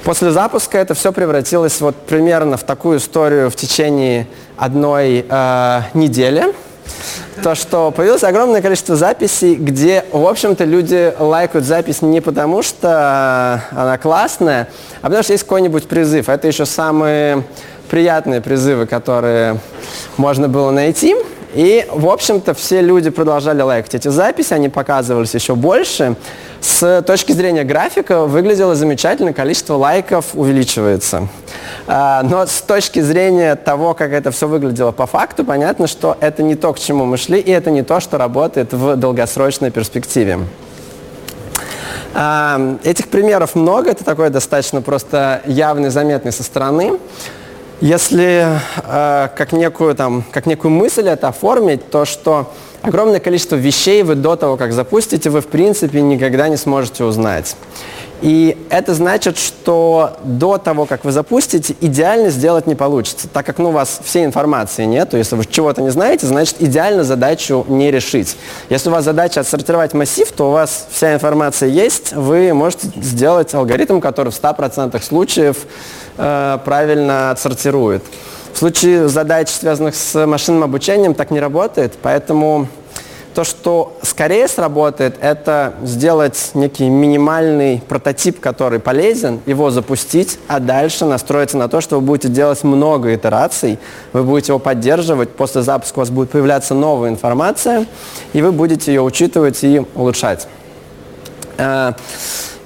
После 0.05 0.31
запуска 0.31 0.79
это 0.79 0.95
все 0.95 1.13
превратилось 1.13 1.81
вот 1.81 1.95
примерно 1.95 2.57
в 2.57 2.65
такую 2.65 2.99
историю 2.99 3.51
в 3.51 3.57
течение 3.57 4.27
одной 4.57 5.25
э, 5.29 5.81
недели. 5.95 6.55
То, 7.43 7.55
что 7.55 7.91
появилось 7.91 8.25
огромное 8.25 8.63
количество 8.63 8.97
записей, 8.97 9.55
где, 9.55 10.05
в 10.11 10.27
общем-то, 10.27 10.65
люди 10.65 11.13
лайкают 11.19 11.67
запись 11.67 12.03
не 12.03 12.21
потому, 12.21 12.63
что 12.63 13.63
она 13.71 13.97
классная, 13.99 14.69
а 15.01 15.07
потому 15.07 15.23
что 15.23 15.33
есть 15.33 15.45
какой-нибудь 15.45 15.89
призыв. 15.89 16.29
Это 16.29 16.49
еще 16.49 16.67
самые 16.67 17.45
приятные 17.89 18.41
призывы, 18.41 18.87
которые 18.87 19.61
можно 20.17 20.49
было 20.49 20.71
найти. 20.71 21.17
И, 21.55 21.87
в 21.91 22.09
общем-то, 22.09 22.53
все 22.55 22.83
люди 22.83 23.11
продолжали 23.11 23.63
лайкать 23.63 23.95
эти 23.95 24.09
записи, 24.09 24.53
они 24.53 24.69
показывались 24.69 25.35
еще 25.35 25.55
больше. 25.55 26.17
С 26.61 27.03
точки 27.07 27.33
зрения 27.33 27.65
графика 27.65 28.27
выглядело 28.27 28.75
замечательно, 28.75 29.33
количество 29.33 29.75
лайков 29.75 30.27
увеличивается. 30.35 31.29
А, 31.87 32.23
но 32.23 32.47
с 32.47 32.61
точки 32.61 33.01
зрения 33.01 33.55
того, 33.55 33.95
как 33.95 34.13
это 34.13 34.31
все 34.31 34.47
выглядело 34.47 34.93
по 34.93 35.07
факту, 35.07 35.45
понятно, 35.45 35.87
что 35.87 36.17
это 36.21 36.43
не 36.43 36.55
то, 36.55 36.73
к 36.73 36.79
чему 36.79 37.07
мы 37.07 37.17
шли, 37.17 37.39
и 37.39 37.51
это 37.51 37.71
не 37.71 37.83
то, 37.83 38.01
что 38.01 38.19
работает 38.19 38.73
в 38.73 38.97
долгосрочной 38.97 39.71
перспективе. 39.71 40.41
А, 42.15 42.77
этих 42.85 43.09
примеров 43.09 43.55
много, 43.55 43.91
это 43.91 44.05
такой 44.05 44.31
достаточно 44.31 44.83
просто 44.83 45.43
явный, 45.47 45.91
заметный 45.91 46.33
со 46.33 46.43
стороны. 46.43 46.99
Если 47.81 48.45
э, 48.83 49.29
как, 49.37 49.53
некую, 49.53 49.95
там, 49.95 50.25
как 50.33 50.47
некую 50.47 50.73
мысль 50.73 51.09
это 51.09 51.29
оформить, 51.29 51.91
то 51.91 52.05
что 52.05 52.53
огромное 52.83 53.21
количество 53.21 53.55
вещей 53.55 54.03
вы 54.03 54.17
до 54.17 54.35
того, 54.35 54.57
как 54.57 54.73
запустите, 54.73 55.31
вы 55.31 55.41
в 55.41 55.47
принципе 55.47 56.01
никогда 56.01 56.49
не 56.49 56.57
сможете 56.57 57.05
узнать. 57.05 57.57
И 58.21 58.57
это 58.69 58.95
значит, 58.95 59.39
что 59.39 60.17
до 60.25 60.59
того, 60.59 60.87
как 60.87 61.05
вы 61.05 61.13
запустите, 61.13 61.77
идеально 61.81 62.31
сделать 62.31 62.67
не 62.67 62.75
получится, 62.75 63.29
так 63.29 63.47
как 63.47 63.59
ну, 63.59 63.69
у 63.69 63.73
вас 63.73 64.01
всей 64.03 64.25
информации 64.25 64.85
нет. 64.85 65.15
Если 65.15 65.37
вы 65.37 65.45
чего-то 65.45 65.83
не 65.83 65.91
знаете, 65.91 66.27
значит 66.27 66.57
идеально 66.59 67.05
задачу 67.05 67.65
не 67.69 67.93
решить. 67.93 68.37
Если 68.71 68.89
у 68.89 68.93
вас 68.93 69.05
задача 69.05 69.41
отсортировать 69.41 69.95
массив, 69.95 70.31
то 70.33 70.49
у 70.49 70.53
вас 70.53 70.89
вся 70.91 71.15
информация 71.15 71.69
есть, 71.69 72.13
вы 72.13 72.53
можете 72.55 72.89
сделать 72.97 73.55
алгоритм, 73.55 74.01
который 74.01 74.33
в 74.33 74.35
100% 74.35 75.01
случаев 75.01 75.59
э, 76.19 76.59
правильно 76.65 77.31
отсортирует. 77.31 78.05
В 78.53 78.59
случае 78.59 79.09
задач, 79.09 79.49
связанных 79.49 79.95
с 79.95 80.27
машинным 80.27 80.65
обучением, 80.65 81.15
так 81.15 81.31
не 81.31 81.41
работает, 81.41 81.95
поэтому 82.03 82.69
то, 83.39 83.45
что 83.45 83.97
скорее 84.03 84.49
сработает, 84.49 85.15
это 85.21 85.75
сделать 85.85 86.51
некий 86.55 86.89
минимальный 86.89 87.81
прототип, 87.87 88.41
который 88.41 88.81
полезен, 88.81 89.39
его 89.47 89.71
запустить, 89.71 90.41
а 90.49 90.59
дальше 90.59 91.05
настроиться 91.05 91.57
на 91.57 91.69
то, 91.69 91.81
что 91.81 92.01
вы 92.01 92.01
будете 92.01 92.27
делать 92.27 92.65
много 92.65 93.15
итераций, 93.15 93.79
вы 94.13 94.25
будете 94.25 94.51
его 94.51 94.59
поддерживать, 94.59 95.31
после 95.31 95.63
запуска 95.63 95.99
у 95.99 96.01
вас 96.01 96.11
будет 96.11 96.31
появляться 96.31 96.75
новая 96.75 97.11
информация, 97.11 97.87
и 98.33 98.43
вы 98.43 98.51
будете 98.51 98.93
ее 98.93 99.03
учитывать 99.03 99.63
и 99.63 99.83
улучшать. 99.95 100.49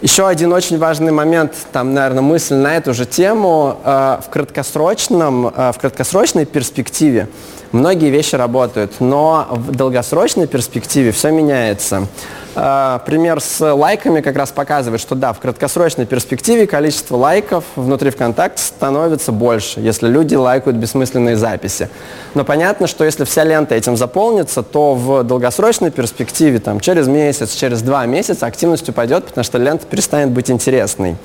Еще 0.02 0.26
один 0.26 0.52
очень 0.52 0.78
важный 0.78 1.12
момент, 1.12 1.54
там, 1.70 1.94
наверное, 1.94 2.22
мысль 2.22 2.56
на 2.56 2.76
эту 2.76 2.92
же 2.92 3.06
тему. 3.06 3.78
Э, 3.84 4.18
в, 4.26 4.30
краткосрочном, 4.30 5.46
э, 5.46 5.72
в 5.72 5.78
краткосрочной 5.78 6.44
перспективе 6.44 7.28
многие 7.70 8.10
вещи 8.10 8.34
работают, 8.34 8.94
но 8.98 9.46
в 9.48 9.70
долгосрочной 9.70 10.48
перспективе 10.48 11.12
все 11.12 11.30
меняется. 11.30 12.08
Э, 12.54 12.98
пример 13.06 13.40
с 13.40 13.60
лайками 13.74 14.20
как 14.20 14.36
раз 14.36 14.50
показывает, 14.50 15.00
что 15.00 15.14
да, 15.14 15.32
в 15.32 15.40
краткосрочной 15.40 16.04
перспективе 16.04 16.66
количество 16.66 17.16
лайков 17.16 17.64
внутри 17.76 18.10
ВКонтакте 18.10 18.62
становится 18.62 19.32
больше, 19.32 19.80
если 19.80 20.08
люди 20.08 20.34
лайкают 20.34 20.76
бессмысленные 20.76 21.36
записи. 21.36 21.88
Но 22.34 22.44
понятно, 22.44 22.86
что 22.86 23.04
если 23.04 23.24
вся 23.24 23.44
лента 23.44 23.74
этим 23.74 23.96
заполнится, 23.96 24.62
то 24.62 24.94
в 24.94 25.24
долгосрочной 25.24 25.90
перспективе, 25.90 26.58
там, 26.58 26.80
через 26.80 27.08
месяц, 27.08 27.54
через 27.54 27.80
два 27.82 28.04
месяца 28.06 28.46
активность 28.46 28.88
упадет, 28.88 29.26
потому 29.26 29.44
что 29.44 29.58
лента 29.58 29.86
перестанет 29.86 30.30
быть 30.30 30.50
интересной. 30.50 31.16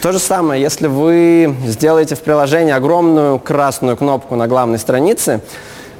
То 0.00 0.12
же 0.12 0.18
самое, 0.18 0.60
если 0.60 0.86
вы 0.86 1.56
сделаете 1.66 2.14
в 2.14 2.20
приложении 2.20 2.72
огромную 2.72 3.38
красную 3.38 3.96
кнопку 3.96 4.34
на 4.34 4.46
главной 4.46 4.78
странице, 4.78 5.40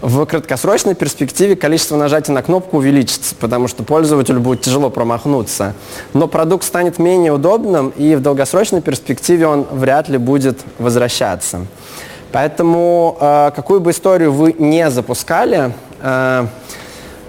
в 0.05 0.27
краткосрочной 0.27 0.95
перспективе 0.95 1.57
количество 1.57 1.97
нажатий 1.97 2.33
на 2.33 2.43
кнопку 2.43 2.77
увеличится, 2.77 3.35
потому 3.35 3.69
что 3.69 3.85
пользователю 3.85 4.41
будет 4.41 4.61
тяжело 4.61 4.91
промахнуться. 4.91 5.75
Но 6.13 6.29
продукт 6.29 6.65
станет 6.65 6.99
менее 6.99 7.33
удобным, 7.33 7.89
и 7.89 8.15
в 8.15 8.21
долгосрочной 8.21 8.83
перспективе 8.83 9.47
он 9.47 9.67
вряд 9.71 10.11
ли 10.11 10.19
будет 10.19 10.61
возвращаться. 10.79 11.67
Поэтому 12.33 13.17
э, 13.19 13.53
какую 13.57 13.81
бы 13.81 13.93
историю 13.93 14.33
вы 14.33 14.55
не 14.59 14.91
запускали, 14.91 15.73
э, 16.01 16.47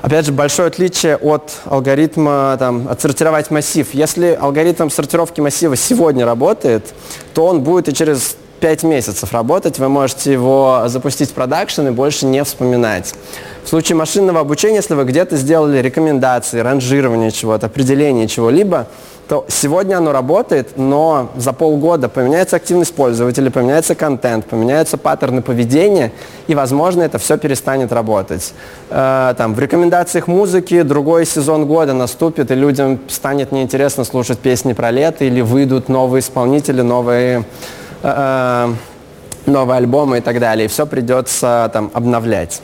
Опять 0.02 0.28
же, 0.28 0.34
большое 0.34 0.68
отличие 0.68 1.18
от 1.18 1.52
алгоритма 1.66 2.56
там, 2.60 2.88
отсортировать 2.88 3.50
массив. 3.50 3.88
Если 3.92 4.38
алгоритм 4.40 4.90
сортировки 4.90 5.42
массива 5.42 5.76
сегодня 5.76 6.28
работает, 6.28 6.94
то 7.34 7.48
он 7.48 7.62
будет 7.62 7.90
и 7.90 7.94
через 7.94 8.38
5 8.66 8.82
месяцев 8.82 9.32
работать, 9.32 9.78
вы 9.78 9.90
можете 9.90 10.32
его 10.32 10.86
запустить 10.88 11.30
в 11.30 11.34
продакшн 11.34 11.90
и 11.90 11.92
больше 11.92 12.26
не 12.26 12.44
вспоминать. 12.44 13.14
В 13.64 13.70
случае 13.70 13.96
машинного 13.96 14.40
обучения, 14.40 14.78
если 14.78 14.96
вы 14.96 15.04
где-то 15.04 15.38
сделали 15.38 15.78
рекомендации, 15.78 16.62
ранжирование 16.62 17.30
чего-то, 17.30 17.68
определение 17.68 18.28
чего-либо, 18.28 18.88
то 19.28 19.46
сегодня 19.50 19.98
оно 19.98 20.12
работает, 20.12 20.78
но 20.78 21.30
за 21.36 21.54
полгода 21.54 22.10
поменяется 22.10 22.56
активность 22.56 22.96
пользователя, 22.96 23.52
поменяется 23.52 23.94
контент, 23.94 24.48
поменяются 24.48 24.98
паттерны 24.98 25.44
поведения, 25.44 26.12
и, 26.48 26.56
возможно, 26.56 27.04
это 27.04 27.20
все 27.20 27.38
перестанет 27.38 27.92
работать. 27.92 28.52
Э, 28.90 29.36
там, 29.38 29.54
в 29.54 29.60
рекомендациях 29.60 30.28
музыки 30.28 30.82
другой 30.82 31.28
сезон 31.28 31.68
года 31.68 31.94
наступит, 31.94 32.50
и 32.50 32.56
людям 32.56 33.00
станет 33.10 33.52
неинтересно 33.52 34.06
слушать 34.06 34.40
песни 34.40 34.74
про 34.74 34.90
лето, 34.90 35.24
или 35.24 35.42
выйдут 35.42 35.88
новые 35.88 36.22
исполнители, 36.22 36.82
новые 36.82 37.46
Э, 38.08 38.72
новые 39.48 39.78
альбомы 39.78 40.20
и 40.20 40.22
так 40.22 40.40
далее. 40.40 40.66
И 40.66 40.68
все 40.68 40.86
придется 40.86 41.70
там 41.74 41.90
обновлять. 41.94 42.62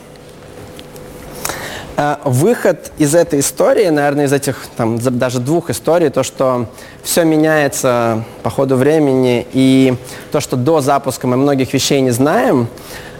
Э, 1.96 2.16
выход 2.24 2.92
из 2.98 3.16
этой 3.16 3.40
истории, 3.40 3.88
наверное, 3.88 4.26
из 4.26 4.32
этих 4.32 4.68
там, 4.76 4.98
даже 4.98 5.40
двух 5.40 5.68
историй, 5.70 6.10
то, 6.10 6.22
что 6.22 6.66
все 7.02 7.24
меняется 7.24 8.22
по 8.44 8.50
ходу 8.50 8.76
времени, 8.76 9.44
и 9.52 9.96
то, 10.30 10.38
что 10.38 10.56
до 10.56 10.80
запуска 10.80 11.26
мы 11.26 11.36
многих 11.36 11.72
вещей 11.74 12.00
не 12.02 12.12
знаем, 12.12 12.68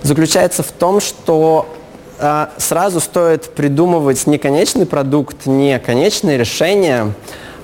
заключается 0.03 0.63
в 0.63 0.71
том, 0.71 1.01
что 1.01 1.67
э, 2.21 2.47
сразу 2.57 3.01
стоит 3.01 3.53
придумывать 3.53 4.29
не 4.29 4.39
конечный 4.39 4.87
продукт, 4.87 5.47
не 5.47 5.81
конечное 5.81 6.37
решение, 6.37 7.15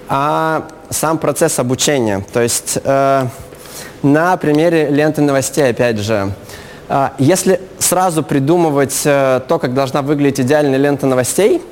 а 0.09 0.67
сам 0.91 1.19
процесс 1.19 1.61
обучения. 1.61 2.25
То 2.33 2.41
есть 2.41 2.79
э, 2.83 3.27
на 4.03 4.37
примере 4.37 4.89
ленты 4.89 5.23
новостей, 5.23 5.71
опять 5.71 5.99
же. 5.99 6.33
А, 6.89 7.13
если 7.19 7.61
сразу 7.79 8.23
придумывать 8.23 9.03
э, 9.05 9.41
то, 9.47 9.59
как 9.59 9.75
должна 9.75 10.03
выглядеть 10.03 10.41
идеальная 10.41 10.79
лента 10.79 11.07
новостей, 11.07 11.63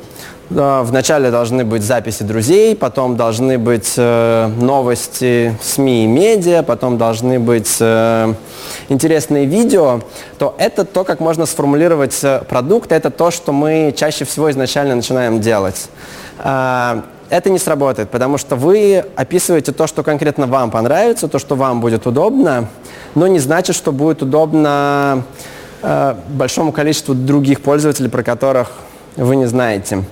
э, 0.50 0.80
Вначале 0.84 1.30
должны 1.30 1.64
быть 1.64 1.82
записи 1.82 2.22
друзей, 2.22 2.76
потом 2.76 3.16
должны 3.16 3.58
быть 3.58 3.94
э, 3.96 4.50
новости 4.58 5.56
СМИ 5.62 6.04
и 6.04 6.06
медиа, 6.06 6.62
потом 6.62 6.98
должны 6.98 7.38
быть 7.38 7.80
интересные 8.88 9.46
видео, 9.46 10.00
то 10.38 10.54
это 10.58 10.84
то, 10.84 11.04
как 11.04 11.20
можно 11.20 11.46
сформулировать 11.46 12.22
продукт, 12.48 12.92
это 12.92 13.10
то, 13.10 13.30
что 13.30 13.52
мы 13.52 13.94
чаще 13.96 14.24
всего 14.24 14.50
изначально 14.50 14.96
начинаем 14.96 15.40
делать. 15.40 15.88
Это 17.28 17.50
не 17.50 17.58
сработает, 17.58 18.10
потому 18.10 18.38
что 18.38 18.56
вы 18.56 19.04
описываете 19.16 19.72
то, 19.72 19.86
что 19.86 20.02
конкретно 20.02 20.46
вам 20.46 20.70
понравится, 20.70 21.28
то, 21.28 21.38
что 21.38 21.56
вам 21.56 21.80
будет 21.80 22.06
удобно, 22.06 22.68
но 23.14 23.26
не 23.26 23.40
значит, 23.40 23.74
что 23.74 23.90
будет 23.90 24.22
удобно 24.22 25.24
э, 25.82 26.14
большому 26.28 26.72
количеству 26.72 27.14
других 27.14 27.62
пользователей, 27.62 28.08
про 28.08 28.22
которых 28.22 28.72
вы 29.16 29.36
не 29.36 29.46
знаете 29.46 30.04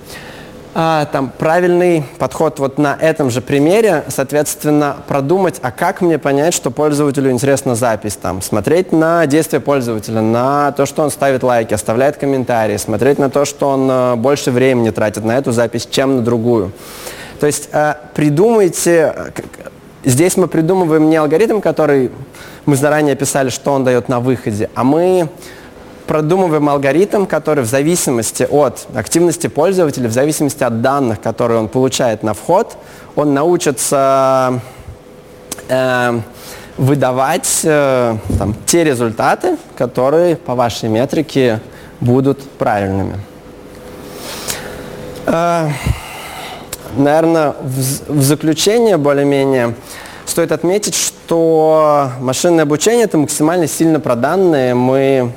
а, 0.77 1.05
там, 1.05 1.31
правильный 1.35 2.03
подход 2.19 2.59
вот 2.59 2.77
на 2.77 2.97
этом 2.99 3.29
же 3.29 3.39
примере, 3.39 4.03
соответственно, 4.09 4.97
продумать, 5.07 5.57
а 5.61 5.71
как 5.71 6.01
мне 6.01 6.19
понять, 6.19 6.53
что 6.53 6.69
пользователю 6.69 7.31
интересна 7.31 7.75
запись, 7.75 8.17
там, 8.21 8.41
смотреть 8.41 8.91
на 8.91 9.25
действия 9.25 9.61
пользователя, 9.61 10.19
на 10.19 10.73
то, 10.73 10.85
что 10.85 11.03
он 11.03 11.11
ставит 11.11 11.43
лайки, 11.43 11.73
оставляет 11.73 12.17
комментарии, 12.17 12.75
смотреть 12.75 13.19
на 13.19 13.29
то, 13.29 13.45
что 13.45 13.69
он 13.69 13.87
а, 13.89 14.15
больше 14.17 14.51
времени 14.51 14.89
тратит 14.89 15.23
на 15.23 15.37
эту 15.37 15.53
запись, 15.53 15.87
чем 15.89 16.17
на 16.17 16.21
другую. 16.21 16.73
То 17.39 17.47
есть 17.47 17.69
а, 17.71 17.97
придумайте, 18.13 19.31
здесь 20.03 20.35
мы 20.35 20.49
придумываем 20.49 21.09
не 21.09 21.15
алгоритм, 21.15 21.61
который 21.61 22.11
мы 22.65 22.75
заранее 22.75 23.15
писали, 23.15 23.49
что 23.49 23.71
он 23.71 23.85
дает 23.85 24.09
на 24.09 24.19
выходе, 24.19 24.69
а 24.75 24.83
мы 24.83 25.29
продумываем 26.07 26.69
алгоритм, 26.69 27.25
который 27.25 27.63
в 27.63 27.67
зависимости 27.67 28.47
от 28.49 28.87
активности 28.95 29.47
пользователя, 29.47 30.07
в 30.07 30.13
зависимости 30.13 30.63
от 30.63 30.81
данных, 30.81 31.21
которые 31.21 31.59
он 31.59 31.67
получает 31.67 32.23
на 32.23 32.33
вход, 32.33 32.77
он 33.15 33.33
научится 33.33 34.61
э, 35.67 36.19
выдавать 36.77 37.61
э, 37.63 38.17
там, 38.37 38.55
те 38.65 38.83
результаты, 38.83 39.57
которые 39.77 40.35
по 40.35 40.55
вашей 40.55 40.89
метрике 40.89 41.61
будут 41.99 42.41
правильными. 42.57 43.15
Э, 45.25 45.69
наверное, 46.95 47.55
в, 47.61 48.19
в 48.19 48.21
заключение 48.21 48.97
более-менее 48.97 49.75
стоит 50.25 50.51
отметить, 50.51 50.95
что 50.95 52.09
машинное 52.19 52.63
обучение– 52.63 53.03
это 53.05 53.17
максимально 53.17 53.67
сильно 53.67 53.99
про 53.99 54.15
данные. 54.15 54.75
Мы 54.75 55.31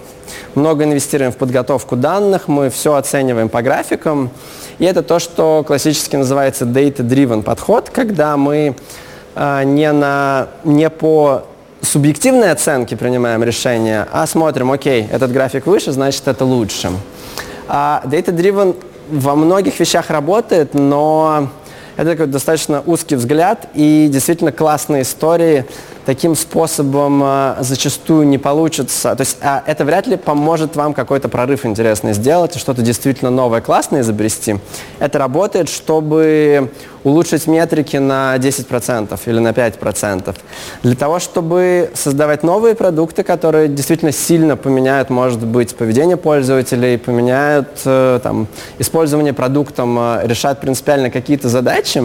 много 0.59 0.85
инвестируем 0.85 1.33
в 1.33 1.37
подготовку 1.37 1.97
данных, 1.97 2.49
мы 2.49 2.71
все 2.71 2.95
оцениваем 2.95 3.49
по 3.49 3.63
графикам. 3.63 4.31
И 4.79 4.85
это 4.85 5.03
то, 5.03 5.19
что 5.19 5.65
классически 5.67 6.17
называется 6.17 6.65
data-driven 6.65 7.43
подход, 7.43 7.91
когда 7.91 8.37
мы 8.37 8.77
э, 9.35 9.65
не, 9.65 9.91
на, 9.93 10.49
не 10.65 10.91
по 10.91 11.45
субъективной 11.81 12.51
оценке 12.51 12.97
принимаем 12.97 13.43
решение, 13.43 14.07
а 14.13 14.27
смотрим, 14.27 14.71
окей, 14.71 15.09
этот 15.11 15.33
график 15.33 15.67
выше, 15.67 15.93
значит 15.93 16.29
это 16.29 16.45
лучше. 16.45 16.91
А 17.69 18.03
data-driven 18.05 18.77
во 19.11 19.35
многих 19.35 19.79
вещах 19.81 20.11
работает, 20.11 20.75
но 20.75 21.49
это 21.97 22.11
такой 22.11 22.27
достаточно 22.27 22.83
узкий 22.85 23.17
взгляд 23.17 23.69
и 23.75 24.09
действительно 24.11 24.53
классные 24.53 25.03
истории 25.03 25.65
таким 26.09 26.35
способом 26.37 27.23
э, 27.23 27.57
зачастую 27.61 28.27
не 28.27 28.39
получится. 28.39 29.15
То 29.15 29.21
есть 29.21 29.37
а, 29.43 29.63
это 29.67 29.85
вряд 29.85 30.07
ли 30.07 30.17
поможет 30.17 30.75
вам 30.75 30.95
какой-то 30.95 31.29
прорыв 31.29 31.67
интересный 31.67 32.15
сделать, 32.15 32.57
что-то 32.57 32.81
действительно 32.81 33.31
новое, 33.31 33.61
классное 33.61 34.01
изобрести. 34.01 34.57
Это 35.01 35.19
работает, 35.19 35.69
чтобы 35.69 36.73
улучшить 37.05 37.47
метрики 37.47 37.99
на 37.99 38.37
10% 38.37 39.21
или 39.27 39.39
на 39.39 39.51
5%. 39.51 40.35
Для 40.83 40.97
того, 40.97 41.19
чтобы 41.19 41.91
создавать 41.93 42.43
новые 42.43 42.75
продукты, 42.75 43.23
которые 43.23 43.69
действительно 43.69 44.13
сильно 44.13 44.57
поменяют, 44.57 45.11
может 45.11 45.45
быть, 45.45 45.77
поведение 45.77 46.17
пользователей, 46.17 46.97
поменяют 46.97 47.83
э, 47.85 48.21
там, 48.23 48.47
использование 48.79 49.35
продуктом, 49.35 49.99
э, 49.99 50.23
решат 50.25 50.63
принципиально 50.63 51.11
какие-то 51.11 51.51
задачи, 51.51 52.03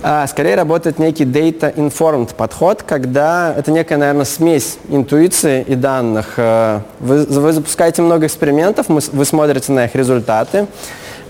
А, 0.00 0.26
скорее 0.28 0.54
работает 0.54 1.00
некий 1.00 1.24
data-informed 1.24 2.34
подход, 2.34 2.84
когда 2.84 3.52
это 3.56 3.72
некая, 3.72 3.96
наверное, 3.96 4.24
смесь 4.24 4.78
интуиции 4.88 5.64
и 5.66 5.74
данных. 5.74 6.34
Э, 6.36 6.80
вы, 7.00 7.24
вы 7.24 7.52
запускаете 7.52 8.02
много 8.02 8.26
экспериментов, 8.26 8.86
вы 8.88 9.24
смотрите 9.24 9.72
на 9.72 9.86
их 9.86 9.96
результаты, 9.96 10.66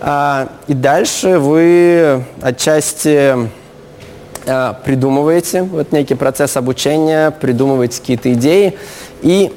а, 0.01 0.49
и 0.67 0.75
дальше 0.75 1.39
вы 1.39 2.23
отчасти 2.43 3.49
э, 4.45 4.75
придумываете 4.85 5.63
вот 5.63 5.93
некий 5.93 6.15
процесс 6.15 6.57
обучения, 6.59 7.31
придумываете 7.31 8.01
какие-то 8.01 8.35
идеи 8.35 8.77
и, 9.23 9.51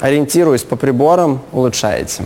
ориентируясь 0.00 0.62
по 0.62 0.76
приборам, 0.76 1.40
улучшаете. 1.52 2.24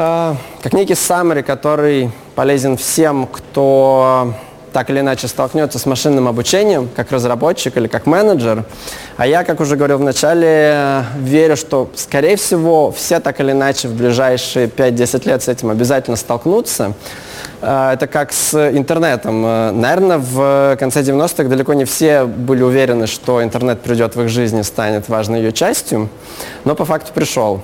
А, 0.00 0.36
как 0.62 0.74
некий 0.74 0.92
summary, 0.92 1.42
который 1.42 2.12
полезен 2.36 2.76
всем, 2.76 3.26
кто 3.26 4.32
так 4.72 4.90
или 4.90 5.00
иначе 5.00 5.26
столкнется 5.26 5.80
с 5.80 5.86
машинным 5.86 6.28
обучением, 6.28 6.88
как 6.94 7.10
разработчик 7.10 7.76
или 7.76 7.88
как 7.88 8.06
менеджер. 8.06 8.62
А 9.16 9.26
я, 9.26 9.42
как 9.42 9.58
уже 9.58 9.74
говорил 9.74 9.98
в 9.98 10.04
начале, 10.04 11.04
верю, 11.16 11.56
что, 11.56 11.90
скорее 11.96 12.36
всего, 12.36 12.92
все 12.92 13.18
так 13.18 13.40
или 13.40 13.50
иначе 13.50 13.88
в 13.88 13.96
ближайшие 13.96 14.68
5-10 14.68 15.28
лет 15.28 15.42
с 15.42 15.48
этим 15.48 15.70
обязательно 15.70 16.16
столкнутся. 16.16 16.92
А, 17.60 17.94
это 17.94 18.06
как 18.06 18.32
с 18.32 18.54
интернетом. 18.54 19.42
Наверное, 19.42 20.18
в 20.18 20.76
конце 20.78 21.00
90-х 21.00 21.42
далеко 21.48 21.74
не 21.74 21.86
все 21.86 22.22
были 22.22 22.62
уверены, 22.62 23.08
что 23.08 23.42
интернет 23.42 23.80
придет 23.80 24.14
в 24.14 24.22
их 24.22 24.28
жизнь 24.28 24.60
и 24.60 24.62
станет 24.62 25.08
важной 25.08 25.40
ее 25.40 25.50
частью, 25.50 26.08
но 26.62 26.76
по 26.76 26.84
факту 26.84 27.10
пришел. 27.12 27.62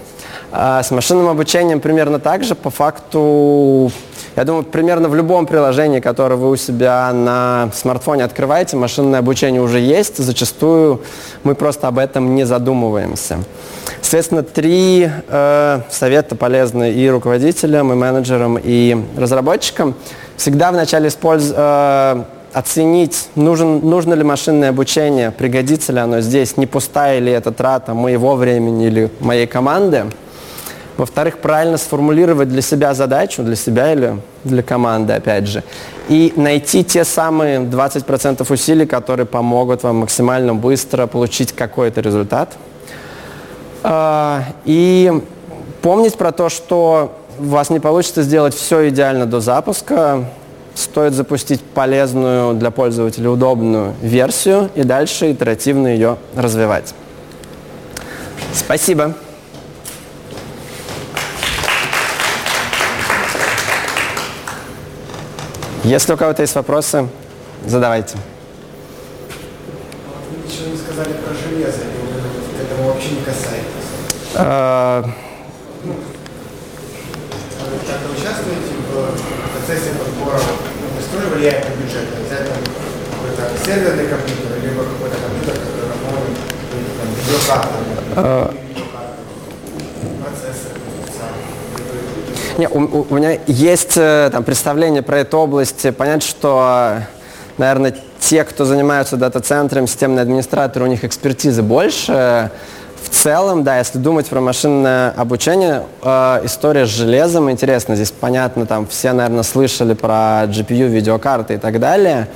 А 0.56 0.84
с 0.84 0.92
машинным 0.92 1.26
обучением 1.26 1.80
примерно 1.80 2.20
так 2.20 2.44
же. 2.44 2.54
По 2.54 2.70
факту 2.70 3.90
я 4.36 4.44
думаю, 4.44 4.62
примерно 4.62 5.08
в 5.08 5.14
любом 5.16 5.46
приложении, 5.46 5.98
которое 5.98 6.36
вы 6.36 6.50
у 6.50 6.56
себя 6.56 7.12
на 7.12 7.70
смартфоне 7.74 8.22
открываете, 8.22 8.76
машинное 8.76 9.18
обучение 9.18 9.60
уже 9.60 9.80
есть. 9.80 10.18
Зачастую 10.18 11.02
мы 11.42 11.56
просто 11.56 11.88
об 11.88 11.98
этом 11.98 12.36
не 12.36 12.44
задумываемся. 12.44 13.38
Соответственно, 14.00 14.44
три 14.44 15.10
э, 15.28 15.80
совета 15.90 16.36
полезны 16.36 16.92
и 16.92 17.08
руководителям, 17.08 17.92
и 17.92 17.96
менеджерам, 17.96 18.56
и 18.62 18.96
разработчикам. 19.16 19.96
Всегда 20.36 20.70
вначале 20.70 21.08
использ... 21.08 21.52
э, 21.52 22.22
оценить, 22.52 23.30
нужен, 23.34 23.80
нужно 23.80 24.14
ли 24.14 24.22
машинное 24.22 24.68
обучение, 24.68 25.32
пригодится 25.32 25.92
ли 25.92 25.98
оно 25.98 26.20
здесь, 26.20 26.56
не 26.56 26.66
пустая 26.66 27.18
ли 27.18 27.32
это 27.32 27.50
трата 27.50 27.94
моего 27.94 28.36
времени 28.36 28.86
или 28.86 29.10
моей 29.18 29.48
команды. 29.48 30.04
Во-вторых, 30.96 31.38
правильно 31.38 31.76
сформулировать 31.76 32.48
для 32.48 32.62
себя 32.62 32.94
задачу, 32.94 33.42
для 33.42 33.56
себя 33.56 33.92
или 33.92 34.18
для 34.44 34.62
команды, 34.62 35.12
опять 35.12 35.48
же. 35.48 35.64
И 36.08 36.32
найти 36.36 36.84
те 36.84 37.04
самые 37.04 37.60
20% 37.60 38.52
усилий, 38.52 38.86
которые 38.86 39.26
помогут 39.26 39.82
вам 39.82 39.96
максимально 39.96 40.54
быстро 40.54 41.06
получить 41.06 41.52
какой-то 41.52 42.00
результат. 42.00 42.52
А, 43.82 44.44
и 44.64 45.12
помнить 45.82 46.16
про 46.16 46.30
то, 46.30 46.48
что 46.48 47.12
у 47.38 47.44
вас 47.44 47.70
не 47.70 47.80
получится 47.80 48.22
сделать 48.22 48.54
все 48.54 48.88
идеально 48.88 49.26
до 49.26 49.40
запуска. 49.40 50.24
Стоит 50.74 51.12
запустить 51.12 51.60
полезную 51.60 52.54
для 52.54 52.70
пользователя 52.70 53.30
удобную 53.30 53.94
версию 54.00 54.70
и 54.74 54.82
дальше 54.82 55.32
итеративно 55.32 55.88
ее 55.88 56.16
развивать. 56.34 56.94
Спасибо. 58.52 59.14
Если 65.84 66.14
у 66.14 66.16
кого-то 66.16 66.40
есть 66.40 66.54
вопросы, 66.54 67.06
задавайте. 67.66 68.16
Вы 70.30 70.38
ничего 70.42 70.70
не 70.70 70.78
сказали 70.78 71.12
про 71.12 71.34
железо, 71.34 71.78
к 71.78 72.62
этому 72.62 72.88
вообще 72.88 73.10
не 73.10 73.20
касаетесь? 73.20 73.88
А... 74.34 75.04
Вы 75.84 75.92
как-то 77.86 78.08
участвуете 78.10 78.72
в 78.80 78.92
процессе 79.52 79.90
подбора, 79.90 80.40
ну, 80.40 81.00
что 81.02 81.18
влияет 81.36 81.68
на 81.68 81.72
бюджет? 81.74 82.08
Обязательно 82.16 82.56
какой-то 83.12 83.42
серверный 83.62 84.08
компьютер, 84.08 84.52
либо 84.62 84.84
какой-то 84.84 85.16
компьютер, 85.20 85.52
который 85.52 85.88
работает, 85.90 86.38
там 86.96 87.08
видеокарта? 88.16 88.63
Не, 92.56 92.68
у, 92.68 93.06
у 93.10 93.14
меня 93.16 93.38
есть 93.48 93.96
э, 93.96 94.28
там, 94.30 94.44
представление 94.44 95.02
про 95.02 95.18
эту 95.18 95.38
область. 95.38 95.86
Понятно, 95.96 96.20
что, 96.20 96.98
наверное, 97.58 97.96
те, 98.20 98.44
кто 98.44 98.64
занимаются 98.64 99.16
дата-центром, 99.16 99.88
системные 99.88 100.22
администраторы, 100.22 100.84
у 100.84 100.88
них 100.88 101.02
экспертизы 101.02 101.62
больше. 101.62 102.52
В 103.02 103.08
целом, 103.08 103.64
да, 103.64 103.78
если 103.78 103.98
думать 103.98 104.26
про 104.26 104.40
машинное 104.40 105.10
обучение, 105.10 105.82
э, 106.00 106.42
история 106.44 106.86
с 106.86 106.90
железом 106.90 107.50
интересна. 107.50 107.96
Здесь 107.96 108.12
понятно, 108.12 108.66
там 108.66 108.86
все, 108.86 109.12
наверное, 109.12 109.42
слышали 109.42 109.94
про 109.94 110.44
GPU, 110.44 110.86
видеокарты 110.86 111.54
и 111.54 111.58
так 111.58 111.80
далее. 111.80 112.28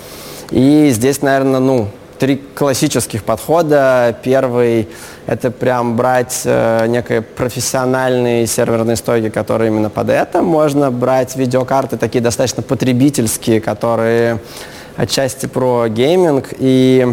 И 0.51 0.91
здесь, 0.91 1.23
наверное, 1.23 1.61
ну, 1.61 1.89
три 2.19 2.37
классических 2.55 3.25
подхода. 3.25 4.17
Первый– 4.23 4.89
это 5.27 5.51
прям 5.51 5.97
брать 5.97 6.43
э, 6.45 6.87
некие 6.89 7.23
профессиональные 7.23 8.47
серверные 8.47 8.97
стойки, 8.97 9.29
которые 9.29 9.69
именно 9.69 9.91
под 9.91 10.11
это. 10.11 10.43
Можно 10.43 10.91
брать 10.91 11.37
видеокарты 11.37 11.97
такие 11.97 12.21
достаточно 12.21 12.63
потребительские, 12.63 13.61
которые 13.61 14.41
отчасти 14.97 15.47
про 15.47 15.89
гейминг. 15.89 16.49
И 16.59 17.07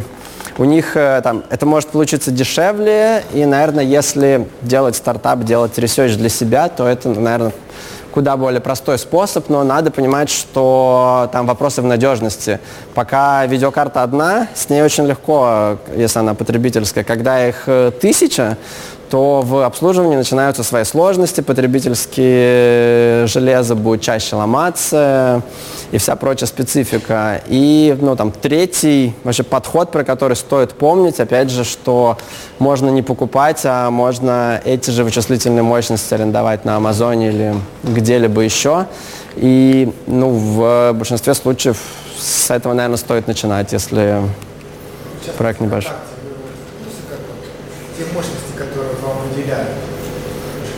у 0.58 0.64
них 0.64 0.96
э, 0.96 1.22
там, 1.24 1.44
это 1.50 1.66
может 1.66 1.90
получиться 1.90 2.32
дешевле. 2.32 3.24
И, 3.34 3.46
наверное, 3.46 3.84
если 3.84 4.48
делать 4.62 4.96
стартап, 4.96 5.44
делать 5.44 5.78
ресерч 5.78 6.16
для 6.16 6.30
себя, 6.30 6.70
то 6.70 6.88
это, 6.88 7.10
наверное, 7.10 7.52
куда 8.16 8.38
более 8.38 8.62
простой 8.62 8.98
способ, 8.98 9.50
но 9.50 9.66
надо 9.66 9.92
понимать, 9.92 10.30
что 10.30 11.30
там 11.34 11.46
вопросы 11.46 11.82
в 11.82 11.86
надежности. 11.86 12.62
Пока 12.94 13.46
видеокарта 13.46 14.04
одна, 14.04 14.48
с 14.56 14.70
ней 14.70 14.82
очень 14.82 15.06
легко, 15.06 15.78
если 15.94 16.20
она 16.20 16.34
потребительская. 16.34 17.04
Когда 17.04 17.46
их 17.46 17.64
э, 17.68 17.92
тысяча, 17.92 18.58
то 19.10 19.42
в 19.42 19.66
обслуживании 19.66 20.16
начинаются 20.16 20.64
свои 20.64 20.84
сложности, 20.84 21.42
потребительские 21.42 23.28
железо 23.28 23.76
будет 23.76 24.02
чаще 24.02 24.36
ломаться 24.36 25.42
и 25.92 25.98
вся 25.98 26.16
прочая 26.16 26.48
специфика. 26.48 27.42
И 27.48 27.96
ну, 28.00 28.16
там, 28.16 28.32
третий 28.32 29.14
вообще 29.24 29.44
подход, 29.44 29.92
про 29.92 30.04
который 30.04 30.36
стоит 30.36 30.74
помнить, 30.74 31.20
опять 31.20 31.50
же, 31.50 31.64
что 31.64 32.18
можно 32.60 32.90
не 32.90 33.02
покупать, 33.02 33.62
а 33.64 33.90
можно 33.92 34.62
эти 34.64 34.92
же 34.92 35.04
вычислительные 35.04 35.64
мощности 35.64 36.14
арендовать 36.14 36.66
на 36.66 36.78
Амазоне 36.78 37.30
или 37.30 37.56
где-либо 37.84 38.42
еще. 38.42 38.88
И 39.36 39.94
ну, 40.08 40.30
в 40.30 40.94
большинстве 40.94 41.34
случаев 41.34 41.78
с 42.18 42.50
этого, 42.50 42.74
наверное, 42.74 42.98
стоит 42.98 43.28
начинать, 43.28 43.74
если 43.74 44.22
проект 45.38 45.60
небольшой. 45.60 45.94
Те 47.98 48.04
мощности, 48.14 48.55
выделяют, 49.36 49.70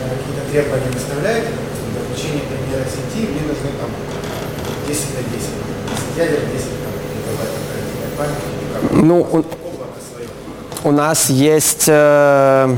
какие-то 0.09 0.51
требования 0.51 0.91
выставляете, 0.93 1.47
допустим, 1.47 1.91
для 1.93 2.01
включения 2.01 2.41
примера 2.41 2.85
сети 2.85 3.27
мне 3.27 3.41
нужны 3.41 3.69
там 3.79 3.89
10 4.87 5.01
на 5.15 5.23
10, 5.23 5.49
10 5.95 6.17
ядер, 6.17 6.39
10 6.53 6.65
там, 8.17 8.27
гигабайт 8.27 8.31
Ну, 8.91 9.45
у, 10.83 10.87
у 10.87 10.91
нас 10.91 11.29
есть 11.29 11.85
э, 11.87 12.75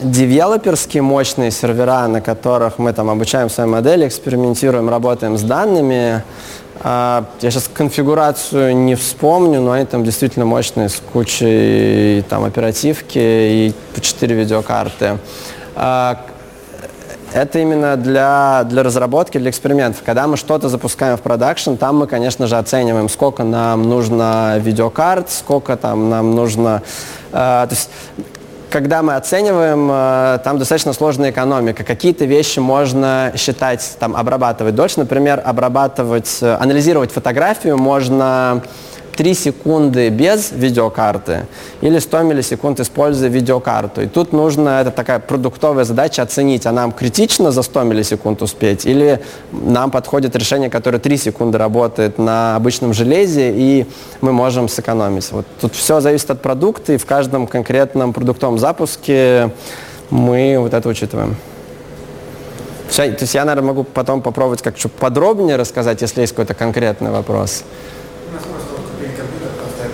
девелоперские 0.00 1.02
мощные 1.02 1.50
сервера, 1.50 2.08
на 2.08 2.20
которых 2.20 2.78
мы 2.78 2.92
там 2.92 3.10
обучаем 3.10 3.50
свои 3.50 3.66
модели, 3.66 4.08
экспериментируем, 4.08 4.88
работаем 4.88 5.36
с 5.38 5.42
данными. 5.42 6.22
А, 6.82 7.26
я 7.40 7.50
сейчас 7.50 7.68
конфигурацию 7.72 8.74
не 8.74 8.94
вспомню, 8.94 9.60
но 9.60 9.72
они 9.72 9.84
там 9.84 10.02
действительно 10.02 10.46
мощные, 10.46 10.88
с 10.88 10.96
кучей 11.12 12.22
там 12.28 12.44
оперативки 12.44 13.18
и 13.18 13.74
по 13.94 14.00
4 14.00 14.34
видеокарты. 14.34 15.18
А, 15.76 16.24
это 17.32 17.60
именно 17.60 17.96
для, 17.96 18.64
для 18.64 18.82
разработки, 18.82 19.38
для 19.38 19.50
экспериментов. 19.50 20.02
Когда 20.04 20.26
мы 20.26 20.36
что-то 20.36 20.68
запускаем 20.68 21.16
в 21.16 21.20
продакшн, 21.20 21.74
там 21.74 21.98
мы, 21.98 22.06
конечно 22.06 22.46
же, 22.46 22.56
оцениваем, 22.56 23.08
сколько 23.08 23.44
нам 23.44 23.82
нужно 23.82 24.58
видеокарт, 24.58 25.30
сколько 25.30 25.76
там 25.76 26.08
нам 26.08 26.34
нужно... 26.34 26.82
Э, 27.30 27.66
то 27.68 27.70
есть 27.70 27.90
когда 28.70 29.02
мы 29.02 29.16
оцениваем, 29.16 29.90
э, 29.90 30.38
там 30.44 30.58
достаточно 30.58 30.92
сложная 30.92 31.30
экономика. 31.30 31.84
Какие-то 31.84 32.24
вещи 32.24 32.58
можно 32.60 33.32
считать, 33.36 33.96
там, 33.98 34.16
обрабатывать 34.16 34.74
дольше. 34.74 35.00
Например, 35.00 35.42
обрабатывать, 35.44 36.38
э, 36.40 36.54
анализировать 36.54 37.10
фотографию 37.12 37.76
можно 37.76 38.62
3 39.20 39.34
секунды 39.34 40.08
без 40.08 40.50
видеокарты 40.50 41.46
или 41.82 41.98
100 41.98 42.22
миллисекунд 42.22 42.80
используя 42.80 43.28
видеокарту. 43.28 44.00
И 44.00 44.06
тут 44.06 44.32
нужно, 44.32 44.80
это 44.80 44.90
такая 44.90 45.18
продуктовая 45.18 45.84
задача 45.84 46.22
оценить, 46.22 46.64
а 46.64 46.72
нам 46.72 46.90
критично 46.90 47.50
за 47.52 47.60
100 47.60 47.82
миллисекунд 47.82 48.40
успеть 48.40 48.86
или 48.86 49.20
нам 49.52 49.90
подходит 49.90 50.36
решение, 50.36 50.70
которое 50.70 50.98
3 50.98 51.18
секунды 51.18 51.58
работает 51.58 52.16
на 52.16 52.56
обычном 52.56 52.94
железе 52.94 53.52
и 53.54 53.86
мы 54.22 54.32
можем 54.32 54.70
сэкономить. 54.70 55.30
Вот 55.32 55.44
тут 55.60 55.74
все 55.74 56.00
зависит 56.00 56.30
от 56.30 56.40
продукта 56.40 56.94
и 56.94 56.96
в 56.96 57.04
каждом 57.04 57.46
конкретном 57.46 58.14
продуктовом 58.14 58.58
запуске 58.58 59.50
мы 60.08 60.56
вот 60.58 60.72
это 60.72 60.88
учитываем. 60.88 61.36
Все, 62.88 63.12
то 63.12 63.24
есть 63.24 63.34
я, 63.34 63.44
наверное, 63.44 63.68
могу 63.68 63.84
потом 63.84 64.22
попробовать 64.22 64.62
как-то 64.62 64.88
подробнее 64.88 65.56
рассказать, 65.56 66.00
если 66.00 66.22
есть 66.22 66.32
какой-то 66.32 66.54
конкретный 66.54 67.10
вопрос. 67.10 67.64
У 68.30 68.32
нас 68.32 68.44
просто 68.44 68.69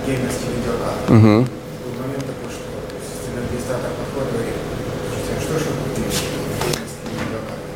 геймерский 0.06 0.50
видеокарты. 0.56 1.06
Угу. 1.12 1.34
Был 1.82 1.92
момент 2.00 2.24
такой, 2.30 2.48
что 2.54 2.64
системный 3.02 3.42
администратор 3.44 3.90
подходит 3.98 4.30
и 4.30 4.34
говорит, 4.38 4.56
«Слушайте, 5.10 5.32
а 5.34 5.40
что 5.42 5.54
же 5.58 5.68
вы 5.74 5.84
видеокарты. 7.20 7.66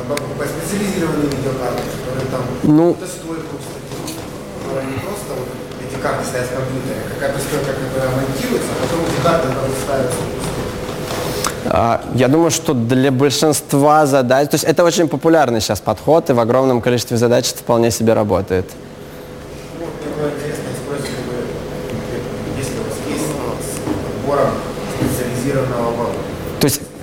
Надо 0.00 0.12
покупать 0.22 0.50
специализированные 0.56 1.28
видеокарты, 1.28 1.82
которые 1.92 2.26
там 2.32 2.42
Ну. 2.64 2.94
какую-то 2.96 3.08
стойку, 3.12 3.54
кстати, 3.60 3.92
не 4.88 4.98
просто 5.04 5.30
вот 5.36 5.48
эти 5.84 5.96
карты 6.00 6.24
стоят 6.24 6.46
в 6.48 6.54
компьютере, 6.56 6.96
а 7.04 7.08
какая-то 7.14 7.38
стойка, 7.44 7.70
которая 7.76 8.10
монтируется, 8.16 8.70
а 8.72 8.76
потом 8.82 8.98
эти 9.04 9.20
карты 9.22 9.46
ставятся 9.84 10.20
А, 11.64 12.02
Я 12.14 12.28
думаю, 12.28 12.50
что 12.50 12.74
для 12.74 13.10
большинства 13.12 14.04
задач, 14.06 14.48
то 14.50 14.54
есть 14.56 14.64
это 14.64 14.84
очень 14.84 15.08
популярный 15.08 15.60
сейчас 15.60 15.80
подход, 15.80 16.28
и 16.30 16.32
в 16.32 16.40
огромном 16.40 16.80
количестве 16.80 17.16
задач 17.16 17.50
это 17.50 17.58
вполне 17.60 17.90
себе 17.90 18.14
работает. 18.14 18.66
Ну, 19.78 19.86
вот 19.86 19.94
мне 20.04 20.14
было 20.16 20.28
интересно 20.34 20.68
использовать, 20.74 21.14
как 21.16 21.24
бы, 21.26 21.34
если 22.58 22.74
у 22.78 22.82
вас 22.82 22.96
есть 23.08 23.24
с 23.24 23.78
подбором 23.86 24.50
специализированного 24.98 25.88
оборудования. 25.88 26.18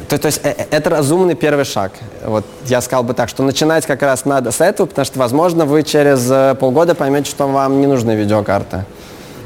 То 0.10 0.16
есть, 0.16 0.22
то, 0.24 0.26
есть 0.26 0.39
э, 0.43 0.55
э, 0.57 0.66
это 0.72 0.89
разумный 0.89 1.36
первый 1.36 1.66
шаг. 1.66 1.91
Вот 2.26 2.43
я 2.66 2.82
сказал 2.82 3.03
бы 3.03 3.14
так, 3.14 3.30
что 3.30 3.43
начинать 3.43 3.86
как 3.86 4.01
раз 4.01 4.26
надо 4.26 4.51
с 4.51 4.60
этого, 4.60 4.88
потому 4.88 5.05
что, 5.05 5.20
возможно, 5.20 5.66
вы 5.66 5.84
через 5.84 6.28
э, 6.32 6.55
полгода 6.60 6.95
поймете, 6.95 7.30
что 7.30 7.47
вам 7.47 7.80
не 7.80 7.86
нужны 7.86 8.16
видеокарты. 8.16 8.86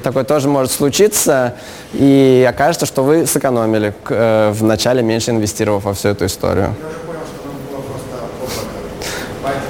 Такое 0.04 0.24
тоже 0.24 0.48
может 0.48 0.72
случиться, 0.72 1.56
и 1.92 2.48
окажется, 2.50 2.86
что 2.86 3.04
вы 3.04 3.28
сэкономили 3.28 3.94
э, 4.10 4.52
вначале 4.54 5.04
меньше 5.04 5.32
инвестировав 5.32 5.84
во 5.84 5.94
всю 5.94 6.10
эту 6.10 6.26
историю. 6.28 6.74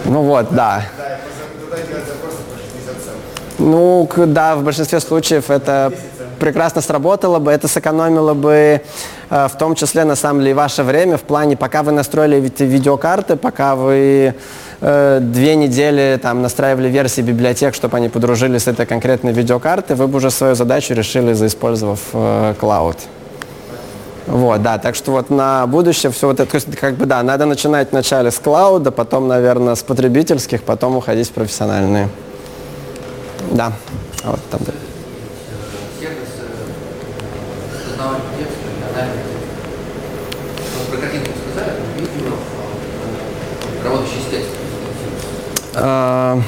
Ну 0.05 0.21
вот, 0.21 0.53
да. 0.53 0.83
Да, 0.95 1.15
и 1.15 1.17
поза- 1.17 1.65
туда 1.65 1.77
делать 1.87 2.05
запросы 2.05 2.37
по 2.51 2.59
60 2.59 3.03
центов. 3.03 3.23
Ну, 3.57 4.09
да, 4.27 4.55
в 4.55 4.63
большинстве 4.63 4.99
случаев 4.99 5.49
это 5.49 5.91
прекрасно 6.43 6.81
сработало 6.81 7.39
бы, 7.39 7.51
это 7.51 7.69
сэкономило 7.69 8.33
бы 8.33 8.81
э, 9.29 9.47
в 9.47 9.57
том 9.57 9.75
числе, 9.75 10.03
на 10.03 10.17
самом 10.17 10.41
деле, 10.41 10.53
ваше 10.53 10.83
время 10.83 11.15
в 11.15 11.21
плане, 11.21 11.55
пока 11.55 11.83
вы 11.83 11.93
настроили 11.93 12.45
эти 12.45 12.63
видеокарты, 12.63 13.37
пока 13.37 13.75
вы 13.75 14.35
э, 14.81 15.19
две 15.21 15.55
недели 15.55 16.19
там 16.21 16.41
настраивали 16.41 16.89
версии 16.89 17.21
библиотек, 17.21 17.73
чтобы 17.73 17.95
они 17.95 18.09
подружились 18.09 18.63
с 18.63 18.67
этой 18.67 18.85
конкретной 18.85 19.31
видеокартой, 19.31 19.95
вы 19.95 20.07
бы 20.07 20.17
уже 20.17 20.31
свою 20.31 20.53
задачу 20.55 20.93
решили, 20.93 21.31
заиспользовав 21.31 21.99
э, 22.11 22.55
клауд. 22.59 22.97
Вот, 24.27 24.61
да, 24.61 24.77
так 24.79 24.95
что 24.95 25.11
вот 25.11 25.29
на 25.29 25.65
будущее 25.65 26.11
все 26.11 26.27
вот 26.27 26.41
это, 26.41 26.59
как 26.75 26.95
бы, 26.95 27.05
да, 27.05 27.23
надо 27.23 27.45
начинать 27.45 27.93
вначале 27.93 28.31
с 28.31 28.39
клауда, 28.39 28.91
потом, 28.91 29.29
наверное, 29.29 29.75
с 29.75 29.81
потребительских, 29.81 30.63
потом 30.63 30.97
уходить 30.97 31.29
в 31.29 31.31
профессиональные. 31.31 32.09
Да, 33.51 33.71
А 34.25 34.31
вот 34.31 34.39
там. 34.51 34.59
да. 34.65 34.73
сервис 36.03 36.35
э, 36.39 37.75
распознавания 37.75 38.23
текста 38.37 38.67
и 38.67 38.83
анализа 38.91 39.19
текста. 39.23 39.47
Вот 40.77 40.87
про 40.89 40.97
картинку 40.97 41.31
сказали, 41.39 41.71
про 41.79 42.01
видео, 42.01 42.33
э, 43.03 43.83
работающий 43.85 44.21
с 44.21 44.29
текстом. 44.29 44.63
А, 45.75 46.39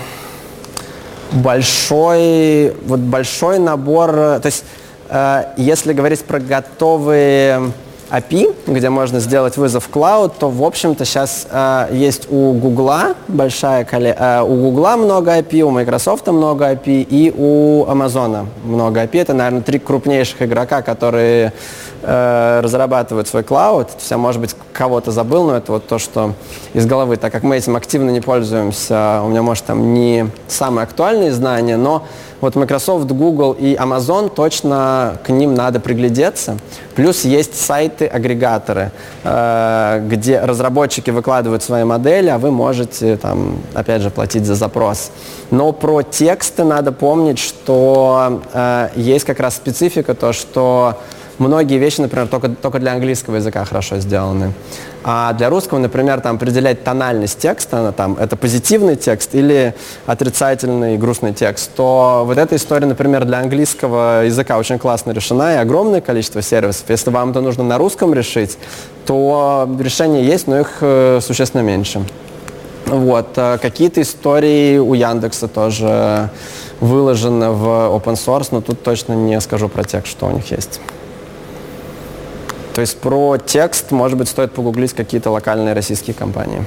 большой, 1.31 2.73
вот 2.85 2.99
большой 2.99 3.59
набор, 3.59 4.11
э, 4.15 4.39
то 4.39 4.45
есть 4.45 4.63
э, 5.09 5.43
если 5.57 5.93
говорить 5.93 6.23
про 6.23 6.39
готовые 6.39 7.71
API, 8.11 8.53
где 8.67 8.89
можно 8.89 9.19
сделать 9.19 9.57
вызов 9.57 9.85
в 9.85 9.89
клауд, 9.89 10.33
то, 10.37 10.49
в 10.49 10.63
общем-то, 10.63 11.05
сейчас 11.05 11.47
э, 11.49 11.89
есть 11.91 12.27
у 12.29 12.53
Гугла 12.53 13.15
большая 13.27 13.83
коле- 13.83 14.15
э, 14.17 14.41
у 14.41 14.55
Гугла 14.55 14.95
много 14.95 15.37
API, 15.37 15.61
у 15.61 15.71
Microsoft 15.71 16.27
много 16.27 16.71
API 16.71 17.01
и 17.09 17.33
у 17.35 17.85
Амазона 17.89 18.45
много 18.63 19.03
API. 19.03 19.21
Это, 19.21 19.33
наверное, 19.33 19.61
три 19.61 19.79
крупнейших 19.79 20.41
игрока, 20.43 20.81
которые 20.81 21.53
э, 22.03 22.59
разрабатывают 22.63 23.27
свой 23.27 23.43
клауд. 23.43 23.89
Я, 24.09 24.17
может 24.17 24.39
быть, 24.39 24.55
кого-то 24.73 25.11
забыл, 25.11 25.45
но 25.45 25.57
это 25.57 25.71
вот 25.71 25.87
то, 25.87 25.97
что 25.97 26.33
из 26.73 26.85
головы, 26.85 27.17
так 27.17 27.31
как 27.31 27.43
мы 27.43 27.57
этим 27.57 27.75
активно 27.75 28.11
не 28.11 28.21
пользуемся, 28.21 29.21
у 29.23 29.29
меня, 29.29 29.41
может, 29.41 29.65
там 29.65 29.93
не 29.93 30.29
самые 30.47 30.83
актуальные 30.83 31.31
знания, 31.31 31.77
но 31.77 32.03
вот 32.45 32.55
Microsoft, 32.55 33.07
Google 33.07 33.53
и 33.53 33.73
Amazon 33.73 34.29
точно 34.29 35.17
к 35.23 35.29
ним 35.29 35.55
надо 35.55 35.79
приглядеться. 35.79 36.57
Плюс 36.95 37.25
есть 37.25 37.59
сайты-агрегаторы, 37.59 38.91
э, 39.23 40.05
где 40.07 40.39
разработчики 40.39 41.09
выкладывают 41.09 41.63
свои 41.63 41.83
модели, 41.83 42.29
а 42.29 42.37
вы 42.37 42.51
можете 42.51 43.17
там, 43.17 43.57
опять 43.73 44.03
же, 44.03 44.11
платить 44.11 44.45
за 44.45 44.53
запрос. 44.53 45.09
Но 45.49 45.71
про 45.71 46.03
тексты 46.03 46.63
надо 46.63 46.91
помнить, 46.91 47.39
что 47.39 48.41
э, 48.53 48.89
есть 48.95 49.25
как 49.25 49.39
раз 49.39 49.55
специфика, 49.55 50.13
то, 50.13 50.31
что 50.31 50.99
многие 51.37 51.77
вещи, 51.77 52.01
например, 52.01 52.27
только, 52.27 52.49
только 52.49 52.79
для 52.79 52.93
английского 52.93 53.35
языка 53.35 53.65
хорошо 53.65 53.97
сделаны. 53.97 54.53
А 55.03 55.33
для 55.33 55.49
русского, 55.49 55.77
например, 55.79 56.21
там 56.21 56.37
определять 56.37 56.83
тональность 56.83 57.37
текста, 57.37 57.79
она 57.79 57.91
там, 57.91 58.17
это 58.19 58.35
позитивный 58.35 58.95
текст 58.95 59.35
или 59.35 59.75
отрицательный 60.07 60.97
грустный 60.97 61.33
текст, 61.33 61.71
то 61.75 62.23
вот 62.25 62.37
эта 62.37 62.55
история, 62.55 62.87
например, 62.87 63.25
для 63.25 63.39
английского 63.39 64.23
языка 64.25 64.57
очень 64.57 64.79
классно 64.79 65.11
решена 65.11 65.53
и 65.53 65.57
огромное 65.57 66.01
количество 66.01 66.41
сервисов. 66.41 66.89
Если 66.89 67.11
вам 67.11 67.31
это 67.31 67.41
нужно 67.41 67.63
на 67.63 67.77
русском 67.77 68.13
решить, 68.13 68.57
то 69.05 69.69
решения 69.79 70.23
есть, 70.23 70.47
но 70.47 70.59
их 70.59 70.77
э, 70.81 71.19
существенно 71.21 71.61
меньше. 71.61 72.01
Вот. 72.87 73.29
э, 73.35 73.57
Какие-то 73.61 74.01
истории 74.01 74.77
у 74.77 74.93
Яндекса 74.93 75.47
тоже 75.47 76.29
выложены 76.79 77.49
в 77.51 77.67
open 77.95 78.13
source, 78.15 78.47
но 78.51 78.61
тут 78.61 78.83
точно 78.83 79.13
не 79.13 79.39
скажу 79.41 79.69
про 79.69 79.83
текст, 79.83 80.11
что 80.11 80.27
у 80.27 80.31
них 80.31 80.49
есть. 80.51 80.79
То 82.75 82.81
есть 82.81 82.99
про 82.99 83.37
текст, 83.37 83.91
может 83.91 84.17
быть, 84.17 84.27
стоит 84.27 84.51
погуглить 84.51 84.93
какие-то 84.93 85.31
локальные 85.31 85.73
российские 85.73 86.13
компании. 86.13 86.65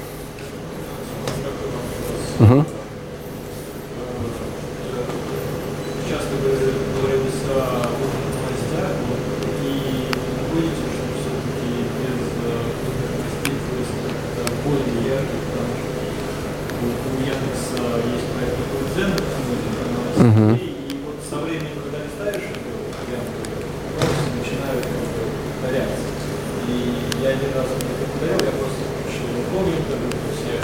Мгм. 2.38 2.64
часто 6.08 6.32
вы 6.40 6.48
говорили 6.48 7.28
с 7.28 7.44
новостях, 7.44 8.88
и 9.60 10.08
находите, 10.38 10.84
что 10.88 11.04
все-таки 11.18 11.68
без 11.98 12.24
новостей 12.40 13.56
как-то 14.38 14.52
более 14.64 14.98
ярко, 15.12 15.34
потому 15.44 15.72
что 15.76 15.92
вот 16.80 16.98
у 17.04 17.20
Яндекса 17.20 17.84
есть 18.08 18.28
проект 18.32 18.56
такой 18.56 18.82
Дзен, 18.94 19.12
новостей, 20.24 20.72
и 20.88 21.04
вот 21.04 21.18
со 21.28 21.36
временем, 21.44 21.76
когда 21.84 21.98
листаешь 22.06 22.48
эту 22.48 22.72
ленту, 23.10 23.44
новости 23.92 24.28
начинают 24.38 24.82
как-бы 24.88 25.22
повторяться. 25.58 26.06
И 26.68 26.72
я 27.22 27.28
один 27.30 27.50
раз 27.56 27.66
мне 27.76 27.90
это 27.92 28.04
повторял, 28.08 28.40
я 28.46 28.52
просто 28.56 28.80
включил 28.88 29.28
инкогнито, 29.36 29.94
все 30.32 30.54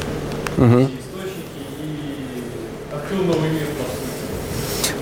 Мгм. 0.57 0.87
все 0.87 0.97
источники 1.03 1.61
и 1.83 2.45
открыл 2.95 3.23
новый 3.25 3.51
мир, 3.51 3.67
по 3.77 3.85
сути. 3.85 4.15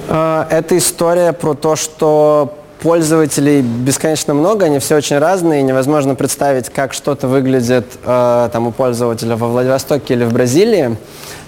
Э, 0.08 0.41
Это 0.52 0.76
история 0.76 1.32
про 1.32 1.54
то, 1.54 1.76
что 1.76 2.58
пользователей 2.82 3.62
бесконечно 3.62 4.34
много, 4.34 4.66
они 4.66 4.80
все 4.80 4.96
очень 4.96 5.16
разные, 5.16 5.60
и 5.60 5.62
невозможно 5.62 6.14
представить, 6.14 6.68
как 6.68 6.92
что-то 6.92 7.26
выглядит 7.26 7.86
э, 8.04 8.50
там, 8.52 8.66
у 8.66 8.70
пользователя 8.70 9.36
во 9.36 9.48
Владивостоке 9.48 10.12
или 10.12 10.24
в 10.24 10.32
Бразилии. 10.34 10.98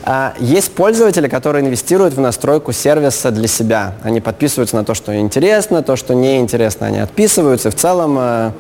А, 0.05 0.33
Есть 0.39 0.73
пользователи, 0.73 1.29
которые 1.29 1.63
инвестируют 1.67 2.15
в 2.15 2.21
настройку 2.21 2.73
сервиса 2.73 3.31
для 3.31 3.47
себя. 3.47 3.93
Они 4.03 4.23
подписываются 4.23 4.77
на 4.77 4.87
то, 4.87 4.95
что 4.95 5.15
интересно, 5.15 5.83
то, 5.83 5.97
что 5.97 6.15
неинтересно, 6.15 6.87
они 6.87 7.01
отписываются. 7.01 7.71
В 7.71 7.75
целом 7.75 8.17
э, 8.19 8.53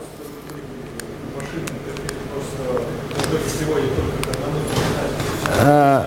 одному 5.64 5.64
э, 5.64 6.04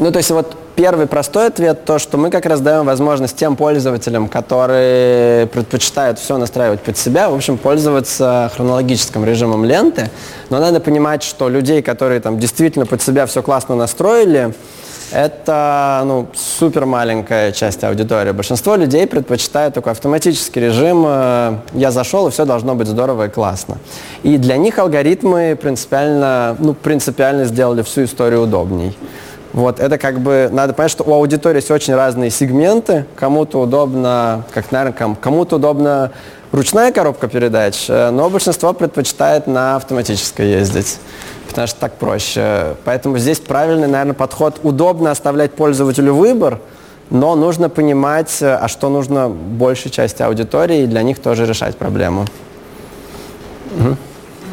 Ну, 0.00 0.10
то 0.10 0.16
есть 0.16 0.30
вот 0.30 0.56
первый 0.76 1.06
простой 1.06 1.48
ответ, 1.48 1.84
то, 1.84 1.98
что 1.98 2.16
мы 2.16 2.30
как 2.30 2.46
раз 2.46 2.62
даем 2.62 2.86
возможность 2.86 3.36
тем 3.36 3.54
пользователям, 3.54 4.28
которые 4.28 5.46
предпочитают 5.48 6.18
все 6.18 6.38
настраивать 6.38 6.80
под 6.80 6.96
себя, 6.96 7.28
в 7.28 7.34
общем, 7.34 7.58
пользоваться 7.58 8.50
хронологическим 8.56 9.26
режимом 9.26 9.66
ленты. 9.66 10.08
Но 10.48 10.58
надо 10.58 10.80
понимать, 10.80 11.22
что 11.22 11.50
людей, 11.50 11.82
которые 11.82 12.20
там 12.20 12.38
действительно 12.38 12.86
под 12.86 13.02
себя 13.02 13.26
все 13.26 13.42
классно 13.42 13.74
настроили, 13.74 14.54
это 15.12 16.02
ну, 16.06 16.28
супер 16.34 16.86
маленькая 16.86 17.52
часть 17.52 17.84
аудитории. 17.84 18.30
Большинство 18.30 18.76
людей 18.76 19.06
предпочитают 19.06 19.74
такой 19.74 19.92
автоматический 19.92 20.60
режим. 20.60 21.04
Э, 21.06 21.58
я 21.74 21.90
зашел, 21.90 22.28
и 22.28 22.30
все 22.30 22.46
должно 22.46 22.74
быть 22.74 22.86
здорово 22.86 23.26
и 23.26 23.28
классно. 23.28 23.76
И 24.22 24.38
для 24.38 24.56
них 24.56 24.78
алгоритмы 24.78 25.58
принципиально, 25.60 26.56
ну, 26.58 26.72
принципиально 26.72 27.44
сделали 27.44 27.82
всю 27.82 28.04
историю 28.04 28.42
удобней. 28.42 28.96
Вот, 29.52 29.80
это 29.80 29.98
как 29.98 30.20
бы, 30.20 30.48
надо 30.52 30.74
понять, 30.74 30.92
что 30.92 31.02
у 31.04 31.12
аудитории 31.12 31.56
есть 31.56 31.70
очень 31.70 31.94
разные 31.94 32.30
сегменты. 32.30 33.04
Кому-то 33.16 33.60
удобно, 33.60 34.44
как, 34.52 34.70
наверное, 34.70 35.16
кому-то 35.20 35.56
удобно 35.56 36.12
ручная 36.52 36.92
коробка 36.92 37.26
передач, 37.28 37.86
э, 37.88 38.10
но 38.10 38.30
большинство 38.30 38.72
предпочитает 38.72 39.46
на 39.48 39.76
автоматической 39.76 40.48
ездить, 40.48 40.98
потому 41.48 41.66
что 41.66 41.80
так 41.80 41.94
проще. 41.94 42.76
Поэтому 42.84 43.18
здесь 43.18 43.40
правильный, 43.40 43.88
наверное, 43.88 44.14
подход. 44.14 44.60
Удобно 44.62 45.10
оставлять 45.10 45.52
пользователю 45.52 46.14
выбор, 46.14 46.60
но 47.10 47.34
нужно 47.34 47.68
понимать, 47.68 48.40
э, 48.40 48.54
а 48.54 48.68
что 48.68 48.88
нужно 48.88 49.28
большей 49.28 49.90
части 49.90 50.22
аудитории, 50.22 50.82
и 50.82 50.86
для 50.86 51.02
них 51.02 51.18
тоже 51.18 51.44
решать 51.44 51.76
проблему. 51.76 52.24
Угу. 53.76 53.96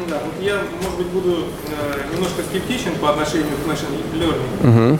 Да, 0.08 0.16
я, 0.40 0.56
может 0.82 0.98
быть, 0.98 1.06
буду 1.08 1.44
немножко 2.18 2.42
скептичен 2.42 2.96
по 2.96 3.10
отношению 3.10 3.54
к 3.62 3.68
machine 3.70 4.02
learning. 4.14 4.98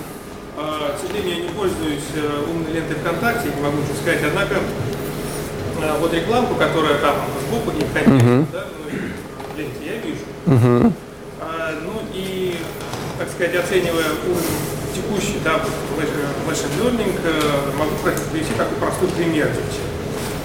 А, 0.57 0.97
к 0.97 1.01
сожалению, 1.01 1.37
я 1.37 1.43
не 1.43 1.49
пользуюсь 1.51 2.11
э, 2.15 2.45
умной 2.49 2.73
лентой 2.73 2.97
ВКонтакте, 2.97 3.51
не 3.55 3.63
могу 3.63 3.79
ничего 3.79 3.95
сказать. 3.95 4.21
Однако 4.25 4.57
а, 5.83 5.99
вот 5.99 6.13
рекламку, 6.15 6.55
которая 6.55 6.99
там 6.99 7.17
сбоку 7.47 7.73
не 7.73 7.85
входит, 7.85 8.09
uh-huh. 8.09 8.47
да, 8.53 8.67
в 9.55 9.59
ленте, 9.59 9.79
я 9.85 9.97
вижу. 9.99 10.25
Uh-huh. 10.47 10.93
А, 11.41 11.75
ну 11.85 12.03
и, 12.13 12.57
так 13.19 13.29
сказать, 13.31 13.55
оценивая 13.57 14.11
уровень 14.27 14.95
текущий, 14.95 15.39
да, 15.45 15.61
machine 16.49 16.75
learning, 16.83 17.19
э, 17.25 17.79
могу 17.79 17.95
привести 18.33 18.55
такой 18.55 18.79
простой 18.79 19.09
пример. 19.11 19.51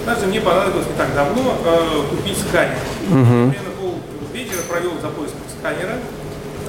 Даже 0.06 0.26
мне 0.26 0.40
понадобилось 0.40 0.86
не 0.86 0.94
так 0.96 1.14
давно 1.14 1.56
э, 1.64 2.02
купить 2.10 2.38
сканер. 2.38 2.78
Uh-huh. 3.10 3.50
Примерно 3.50 3.70
пол 3.80 4.00
вечера 4.32 4.62
провел 4.68 4.92
за 5.00 5.08
поиском 5.08 5.40
сканера 5.58 5.98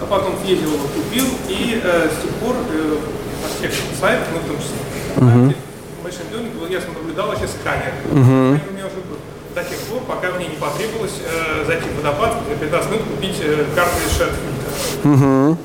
а 0.01 0.05
потом 0.05 0.35
съездил 0.43 0.73
его 0.73 0.87
купил, 0.87 1.25
и 1.47 1.81
э, 1.83 2.09
с 2.09 2.21
тех 2.21 2.31
пор 2.35 2.55
э, 2.71 2.97
на 3.41 3.47
всех 3.47 3.71
сайтах, 3.99 4.27
ну 4.33 4.39
в 4.39 4.47
том 4.47 4.57
числе, 4.57 4.77
uh-huh. 5.17 5.55
Machine 6.03 6.29
Learning 6.31 6.59
был 6.59 6.67
ясно 6.67 6.93
наблюдал 6.93 7.27
вообще 7.27 7.47
сканер. 7.47 7.93
Uh-huh. 8.11 8.59
У 8.69 8.73
меня 8.73 8.85
уже 8.85 9.01
до 9.55 9.63
тех 9.63 9.79
пор, 9.87 10.01
пока 10.07 10.31
мне 10.33 10.47
не 10.47 10.57
потребовалось 10.57 11.21
э, 11.23 11.65
зайти 11.65 11.89
в 11.89 11.97
водопад, 11.97 12.35
за 12.49 12.55
15 12.55 12.91
минут 12.91 13.03
купить 13.07 13.37
э, 13.41 13.65
карту 13.73 13.95
из 14.05 14.11
шерфильтра. 14.11 14.69
Uh-huh. 15.03 15.57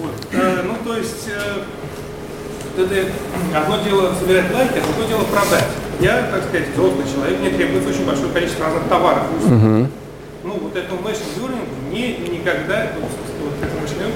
Вот. 0.00 0.14
Э, 0.32 0.62
ну, 0.64 0.74
то 0.82 0.96
есть, 0.96 1.28
э, 1.28 1.62
это 2.80 3.12
одно 3.54 3.76
дело 3.84 4.14
собирать 4.18 4.52
лайки, 4.52 4.78
а 4.78 4.86
другое 4.86 5.08
дело 5.08 5.24
продать. 5.24 5.68
Я, 6.00 6.28
так 6.32 6.42
сказать, 6.44 6.70
взрослый 6.70 7.04
человек, 7.06 7.38
мне 7.38 7.50
требуется 7.50 7.90
очень 7.90 8.06
большое 8.06 8.32
количество 8.32 8.64
разных 8.64 8.88
товаров. 8.88 9.24
Uh-huh. 9.44 9.86
Ну, 10.42 10.58
вот 10.58 10.74
этому 10.74 11.00
learning 11.02 11.68
мне 11.90 12.16
никогда, 12.16 12.92
ну, 12.98 13.06
вот 13.42 13.54
этому 13.62 13.86
члену 13.86 14.12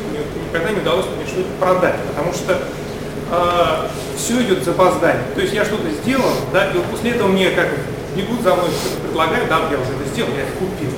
никогда 0.46 0.70
не 0.70 0.80
удалось 0.80 1.06
мне 1.16 1.26
что-то 1.26 1.48
продать, 1.60 1.96
потому 2.08 2.32
что 2.32 2.58
э, 3.30 3.88
все 4.16 4.42
идет 4.42 4.64
за 4.64 4.70
опозданием. 4.72 5.26
То 5.34 5.40
есть 5.40 5.52
я 5.54 5.64
что-то 5.64 5.90
сделал, 5.90 6.32
да, 6.52 6.70
и 6.70 6.76
вот 6.76 6.86
после 6.86 7.12
этого 7.12 7.28
мне 7.28 7.50
как 7.50 7.68
бегут 8.16 8.42
за 8.42 8.54
мной, 8.54 8.70
что-то 8.70 9.02
предлагают, 9.02 9.48
да, 9.48 9.60
я 9.70 9.78
уже 9.78 9.92
это 9.92 10.08
сделал, 10.12 10.30
я 10.34 10.42
это 10.42 10.52
купил. 10.58 10.90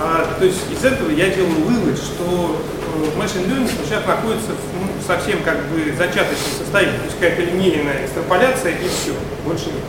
А, 0.00 0.26
то 0.36 0.44
есть 0.44 0.58
из 0.70 0.84
этого 0.84 1.10
я 1.10 1.28
делаю 1.30 1.62
вывод, 1.62 1.96
что 1.96 2.58
э, 2.58 3.18
machine 3.20 3.46
learning 3.46 3.70
сейчас 3.70 4.04
находится 4.04 4.50
в 4.50 4.80
ну, 4.80 4.88
совсем 5.06 5.42
как 5.44 5.62
бы 5.66 5.94
зачаточном 5.96 6.58
состоянии, 6.58 6.98
то 6.98 7.04
есть 7.04 7.18
какая-то 7.20 7.42
линейная 7.42 8.06
экстраполяция 8.06 8.72
и 8.72 8.88
все, 8.88 9.12
больше 9.44 9.66
нет. 9.66 9.84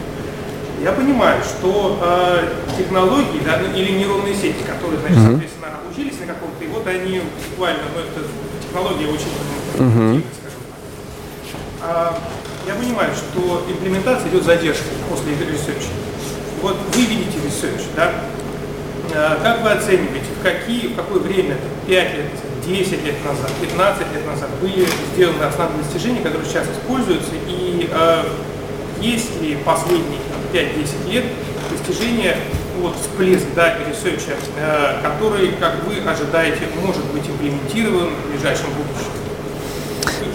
Я 0.84 0.92
понимаю, 0.92 1.42
что 1.42 1.98
э, 2.00 2.50
технологии 2.78 3.42
да, 3.44 3.58
ну, 3.58 3.76
или 3.76 3.94
нейронные 3.94 4.36
сети, 4.36 4.62
которые, 4.68 5.00
значит, 5.00 5.18
соответственно, 5.18 5.80
учились 5.90 6.20
на 6.20 6.28
каком-то, 6.28 6.53
и 6.53 6.53
вот 6.84 6.94
они 6.94 7.22
буквально, 7.50 7.84
ну 7.94 8.02
это 8.02 8.28
технология 8.62 9.08
очень, 9.08 9.32
uh-huh. 9.78 10.24
А, 11.82 12.18
я 12.66 12.76
понимаю, 12.76 13.12
что 13.14 13.66
имплементация 13.70 14.30
идет 14.30 14.44
задержкой 14.44 14.94
после 15.10 15.34
research. 15.34 15.86
Вот 16.62 16.78
вы 16.94 17.02
видите 17.02 17.38
research, 17.40 17.84
да? 17.96 18.12
А, 19.14 19.40
как 19.44 19.62
вы 19.64 19.72
оцениваете, 19.72 20.28
в, 20.40 20.44
какие, 20.44 20.88
в 20.88 20.96
какое 20.96 21.20
время, 21.20 21.58
5 21.88 22.14
лет, 22.16 22.26
10 22.66 23.06
лет 23.06 23.16
назад, 23.26 23.52
15 23.62 24.14
лет 24.14 24.26
назад 24.26 24.50
были 24.62 24.88
сделаны 25.14 25.44
основные 25.44 25.84
достижения, 25.84 26.22
которые 26.22 26.48
сейчас 26.48 26.68
используются, 26.70 27.32
и 27.48 27.90
э, 27.92 28.24
есть 29.02 29.42
ли 29.42 29.58
последние 29.66 30.20
5-10 30.54 31.12
лет 31.12 31.26
достижения 31.70 32.38
вот 32.80 32.96
всплеск 32.96 33.46
да, 33.56 33.76
research 33.88 34.26
а, 34.26 34.36
э, 34.58 35.02
который, 35.02 35.54
как 35.60 35.84
вы 35.86 35.98
ожидаете, 36.10 36.68
может 36.82 37.06
быть 37.12 37.28
имплементирован 37.28 38.10
в 38.10 38.32
ближайшем 38.32 38.68
будущем? 38.72 39.23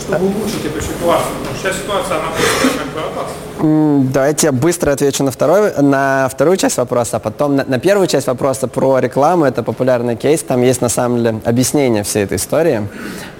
Чтобы 0.08 0.26
улучшить 0.26 0.64
эту 0.64 0.80
ситуацию. 0.80 1.34
Сейчас 1.60 1.76
ситуация, 1.76 2.16
она 2.16 2.28
как. 2.28 3.26
Давайте 3.60 4.46
я 4.46 4.52
быстро 4.52 4.92
отвечу 4.92 5.24
на, 5.24 5.32
второй, 5.32 5.72
на 5.82 6.28
вторую 6.32 6.56
часть 6.56 6.76
вопроса, 6.76 7.16
а 7.16 7.18
потом 7.18 7.56
на, 7.56 7.64
на 7.64 7.80
первую 7.80 8.06
часть 8.06 8.28
вопроса 8.28 8.68
про 8.68 9.00
рекламу. 9.00 9.44
Это 9.46 9.64
популярный 9.64 10.14
кейс, 10.14 10.42
там 10.44 10.62
есть 10.62 10.80
на 10.80 10.88
самом 10.88 11.18
деле 11.18 11.40
объяснение 11.44 12.04
всей 12.04 12.22
этой 12.22 12.36
истории. 12.36 12.86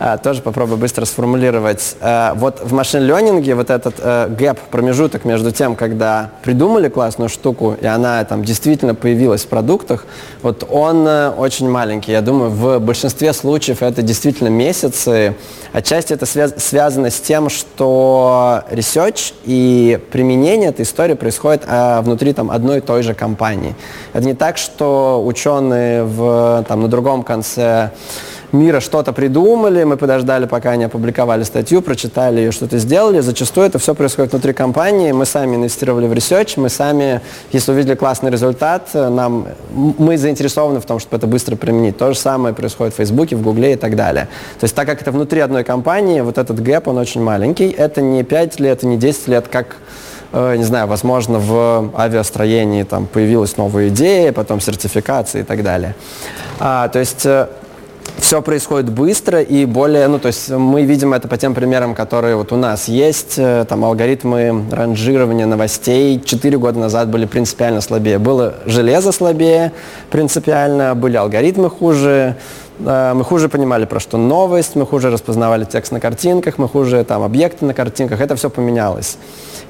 А, 0.01 0.19
тоже 0.19 0.43
попробую 0.43 0.79
быстро 0.79 1.05
сформулировать. 1.05 1.97
А, 2.01 2.35
вот 2.35 2.61
в 2.65 2.73
machine 2.73 3.09
learning 3.09 3.50
е 3.50 3.55
вот 3.55 3.71
этот 3.71 3.95
а, 3.99 4.29
gap, 4.29 4.59
промежуток 4.71 5.25
между 5.25 5.53
тем, 5.53 5.77
когда 5.77 6.31
придумали 6.43 6.89
классную 6.89 7.29
штуку, 7.29 7.77
и 7.81 7.87
она 7.87 8.25
там 8.25 8.43
действительно 8.43 8.97
появилась 8.97 9.45
в 9.45 9.49
продуктах, 9.49 10.05
вот 10.43 10.67
он 10.69 11.07
а, 11.07 11.35
очень 11.37 11.71
маленький. 11.71 12.11
Я 12.11 12.23
думаю, 12.23 12.51
в 12.51 12.81
большинстве 12.81 13.33
случаев 13.33 13.83
это 13.83 14.03
действительно 14.03 14.49
месяцы. 14.49 15.37
Отчасти 15.73 16.13
это 16.13 16.27
связ 16.27 16.55
связано 16.59 17.11
с 17.11 17.21
тем, 17.21 17.49
что 17.49 18.63
research 18.71 19.35
и 19.45 19.99
применение 20.11 20.71
этой 20.71 20.83
истории 20.83 21.15
происходит 21.15 21.65
а, 21.67 22.03
внутри 22.03 22.33
там, 22.33 22.51
одной 22.51 22.79
и 22.79 22.81
той 22.81 23.03
же 23.03 23.15
компании. 23.15 23.75
Это 24.13 24.27
не 24.27 24.35
так, 24.35 24.59
что 24.59 25.25
ученые 25.25 26.05
в, 26.05 26.65
там, 26.69 26.83
на 26.83 26.89
другом 26.89 27.23
конце 27.23 27.93
мира 28.53 28.81
что-то 28.81 29.13
придумали, 29.13 29.85
мы 29.85 29.97
подождали, 29.97 30.47
пока 30.47 30.71
они 30.71 30.85
опубликовали 30.85 31.43
статью, 31.43 31.83
прочитали 31.83 32.41
ее, 32.41 32.53
что-то 32.53 32.79
сделали. 32.79 33.21
Зачастую 33.21 33.67
это 33.67 33.79
все 33.79 33.95
происходит 33.95 34.33
внутри 34.33 34.53
компании. 34.53 35.13
Мы 35.13 35.27
сами 35.27 35.57
инвестировали 35.57 36.07
в 36.07 36.13
research, 36.13 36.57
мы 36.57 36.69
сами, 36.69 37.21
если 37.53 37.73
увидели 37.73 37.95
классный 37.95 38.31
результат, 38.31 38.91
нам, 38.95 39.49
мы 39.71 40.17
заинтересованы 40.17 40.81
в 40.81 40.87
том, 40.87 40.99
чтобы 40.99 41.17
это 41.17 41.27
быстро 41.27 41.57
применить. 41.57 41.99
То 41.99 42.13
же 42.13 42.19
самое 42.19 42.55
происходит 42.55 42.95
в 42.95 42.97
Фейсбуке, 42.97 43.37
в 43.37 43.43
Гугле 43.43 43.75
и 43.75 43.77
так 43.77 43.97
далее. 43.97 44.29
То 44.59 44.65
есть 44.65 44.75
так 44.75 44.87
как 44.87 45.03
это 45.03 45.13
внутри 45.13 45.41
одной 45.41 45.65
компании, 45.65 46.21
вот 46.21 46.39
этот 46.39 46.63
гэп, 46.63 46.89
он 46.89 46.99
очень 46.99 47.23
маленький. 47.23 47.69
Это 47.69 48.01
не 48.01 48.23
5 48.23 48.61
лет, 48.61 48.83
не 48.83 48.97
10 48.97 49.29
лет, 49.29 49.49
как 49.49 49.77
э, 50.33 50.57
не 50.57 50.65
знаю, 50.65 50.87
возможно, 50.87 51.39
в 51.39 51.91
авиастроении 51.97 52.83
там 52.85 53.07
появилась 53.07 53.57
новая 53.57 53.89
идея, 53.89 54.33
потом 54.33 54.61
сертификация 54.61 55.43
и 55.43 55.45
так 55.45 55.63
далее. 55.63 55.95
А, 56.61 56.89
то 56.89 56.99
есть 56.99 57.27
э, 57.27 57.49
все 58.17 58.43
происходит 58.43 58.91
быстро 58.91 59.41
и 59.41 59.65
более, 59.65 60.09
ну, 60.09 60.19
то 60.19 60.29
есть 60.29 60.51
мы 60.51 60.83
видим 60.85 61.15
это 61.15 61.29
по 61.29 61.37
тем 61.37 61.55
примерам, 61.55 61.95
которые 61.95 62.37
вот 62.37 62.53
у 62.53 62.57
нас 62.57 62.89
есть. 62.89 63.35
Э, 63.39 63.65
там 63.69 63.85
алгоритмы 63.85 64.65
ранжирования 64.71 65.47
новостей 65.47 66.21
4 66.25 66.59
года 66.59 66.79
назад 66.79 67.09
были 67.09 67.27
принципиально 67.27 67.81
слабее. 67.81 68.19
Было 68.19 68.55
железо 68.67 69.13
слабее 69.13 69.73
принципиально, 70.11 70.95
были 70.95 71.17
алгоритмы 71.17 71.71
хуже, 71.71 72.37
мы 72.81 73.25
хуже 73.25 73.49
понимали, 73.49 73.85
про 73.85 74.01
что 74.01 74.19
новость, 74.19 74.77
мы 74.77 74.87
хуже 74.87 75.11
распознавали 75.11 75.65
текст 75.65 75.93
на 75.93 76.01
картинках, 76.01 76.59
мы 76.59 76.69
хуже 76.69 77.05
там 77.05 77.23
объекты 77.23 77.65
на 77.65 77.75
картинках. 77.75 78.21
Это 78.21 78.37
все 78.37 78.51
поменялось. 78.51 79.19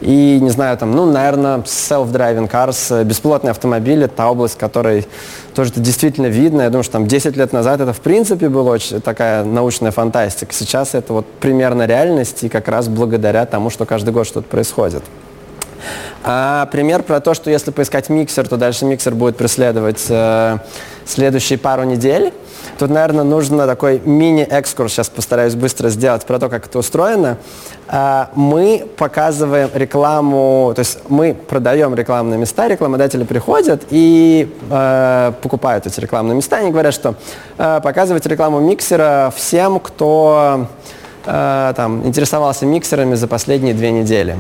И, 0.01 0.39
не 0.41 0.51
знаю, 0.51 0.77
там, 0.79 0.93
ну, 0.93 1.11
наверное, 1.11 1.59
self-driving 1.59 2.49
cars, 2.49 3.01
э, 3.01 3.05
бесплотные 3.05 3.51
автомобили, 3.51 4.07
та 4.07 4.31
область, 4.31 4.57
которой 4.57 5.07
тоже 5.55 5.71
это 5.71 5.81
действительно 5.81 6.27
видно. 6.27 6.63
Я 6.63 6.71
думаю, 6.71 6.85
что 6.85 6.93
там 6.93 7.09
10 7.09 7.37
лет 7.37 7.53
назад 7.53 7.81
это, 7.81 7.93
в 7.93 8.01
принципе, 8.01 8.49
была 8.49 8.73
очень 8.73 9.01
такая 9.01 9.45
научная 9.45 9.91
фантастика. 9.91 10.55
Сейчас 10.55 10.95
это 10.95 11.13
вот 11.13 11.27
примерно 11.41 11.85
реальность, 11.87 12.45
и 12.45 12.49
как 12.49 12.69
раз 12.69 12.87
благодаря 12.89 13.45
тому, 13.45 13.71
что 13.71 13.87
каждый 13.87 14.11
год 14.11 14.27
что-то 14.27 14.49
происходит. 14.49 15.03
А 16.23 16.67
пример 16.67 17.03
про 17.03 17.21
то, 17.21 17.35
что 17.35 17.51
если 17.51 17.71
поискать 17.71 18.09
миксер, 18.09 18.47
то 18.47 18.57
дальше 18.57 18.85
миксер 18.85 19.15
будет 19.15 19.37
преследовать 19.37 20.05
э, 20.09 20.59
следующие 21.09 21.59
пару 21.59 21.85
недель– 21.85 22.33
Тут, 22.79 22.91
наверное, 22.91 23.25
нужно 23.25 23.67
такой 23.67 24.01
мини-экскурс, 24.05 24.93
сейчас 24.93 25.09
постараюсь 25.09 25.55
быстро 25.55 25.89
сделать 25.89 26.25
про 26.25 26.39
то, 26.39 26.49
как 26.49 26.67
это 26.67 26.79
устроено. 26.79 27.37
А, 27.89 28.31
мы 28.35 28.87
показываем 28.97 29.71
рекламу, 29.75 30.73
то 30.77 30.81
есть 30.81 31.01
мы 31.09 31.35
продаем 31.35 31.95
рекламные 31.95 32.39
места, 32.39 32.69
рекламодатели 32.69 33.25
приходят 33.25 33.83
и 33.91 34.55
э, 34.71 35.33
покупают 35.43 35.87
эти 35.87 35.99
рекламные 35.99 36.37
места. 36.37 36.59
Они 36.59 36.71
говорят, 36.71 36.95
что 36.95 37.17
э, 37.57 37.81
показывать 37.83 38.27
рекламу 38.27 38.61
миксера 38.61 39.33
всем, 39.35 39.81
кто 39.81 40.69
э, 41.25 41.73
там, 41.75 42.07
интересовался 42.07 42.65
миксерами 42.65 43.17
за 43.17 43.27
последние 43.27 43.75
две 43.75 43.91
недели. 43.91 44.37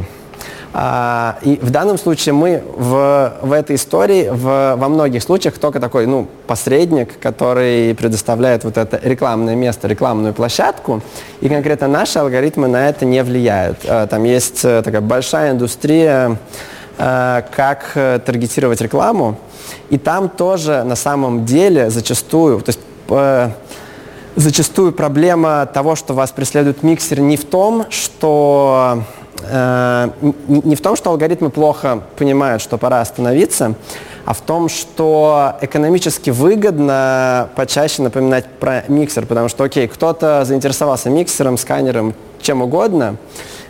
А, 0.75 1.39
и 1.43 1.59
в 1.61 1.71
данном 1.71 1.99
случае 1.99 2.35
мы 2.35 2.63
в, 2.77 3.39
в 3.43 3.53
этой 3.53 3.77
истории 3.77 4.29
в, 4.31 4.77
во 4.77 4.89
многих 4.89 5.23
случаях 5.23 5.59
только 5.59 5.81
такой 5.81 6.07
ну, 6.07 6.29
посредник, 6.47 7.19
который 7.19 7.95
предоставляет 7.95 8.65
вот 8.65 8.77
это 8.77 9.01
рекламное 9.03 9.55
место, 9.55 9.89
рекламную 9.89 10.35
площадку. 10.35 11.01
И 11.41 11.49
конкретно 11.49 11.89
наши 11.89 12.19
алгоритмы 12.19 12.69
на 12.69 12.89
это 12.89 13.05
не 13.07 13.23
влияют. 13.23 13.79
А, 13.87 14.07
там 14.07 14.25
есть 14.25 14.65
э, 14.65 14.83
такая 14.83 15.01
большая 15.01 15.53
индустрия, 15.53 16.39
а, 16.99 17.43
как 17.55 17.93
э, 17.95 18.19
таргетировать 18.25 18.81
рекламу. 18.81 19.39
И 19.91 19.99
там 19.99 20.29
тоже 20.29 20.83
на 20.85 20.97
самом 20.97 21.45
деле 21.45 21.91
зачастую, 21.91 22.61
то 22.61 22.71
есть 22.71 22.81
э, 23.09 23.51
зачастую 24.37 24.93
проблема 24.93 25.67
того, 25.67 25.97
что 25.97 26.15
вас 26.15 26.31
преследует 26.31 26.83
миксер, 26.83 27.21
не 27.21 27.37
в 27.37 27.45
том, 27.45 27.87
что 27.91 29.05
э, 29.43 30.09
не 30.49 30.77
в 30.77 30.81
том, 30.81 30.97
что 30.97 31.11
алгоритмы 31.11 31.51
плохо 31.51 32.03
понимают, 32.17 32.63
что 32.63 32.79
пора 32.79 33.01
остановиться, 33.01 33.75
а 34.25 34.35
в 34.35 34.41
том, 34.41 34.69
что 34.69 35.55
экономически 35.61 36.31
выгодно 36.31 37.49
почаще 37.57 38.03
напоминать 38.03 38.47
про 38.47 38.85
миксер, 38.89 39.27
потому 39.27 39.49
что, 39.49 39.65
окей, 39.65 39.89
кто-то 39.89 40.45
заинтересовался 40.45 41.11
миксером, 41.11 41.57
сканером, 41.57 42.15
чем 42.41 42.63
угодно, 42.63 43.17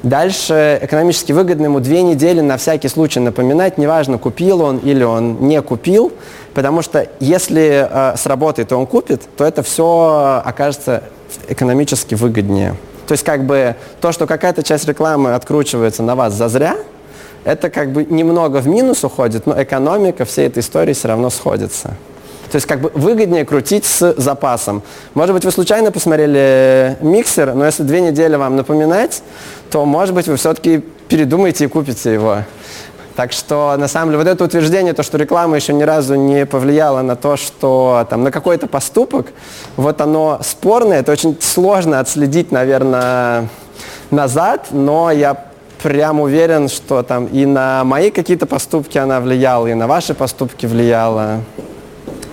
Дальше 0.02 0.78
экономически 0.80 1.32
выгодно 1.32 1.64
ему 1.64 1.80
две 1.80 2.02
недели 2.02 2.40
на 2.40 2.56
всякий 2.56 2.86
случай 2.86 3.18
напоминать, 3.18 3.78
неважно, 3.78 4.16
купил 4.16 4.62
он 4.62 4.78
или 4.78 5.02
он 5.02 5.38
не 5.40 5.60
купил, 5.60 6.12
потому 6.54 6.82
что 6.82 7.08
если 7.18 7.88
э, 7.90 8.16
сработает 8.16 8.70
и 8.70 8.74
он 8.74 8.86
купит, 8.86 9.22
то 9.36 9.44
это 9.44 9.64
все 9.64 10.40
окажется 10.44 11.02
экономически 11.48 12.14
выгоднее. 12.14 12.76
То 13.08 13.12
есть 13.12 13.24
как 13.24 13.44
бы 13.44 13.74
то, 14.02 14.12
что 14.12 14.26
какая-то 14.26 14.62
часть 14.62 14.86
рекламы 14.86 15.34
откручивается 15.34 16.02
на 16.02 16.14
вас 16.14 16.34
зазря, 16.34 16.76
это 17.44 17.70
как 17.70 17.90
бы 17.90 18.04
немного 18.04 18.58
в 18.58 18.68
минус 18.68 19.02
уходит, 19.02 19.46
но 19.46 19.60
экономика 19.60 20.26
всей 20.26 20.46
этой 20.46 20.58
истории 20.60 20.92
все 20.92 21.08
равно 21.08 21.30
сходится. 21.30 21.94
То 22.50 22.56
есть 22.56 22.66
как 22.66 22.80
бы 22.80 22.90
выгоднее 22.94 23.46
крутить 23.46 23.86
с 23.86 24.14
запасом. 24.18 24.82
Может 25.14 25.34
быть, 25.34 25.44
вы 25.44 25.50
случайно 25.50 25.90
посмотрели 25.90 26.98
миксер, 27.00 27.54
но 27.54 27.64
если 27.64 27.82
две 27.82 28.02
недели 28.02 28.36
вам 28.36 28.56
напоминать, 28.56 29.22
то, 29.70 29.86
может 29.86 30.14
быть, 30.14 30.28
вы 30.28 30.36
все-таки 30.36 30.84
передумаете 31.08 31.64
и 31.64 31.68
купите 31.68 32.12
его. 32.12 32.42
Так 33.18 33.32
что, 33.32 33.74
на 33.76 33.88
самом 33.88 34.10
деле, 34.12 34.18
вот 34.18 34.28
это 34.28 34.44
утверждение, 34.44 34.92
то, 34.92 35.02
что 35.02 35.18
реклама 35.18 35.56
еще 35.56 35.72
ни 35.72 35.82
разу 35.82 36.14
не 36.14 36.46
повлияла 36.46 37.02
на 37.02 37.16
то, 37.16 37.36
что 37.36 38.06
там, 38.08 38.22
на 38.22 38.30
какой-то 38.30 38.68
поступок, 38.68 39.32
вот 39.76 40.00
оно 40.00 40.38
спорное, 40.44 41.00
это 41.00 41.10
очень 41.10 41.36
сложно 41.40 41.98
отследить, 41.98 42.52
наверное, 42.52 43.48
назад, 44.12 44.68
но 44.70 45.10
я 45.10 45.46
прям 45.82 46.20
уверен, 46.20 46.68
что 46.68 47.02
там 47.02 47.26
и 47.26 47.44
на 47.44 47.82
мои 47.82 48.12
какие-то 48.12 48.46
поступки 48.46 48.98
она 48.98 49.18
влияла, 49.18 49.66
и 49.66 49.74
на 49.74 49.88
ваши 49.88 50.14
поступки 50.14 50.66
влияла. 50.66 51.40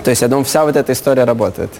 То 0.03 0.11
есть, 0.11 0.21
я 0.21 0.27
думаю, 0.27 0.45
вся 0.45 0.65
вот 0.65 0.75
эта 0.75 0.93
история 0.93 1.23
работает. 1.23 1.71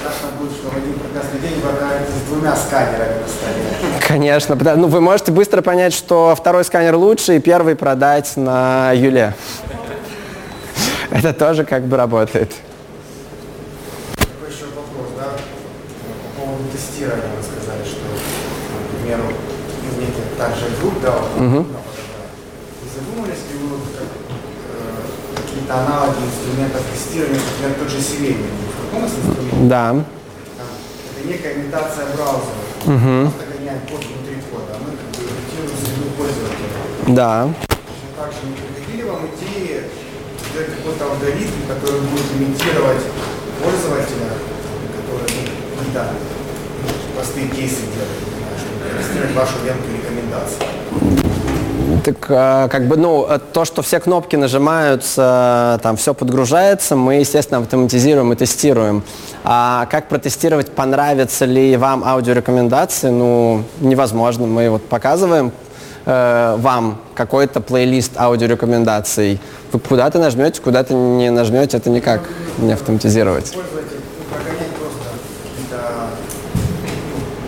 Страшно 0.00 0.36
будет, 0.40 0.50
что 0.50 0.70
в 0.70 0.76
один 0.76 0.94
прекрасный 0.94 1.38
день 1.38 1.60
вы 1.62 1.70
с 1.70 2.28
двумя 2.28 2.56
сканерами 2.56 3.20
на 3.22 3.28
столе. 3.28 3.65
Конечно. 4.06 4.54
Ну, 4.76 4.86
вы 4.86 5.00
можете 5.00 5.32
быстро 5.32 5.62
понять, 5.62 5.92
что 5.92 6.34
второй 6.36 6.64
сканер 6.64 6.94
лучше, 6.94 7.36
и 7.36 7.40
первый 7.40 7.74
продать 7.74 8.36
на 8.36 8.92
Юле. 8.92 9.34
Это 11.10 11.32
тоже 11.32 11.64
как 11.64 11.84
бы 11.86 11.96
работает. 11.96 12.52
Такой 14.16 14.48
еще 14.48 14.66
вопрос, 14.66 15.08
да, 15.18 15.32
по 16.36 16.40
поводу 16.40 16.64
тестирования. 16.70 17.24
Вы 17.36 17.42
сказали, 17.42 17.84
что, 17.84 18.06
к 18.06 19.00
примеру, 19.00 19.24
неких 19.98 20.38
также 20.38 20.66
групп, 20.80 20.94
да, 21.02 21.14
не 21.40 21.64
задумались 22.94 23.42
ли 23.50 23.58
вы, 23.58 23.76
как, 23.96 24.08
э, 24.70 25.36
какие-то 25.36 25.74
аналоги 25.74 26.18
инструментов 26.22 26.82
тестирования, 26.92 27.40
например, 27.40 27.78
тот 27.78 27.88
же 27.90 27.98
Selenium, 27.98 28.54
в 28.70 28.84
каком 28.84 29.04
инструменте? 29.04 29.68
Да. 29.68 29.94
Это 31.10 31.28
некая 31.28 31.54
имитация 31.54 32.04
браузера. 32.14 32.54
Мгм. 32.84 33.32
Гоняем 33.66 33.80
код 33.90 33.98
внутри 33.98 34.36
кода, 34.52 34.74
а 34.74 34.78
мы 34.78 34.94
как 34.94 35.10
бы 35.10 35.26
имитируем 35.26 35.76
среду 35.82 36.06
пользователя. 36.16 37.16
Да. 37.16 37.48
Точно 37.50 38.08
так 38.16 38.30
же 38.30 38.38
не 38.46 38.54
приходили 38.54 39.02
вам 39.02 39.26
идеи 39.26 39.82
сделать 40.50 40.70
какой-то 40.76 41.04
алгоритм, 41.10 41.66
который 41.66 42.00
будет 42.02 42.26
имитировать 42.38 43.02
пользователя, 43.60 44.30
который 44.94 45.26
ну, 45.34 45.78
какие-то 45.78 46.10
простые 47.16 47.48
кейсы 47.48 47.82
делает, 47.90 49.02
чтобы 49.02 49.34
вашу 49.34 49.54
ленту 49.64 49.90
рекомендаций. 49.90 50.62
Так 52.04 52.30
а, 52.30 52.68
как 52.68 52.86
бы, 52.86 52.96
ну, 52.96 53.26
э, 53.28 53.40
то, 53.52 53.64
что 53.64 53.82
все 53.82 53.98
кнопки 53.98 54.36
нажимаются, 54.36 55.80
там 55.82 55.96
все 55.96 56.14
подгружается, 56.14 56.94
мы, 56.94 57.14
естественно, 57.14 57.58
автоматизируем 57.58 58.32
и 58.32 58.36
тестируем. 58.36 59.02
А 59.48 59.86
как 59.86 60.08
протестировать, 60.08 60.72
понравятся 60.72 61.44
ли 61.44 61.76
вам 61.76 62.02
аудиорекомендации, 62.04 63.10
ну, 63.10 63.62
невозможно. 63.78 64.44
Мы 64.48 64.68
вот 64.68 64.88
показываем 64.88 65.52
э, 66.04 66.56
вам 66.58 67.00
какой-то 67.14 67.60
плейлист 67.60 68.18
аудиорекомендаций. 68.18 69.40
Вы 69.70 69.78
куда-то 69.78 70.18
нажмете, 70.18 70.60
куда-то 70.60 70.94
не 70.94 71.30
нажмете, 71.30 71.76
это 71.76 71.90
никак 71.90 72.22
не 72.58 72.72
автоматизировать. 72.72 73.52
Ну, 73.54 73.62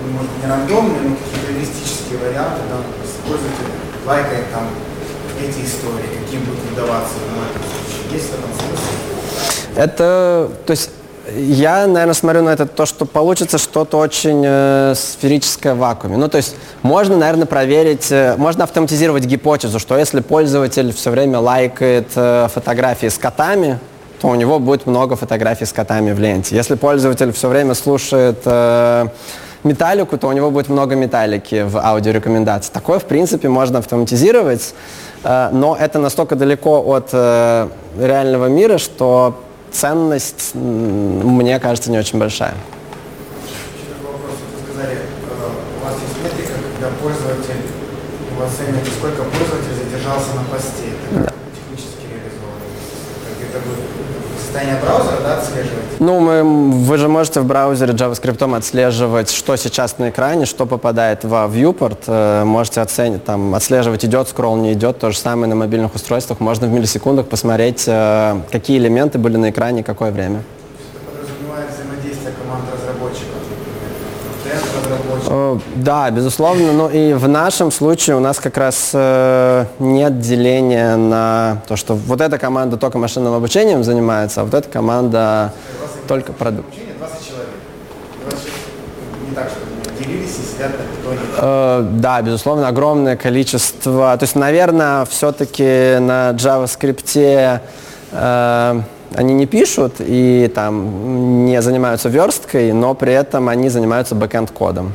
ну, 0.04 0.20
не 0.40 0.48
рандомные, 0.48 1.00
но 1.02 1.16
какие-то 1.16 1.52
эвристические 1.52 2.20
варианты, 2.20 2.60
есть 3.02 3.16
пользователь 3.26 3.72
лайкает 4.06 4.52
там 4.52 4.68
эти 5.42 5.66
истории, 5.66 6.06
каким 6.24 6.44
будет 6.44 6.60
выдаваться. 6.70 7.14
Есть 8.12 8.26
в 8.26 8.34
этом 8.34 8.50
смысл? 8.52 8.84
Это, 9.74 10.48
то 10.64 10.70
есть, 10.70 10.90
я, 11.36 11.86
наверное, 11.86 12.14
смотрю 12.14 12.42
на 12.42 12.50
это 12.50 12.66
то, 12.66 12.86
что 12.86 13.04
получится 13.04 13.58
что-то 13.58 13.98
очень 13.98 14.42
э, 14.44 14.94
сферическое 14.96 15.74
в 15.74 15.78
вакууме. 15.78 16.16
Ну, 16.16 16.28
то 16.28 16.36
есть, 16.36 16.56
можно, 16.82 17.16
наверное, 17.16 17.46
проверить, 17.46 18.10
э, 18.10 18.34
можно 18.36 18.64
автоматизировать 18.64 19.24
гипотезу, 19.24 19.78
что 19.78 19.96
если 19.96 20.20
пользователь 20.20 20.92
все 20.92 21.10
время 21.10 21.38
лайкает 21.38 22.08
э, 22.14 22.48
фотографии 22.52 23.08
с 23.08 23.18
котами, 23.18 23.78
то 24.20 24.28
у 24.28 24.34
него 24.34 24.58
будет 24.58 24.86
много 24.86 25.16
фотографий 25.16 25.64
с 25.64 25.72
котами 25.72 26.12
в 26.12 26.18
ленте. 26.18 26.56
Если 26.56 26.74
пользователь 26.74 27.32
все 27.32 27.48
время 27.48 27.74
слушает 27.74 28.38
э, 28.44 29.06
металлику, 29.64 30.18
то 30.18 30.28
у 30.28 30.32
него 30.32 30.50
будет 30.50 30.68
много 30.68 30.96
металлики 30.96 31.62
в 31.62 31.78
аудиорекомендации. 31.78 32.72
Такое, 32.72 32.98
в 32.98 33.04
принципе, 33.04 33.48
можно 33.48 33.78
автоматизировать, 33.78 34.74
э, 35.24 35.48
но 35.52 35.76
это 35.78 35.98
настолько 35.98 36.36
далеко 36.36 36.80
от 36.80 37.10
э, 37.12 37.68
реального 37.98 38.46
мира, 38.46 38.78
что 38.78 39.34
ценность, 39.72 40.54
мне 40.54 41.58
кажется, 41.58 41.90
не 41.90 41.98
очень 41.98 42.18
большая. 42.18 42.54
Э, 44.78 44.94
у 45.80 45.84
вас 45.84 45.94
пользователь, 47.02 47.62
вы 48.38 48.44
оцениваете, 48.44 48.90
сколько 48.90 49.22
пользователь 49.24 49.74
задержался 49.74 50.34
на 50.34 50.44
посте. 50.44 50.94
Это 51.12 51.24
как 51.24 51.34
вы 51.34 51.50
технически 51.54 52.04
реализовано? 52.06 52.66
Как 53.26 53.48
это 53.48 53.58
вы 53.66 53.74
состояние 54.48 54.80
браузера, 54.82 55.20
да, 55.22 55.38
отслеживаете? 55.38 55.88
Ну, 55.98 56.20
мы, 56.20 56.42
вы 56.84 56.96
же 56.96 57.08
можете 57.08 57.40
в 57.40 57.46
браузере 57.46 57.92
JavaScript 57.92 58.56
отслеживать, 58.56 59.30
что 59.30 59.56
сейчас 59.56 59.98
на 59.98 60.08
экране, 60.08 60.46
что 60.46 60.66
попадает 60.66 61.24
во 61.24 61.44
viewport. 61.46 61.98
Э, 62.06 62.44
Можете 62.44 62.80
оценить, 62.80 63.24
там, 63.24 63.54
отслеживать, 63.54 64.04
идет 64.04 64.28
скролл, 64.28 64.56
не 64.56 64.72
идет. 64.72 64.98
То 64.98 65.10
же 65.10 65.18
самое 65.18 65.48
на 65.48 65.54
мобильных 65.54 65.94
устройствах. 65.94 66.40
Можно 66.40 66.66
в 66.66 66.70
миллисекундах 66.70 67.26
посмотреть, 67.26 67.84
э, 67.86 68.40
какие 68.50 68.78
элементы 68.78 69.18
были 69.18 69.36
на 69.36 69.50
экране, 69.50 69.82
какое 69.82 70.10
время. 70.10 70.42
Это 70.94 71.10
подразумевает 71.10 71.66
взаимодействие 71.74 72.32
команд 72.40 72.64
разработчиков, 72.72 73.42
например, 73.50 73.90
фронтенд 74.42 74.64
разработчиков. 74.76 75.16
Э, 75.16 75.17
Да, 75.76 76.10
безусловно. 76.10 76.72
Ну 76.72 76.88
и 76.88 77.12
в 77.12 77.28
нашем 77.28 77.70
случае 77.70 78.16
у 78.16 78.20
нас 78.20 78.38
как 78.38 78.56
раз 78.56 78.90
э, 78.94 79.64
нет 79.78 80.20
деления 80.20 80.96
на 80.96 81.58
то, 81.68 81.76
что 81.76 81.94
вот 81.94 82.20
эта 82.20 82.38
команда 82.38 82.76
только 82.76 82.98
машинным 82.98 83.34
обучением 83.34 83.84
занимается, 83.84 84.40
а 84.40 84.44
вот 84.44 84.54
эта 84.54 84.68
команда 84.68 85.52
только 86.06 86.32
продукт. 86.32 86.68
обучение 86.68 86.94
20 86.98 87.28
человек. 87.28 87.48
20 88.30 88.46
человек 88.46 88.58
не 89.28 89.34
так, 89.34 89.48
что 89.50 90.02
делились 90.02 90.30
и 90.30 90.54
сидят 90.54 90.70
на 90.78 90.84
питоне. 90.96 91.18
Э, 91.36 91.86
Да, 91.92 92.22
безусловно, 92.22 92.68
огромное 92.68 93.16
количество. 93.16 94.16
То 94.16 94.24
есть, 94.24 94.36
наверное, 94.36 95.04
все-таки 95.04 95.98
на 95.98 96.30
JavaScript 96.30 97.60
э, 98.12 98.80
Они 99.14 99.34
не 99.34 99.46
пишут 99.46 99.94
и 99.98 100.50
там 100.54 101.44
не 101.46 101.60
занимаются 101.62 102.08
версткой, 102.08 102.72
но 102.72 102.94
при 102.94 103.12
этом 103.12 103.48
они 103.48 103.68
занимаются 103.68 104.14
бэкенд 104.14 104.50
кодом. 104.50 104.94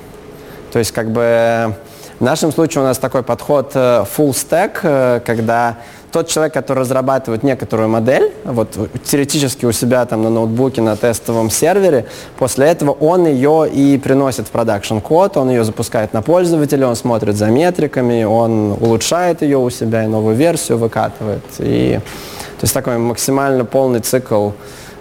То 0.74 0.80
есть 0.80 0.92
как 0.92 1.12
бы 1.12 1.76
в 2.20 2.24
нашем 2.24 2.52
случае 2.52 2.84
у 2.84 2.88
нас 2.88 2.98
такой 2.98 3.22
подход 3.22 3.72
э, 3.76 4.06
full 4.18 4.32
stack, 4.32 4.80
э, 4.82 5.20
когда 5.24 5.78
тот 6.12 6.28
человек, 6.30 6.52
который 6.52 6.80
разрабатывает 6.80 7.44
некоторую 7.44 7.90
модель, 7.90 8.32
вот 8.44 8.76
теоретически 9.04 9.66
у 9.66 9.72
себя 9.72 10.04
там 10.06 10.24
на 10.24 10.32
ноутбуке, 10.32 10.82
на 10.82 10.96
тестовом 10.96 11.52
сервере, 11.52 12.08
после 12.40 12.66
этого 12.68 12.90
он 12.90 13.28
ее 13.28 13.70
и 13.72 14.00
приносит 14.00 14.48
в 14.48 14.50
production 14.50 14.98
код, 14.98 15.38
он 15.38 15.52
ее 15.52 15.64
запускает 15.64 16.14
на 16.14 16.24
пользователя, 16.24 16.88
он 16.88 16.96
смотрит 16.96 17.36
за 17.36 17.48
метриками, 17.48 18.24
он 18.24 18.72
улучшает 18.72 19.44
ее 19.44 19.60
у 19.60 19.70
себя 19.70 20.06
и 20.06 20.08
новую 20.08 20.36
версию 20.36 20.80
выкатывает. 20.80 21.44
И, 21.60 22.00
то 22.60 22.64
есть 22.64 22.74
такой 22.74 22.98
максимально 22.98 23.64
полный 23.64 24.00
цикл 24.00 24.52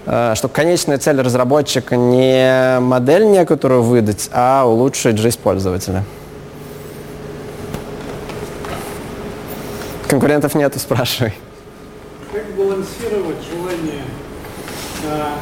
что 0.04 0.48
конечная 0.52 0.98
цель 0.98 1.20
разработчика 1.20 1.96
не 1.96 2.80
модель 2.80 3.26
некоторую 3.26 3.82
выдать, 3.82 4.28
а 4.32 4.64
улучшить 4.66 5.18
жизнь 5.18 5.38
пользователя. 5.38 6.04
Конкурентов 10.08 10.54
нету, 10.54 10.78
спрашивай. 10.78 11.32
Как 12.32 12.44
балансировать 12.54 13.38
желание 13.50 14.02
а, 15.08 15.38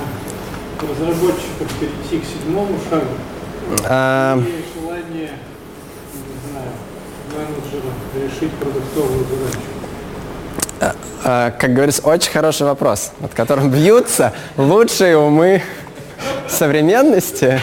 разработчиков 0.81 1.69
перейти 1.81 2.24
к 2.24 2.28
седьмому 2.28 2.78
шагу 2.89 3.15
а... 3.89 4.39
и 4.39 4.65
желание, 4.81 5.31
не 6.15 6.51
знаю, 6.51 6.70
менеджера 7.35 7.93
решить 8.15 8.53
продуктовую 8.53 9.24
задачу? 9.24 9.70
А, 10.81 10.94
а, 11.24 11.51
как 11.51 11.74
говорится, 11.74 12.02
очень 12.02 12.32
хороший 12.32 12.66
вопрос, 12.66 13.12
над 13.20 13.35
которым 13.35 13.70
бьются 13.70 14.32
лучшие 14.57 15.19
умы 15.19 15.62
современности 16.48 17.61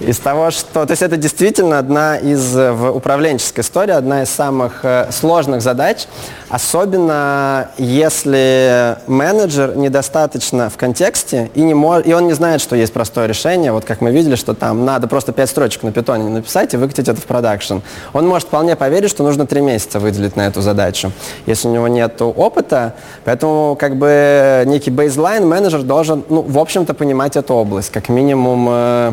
из 0.00 0.18
того, 0.18 0.50
что... 0.50 0.86
То 0.86 0.90
есть 0.90 1.02
это 1.02 1.16
действительно 1.16 1.78
одна 1.78 2.16
из, 2.16 2.56
э, 2.56 2.72
в 2.72 2.96
управленческой 2.96 3.62
истории, 3.62 3.92
одна 3.92 4.22
из 4.22 4.30
самых 4.30 4.84
э, 4.84 5.08
сложных 5.10 5.62
задач, 5.62 6.06
особенно 6.48 7.68
если 7.78 8.96
менеджер 9.06 9.76
недостаточно 9.76 10.70
в 10.70 10.76
контексте 10.76 11.50
и, 11.54 11.62
не 11.62 11.74
мож, 11.74 12.02
и 12.04 12.12
он 12.12 12.26
не 12.26 12.32
знает, 12.32 12.60
что 12.60 12.76
есть 12.76 12.92
простое 12.92 13.26
решение, 13.26 13.72
вот 13.72 13.84
как 13.84 14.00
мы 14.00 14.10
видели, 14.10 14.36
что 14.36 14.54
там 14.54 14.84
надо 14.84 15.06
просто 15.06 15.32
пять 15.32 15.50
строчек 15.50 15.82
на 15.82 15.92
питоне 15.92 16.24
написать 16.28 16.74
и 16.74 16.76
выкатить 16.76 17.08
это 17.08 17.20
в 17.20 17.24
продакшн. 17.24 17.78
Он 18.12 18.26
может 18.26 18.48
вполне 18.48 18.76
поверить, 18.76 19.10
что 19.10 19.22
нужно 19.22 19.46
три 19.46 19.60
месяца 19.60 20.00
выделить 20.00 20.36
на 20.36 20.46
эту 20.46 20.62
задачу, 20.62 21.12
если 21.46 21.68
у 21.68 21.72
него 21.72 21.88
нет 21.88 22.20
опыта. 22.20 22.94
Поэтому 23.24 23.76
как 23.78 23.96
бы 23.96 24.64
некий 24.66 24.90
бейзлайн 24.90 25.46
менеджер 25.46 25.82
должен, 25.82 26.24
ну, 26.28 26.42
в 26.42 26.58
общем-то, 26.58 26.94
понимать 26.94 27.36
эту 27.36 27.54
область, 27.54 27.90
как 27.90 28.08
минимум 28.08 28.68
э, 28.70 29.12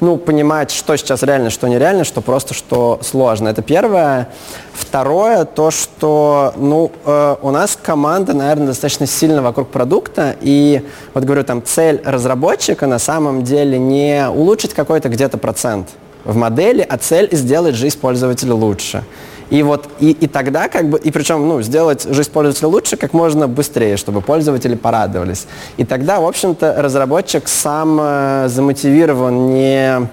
ну, 0.00 0.16
понимать, 0.16 0.70
что 0.70 0.96
сейчас 0.96 1.22
реально, 1.22 1.50
что 1.50 1.68
нереально, 1.68 2.04
что 2.04 2.20
просто, 2.20 2.54
что 2.54 2.98
сложно. 3.02 3.48
Это 3.48 3.62
первое. 3.62 4.28
Второе, 4.72 5.44
то, 5.44 5.70
что, 5.70 6.52
ну, 6.56 6.90
э, 7.04 7.36
у 7.40 7.50
нас 7.50 7.78
команда, 7.80 8.34
наверное, 8.34 8.68
достаточно 8.68 9.06
сильно 9.06 9.42
вокруг 9.42 9.68
продукта, 9.68 10.34
и, 10.40 10.82
вот 11.14 11.24
говорю, 11.24 11.44
там, 11.44 11.62
цель 11.64 12.00
разработчика 12.04 12.86
на 12.86 12.98
самом 12.98 13.44
деле 13.44 13.78
не 13.78 14.28
улучшить 14.28 14.74
какой-то 14.74 15.08
где-то 15.08 15.38
процент 15.38 15.88
в 16.24 16.36
модели, 16.36 16.84
а 16.88 16.96
цель 16.96 17.28
сделать 17.32 17.74
жизнь 17.74 17.98
пользователя 17.98 18.54
лучше. 18.54 19.04
И 19.50 19.62
вот 19.62 19.88
и, 20.00 20.10
и 20.10 20.26
тогда 20.26 20.68
как 20.68 20.88
бы, 20.88 20.98
и 20.98 21.10
причем, 21.10 21.46
ну, 21.48 21.62
сделать 21.62 22.04
жизнь 22.04 22.30
пользователя 22.30 22.68
лучше 22.68 22.96
как 22.96 23.12
можно 23.12 23.48
быстрее, 23.48 23.96
чтобы 23.96 24.20
пользователи 24.20 24.74
порадовались. 24.74 25.46
И 25.76 25.84
тогда, 25.84 26.20
в 26.20 26.26
общем-то, 26.26 26.76
разработчик 26.78 27.48
сам 27.48 27.98
э, 28.00 28.48
замотивирован 28.48 29.54
не 29.54 30.08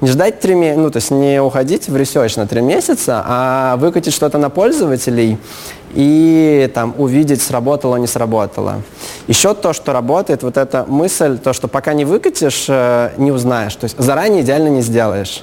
не 0.00 0.08
ждать 0.08 0.40
три 0.40 0.54
месяца, 0.54 0.80
ну, 0.80 0.90
то 0.90 0.96
есть 0.98 1.10
не 1.10 1.40
уходить 1.40 1.88
в 1.88 1.96
research 1.96 2.36
на 2.36 2.46
три 2.46 2.60
месяца, 2.60 3.22
а 3.26 3.76
выкатить 3.76 4.12
что-то 4.12 4.36
на 4.36 4.50
пользователей 4.50 5.38
и 5.94 6.70
там 6.74 6.94
увидеть, 6.98 7.40
сработало, 7.40 7.96
не 7.96 8.06
сработало. 8.06 8.82
Еще 9.26 9.54
то, 9.54 9.72
что 9.72 9.92
работает, 9.92 10.42
вот 10.42 10.58
эта 10.58 10.84
мысль, 10.86 11.38
то, 11.38 11.54
что 11.54 11.68
пока 11.68 11.94
не 11.94 12.04
выкатишь, 12.04 12.66
э, 12.68 13.12
не 13.16 13.32
узнаешь. 13.32 13.74
То 13.76 13.84
есть 13.84 13.98
заранее 13.98 14.42
идеально 14.42 14.68
не 14.68 14.82
сделаешь. 14.82 15.42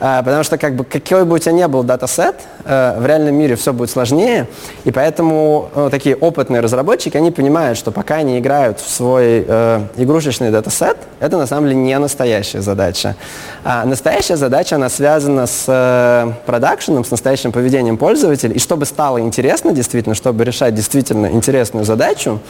А, 0.00 0.22
потому 0.22 0.42
что 0.42 0.58
как 0.58 0.74
бы 0.74 0.84
какой 0.84 1.24
бы 1.24 1.36
у 1.36 1.38
тебя 1.38 1.52
ни 1.52 1.64
был 1.66 1.82
датасет, 1.82 2.36
э, 2.64 2.98
в 2.98 3.06
реальном 3.06 3.34
мире 3.34 3.56
все 3.56 3.72
будет 3.72 3.90
сложнее, 3.90 4.48
и 4.84 4.90
поэтому 4.90 5.70
э, 5.74 5.88
такие 5.90 6.16
опытные 6.16 6.60
разработчики, 6.60 7.16
они 7.16 7.30
понимают, 7.30 7.78
что 7.78 7.90
пока 7.90 8.16
они 8.16 8.38
играют 8.38 8.80
в 8.80 8.90
свой 8.90 9.44
э, 9.46 9.80
игрушечный 9.96 10.50
датасет, 10.50 10.96
это 11.20 11.38
на 11.38 11.46
самом 11.46 11.68
деле 11.68 11.80
не 11.80 11.98
настоящая 11.98 12.60
задача. 12.60 13.14
А 13.62 13.84
настоящая 13.84 14.36
задача, 14.36 14.76
она 14.76 14.88
связана 14.88 15.46
с 15.46 15.64
э, 15.68 16.32
production 16.44 16.90
ом, 16.90 17.04
с 17.04 17.10
настоящим 17.10 17.52
поведением 17.52 17.96
пользователя, 17.96 18.52
и 18.52 18.58
чтобы 18.58 18.86
стало 18.86 19.20
интересно 19.20 19.72
действительно, 19.72 20.14
чтобы 20.14 20.44
решать 20.44 20.74
действительно 20.74 21.26
интересную 21.26 21.84
задачу, 21.84 22.40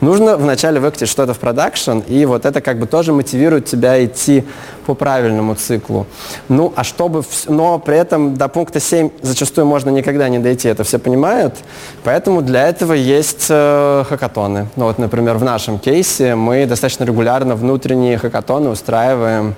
нужно 0.00 0.36
вначале 0.36 0.80
выкатить 0.80 1.08
что-то 1.08 1.32
в 1.34 1.38
production, 1.38 2.00
и 2.00 2.26
вот 2.26 2.44
это 2.44 2.60
как 2.60 2.78
бы 2.78 2.86
тоже 2.86 3.12
мотивирует 3.12 3.66
тебя 3.66 4.04
идти 4.04 4.44
по 4.86 4.94
правильному 4.94 5.54
циклу. 5.54 6.06
Ну, 6.48 6.72
а 6.76 6.84
чтобы... 6.90 7.22
Но 7.46 7.78
при 7.78 7.96
этом 7.96 8.34
до 8.34 8.48
пункта 8.48 8.80
7 8.80 9.10
зачастую 9.22 9.66
можно 9.66 9.90
никогда 9.90 10.28
не 10.28 10.38
дойти, 10.38 10.68
это 10.68 10.84
все 10.84 10.98
понимают. 10.98 11.54
Поэтому 12.04 12.42
для 12.42 12.68
этого 12.68 12.92
есть 12.92 13.46
э, 13.48 14.04
хакатоны. 14.08 14.66
Ну, 14.76 14.84
вот, 14.84 14.98
например, 14.98 15.36
в 15.38 15.44
нашем 15.44 15.78
кейсе 15.78 16.34
мы 16.34 16.66
достаточно 16.66 17.04
регулярно 17.04 17.54
внутренние 17.54 18.18
хакатоны 18.18 18.70
устраиваем 18.70 19.54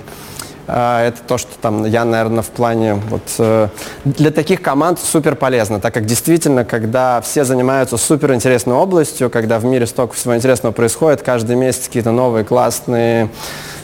это 0.66 1.18
то, 1.26 1.38
что 1.38 1.50
там 1.60 1.84
я, 1.84 2.04
наверное, 2.04 2.42
в 2.42 2.50
плане 2.50 2.94
вот 3.10 3.22
э, 3.38 3.68
для 4.04 4.30
таких 4.30 4.62
команд 4.62 5.00
супер 5.00 5.34
полезно, 5.34 5.80
так 5.80 5.92
как 5.92 6.06
действительно, 6.06 6.64
когда 6.64 7.20
все 7.20 7.44
занимаются 7.44 7.96
супер 7.96 8.32
интересной 8.32 8.74
областью, 8.74 9.28
когда 9.28 9.58
в 9.58 9.64
мире 9.64 9.86
столько 9.86 10.14
всего 10.14 10.36
интересного 10.36 10.72
происходит, 10.72 11.22
каждый 11.22 11.56
месяц 11.56 11.86
какие-то 11.86 12.12
новые 12.12 12.44
классные 12.44 13.28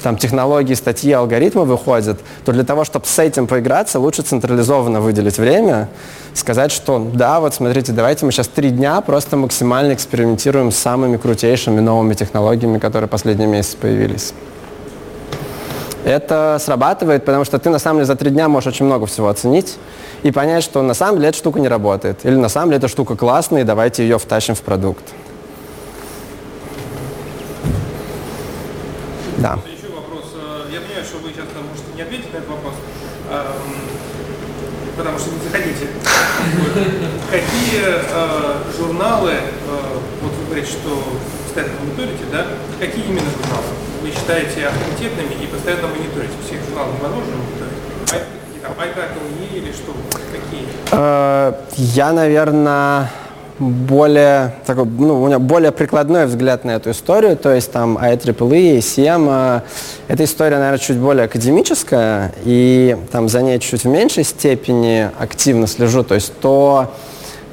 там 0.03 0.17
технологии, 0.17 0.75
статьи, 0.75 1.13
алгоритмы 1.13 1.65
выходят, 1.65 2.21
то 2.45 2.53
для 2.53 2.65
того, 2.65 2.85
чтобы 2.85 3.07
с 3.07 3.19
этим 3.19 3.49
поиграться, 3.49 3.99
лучше 3.99 4.23
централизованно 4.23 5.01
выделить 5.01 5.39
время, 5.39 5.89
сказать, 6.35 6.71
что 6.71 6.99
да, 7.13 7.41
вот 7.41 7.55
смотрите, 7.55 7.93
давайте 7.93 8.25
мы 8.25 8.33
сейчас 8.33 8.47
три 8.47 8.71
дня 8.71 9.01
просто 9.01 9.37
максимально 9.37 9.95
экспериментируем 9.95 10.71
с 10.71 10.77
самыми 10.77 11.17
крутейшими 11.17 11.81
новыми 11.81 12.15
технологиями, 12.15 12.79
которые 12.79 13.09
последние 13.09 13.49
месяцы 13.49 13.77
появились 13.77 14.33
это 16.09 16.57
срабатывает, 16.59 17.25
потому 17.25 17.45
что 17.45 17.59
ты 17.59 17.69
на 17.69 17.79
самом 17.79 17.99
деле 17.99 18.07
за 18.07 18.17
три 18.17 18.31
дня 18.31 18.49
можешь 18.49 18.69
очень 18.69 18.87
много 18.87 19.05
всего 19.07 19.29
оценить 19.29 19.77
и 20.23 20.31
понять, 20.31 20.65
что 20.65 20.83
на 20.83 20.95
самом 20.95 21.17
деле 21.17 21.29
эта 21.29 21.39
штука 21.39 21.61
не 21.61 21.69
работает. 21.69 22.25
Или 22.25 22.37
на 22.37 22.49
самом 22.49 22.71
деле 22.71 22.79
эта 22.79 22.89
штука 22.89 23.15
классная, 23.15 23.61
и 23.61 23.65
давайте 23.65 24.03
ее 24.03 24.19
втащим 24.19 24.55
в 24.55 24.63
продукт. 24.63 25.05
Да. 29.37 29.59
Еще 29.67 29.93
вопрос. 29.95 30.33
Э, 30.35 30.73
я 30.73 30.81
понимаю, 30.81 31.05
что 31.05 31.19
вы 31.19 31.29
сейчас 31.29 31.45
можете 31.55 31.95
не 31.95 32.03
ответить 32.03 32.33
на 32.33 32.39
этот 32.39 32.49
вопрос, 32.49 32.75
эм, 33.31 33.47
потому 34.97 35.19
что 35.19 35.31
не 35.31 35.49
захотите. 35.49 35.89
Какие 37.31 37.85
э, 37.85 38.57
журналы, 38.77 39.31
э, 39.31 39.41
вот 40.23 40.33
вы 40.33 40.45
говорите, 40.47 40.73
что 40.73 41.05
постоянно 41.45 41.75
мониторите, 41.81 42.25
да? 42.33 42.47
Какие 42.81 43.05
именно 43.05 43.29
журналы? 43.31 43.88
Вы 44.09 44.15
считаете 44.15 44.67
авторитетными 44.67 45.43
и 45.43 45.47
постоянно 45.47 45.89
мониторите? 45.89 46.33
Всех 46.47 46.61
журналов 46.67 46.95
невозможно 46.99 47.33
мониторить? 47.37 48.29
А, 48.65 48.85
iCrackle 48.85 49.57
или 49.57 49.73
что? 49.73 49.93
Какие? 50.33 50.67
Э, 50.93 51.53
я, 51.77 52.13
наверное, 52.13 53.11
более, 53.59 54.55
такой, 54.67 54.87
ну, 54.87 55.23
у 55.23 55.27
меня 55.27 55.39
более 55.39 55.73
прикладной 55.73 56.27
взгляд 56.27 56.65
на 56.65 56.73
эту 56.73 56.91
историю, 56.93 57.37
то 57.37 57.53
есть 57.53 57.73
там 57.73 57.99
IEEE, 57.99 58.79
ACM, 58.79 59.63
эта 60.07 60.25
история, 60.25 60.57
наверное, 60.57 60.79
чуть 60.79 60.97
более 60.97 61.25
академическая, 61.25 62.33
и 62.45 62.97
там 63.11 63.29
за 63.29 63.43
ней 63.43 63.59
чуть 63.59 63.85
в 63.85 63.89
меньшей 63.89 64.25
степени 64.25 65.11
активно 65.19 65.67
слежу, 65.67 66.05
то 66.05 66.15
есть 66.15 66.33
то, 66.41 66.95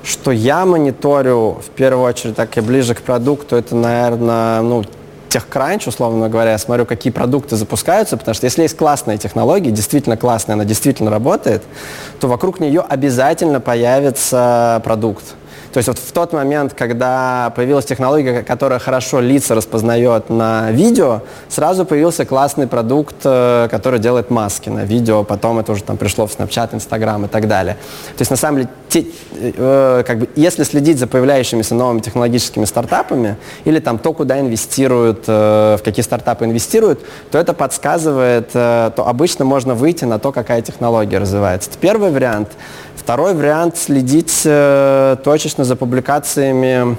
что 0.03 0.32
я 0.32 0.65
мониторю, 0.65 1.60
в 1.65 1.69
первую 1.72 2.06
очередь, 2.06 2.36
так 2.36 2.56
и 2.57 2.61
ближе 2.61 2.94
к 2.94 3.02
продукту, 3.02 3.56
это, 3.56 3.76
наверное, 3.76 4.61
ну, 4.61 4.84
TechCrunch, 5.36 5.90
условно 5.90 6.30
говоря, 6.30 6.52
я 6.52 6.57
смотрю, 6.57 6.86
какие 6.86 7.12
продукты 7.12 7.56
запускаются, 7.57 8.16
потому 8.18 8.36
что 8.36 8.45
если 8.45 8.62
есть 8.62 8.78
классная 8.78 9.18
технология, 9.18 9.72
действительно 9.72 10.16
классная, 10.16 10.53
она 10.53 10.64
действительно 10.64 11.12
работает, 11.12 11.64
то 12.20 12.28
вокруг 12.28 12.60
нее 12.60 12.82
обязательно 12.82 13.60
появится 13.60 14.82
продукт. 14.84 15.36
То 15.76 15.80
есть 15.80 15.89
вот 15.89 15.99
в 15.99 16.11
тот 16.14 16.31
момент, 16.31 16.73
когда 16.73 17.52
появилась 17.53 17.84
технология, 17.84 18.43
которая 18.43 18.80
хорошо 18.80 19.19
лица 19.19 19.56
распознает 19.56 20.30
на 20.30 20.72
видео, 20.72 21.19
сразу 21.49 21.84
появился 21.84 22.23
классный 22.23 22.65
продукт, 22.65 23.18
э, 23.26 23.68
который 23.69 23.99
делает 23.99 24.30
маски 24.30 24.69
на 24.69 24.85
видео, 24.85 25.26
потом 25.26 25.60
это 25.60 25.73
уже 25.73 25.84
там 25.84 25.97
пришло 25.97 26.27
в 26.27 26.31
Snapchat, 26.31 26.76
Instagram 26.76 27.26
и 27.26 27.27
так 27.27 27.49
далее. 27.49 27.73
То 28.15 28.22
есть 28.22 28.31
на 28.31 28.38
самом 28.38 28.60
деле 28.60 28.69
те, 28.88 29.06
э, 29.34 30.03
как 30.07 30.19
бы, 30.19 30.30
если 30.38 30.64
следить 30.64 30.97
за 30.97 31.07
появляющимися 31.07 31.76
новыми 31.76 31.99
технологическими 31.99 32.64
стартапами 32.64 33.35
или 33.65 33.80
там 33.80 33.97
то, 33.97 34.14
куда 34.14 34.39
инвестируют, 34.39 35.26
э, 35.27 35.76
в 35.77 35.84
какие 35.84 36.06
стартапы 36.06 36.45
инвестируют, 36.45 37.02
то 37.31 37.38
это 37.38 37.52
подсказывает, 37.52 38.52
э, 38.53 38.91
то 38.95 39.06
обычно 39.06 39.43
можно 39.43 39.73
выйти 39.73 40.06
на 40.06 40.19
то, 40.19 40.31
какая 40.31 40.61
технология 40.61 41.18
развивается. 41.18 41.69
Это 41.69 41.80
первый 41.80 42.11
вариант. 42.11 42.47
Второй 43.06 43.36
вариант 43.36 43.77
следить 43.77 44.41
э, 44.45 45.18
точечно 45.23 45.64
за 45.64 45.76
публикациями 45.76 46.98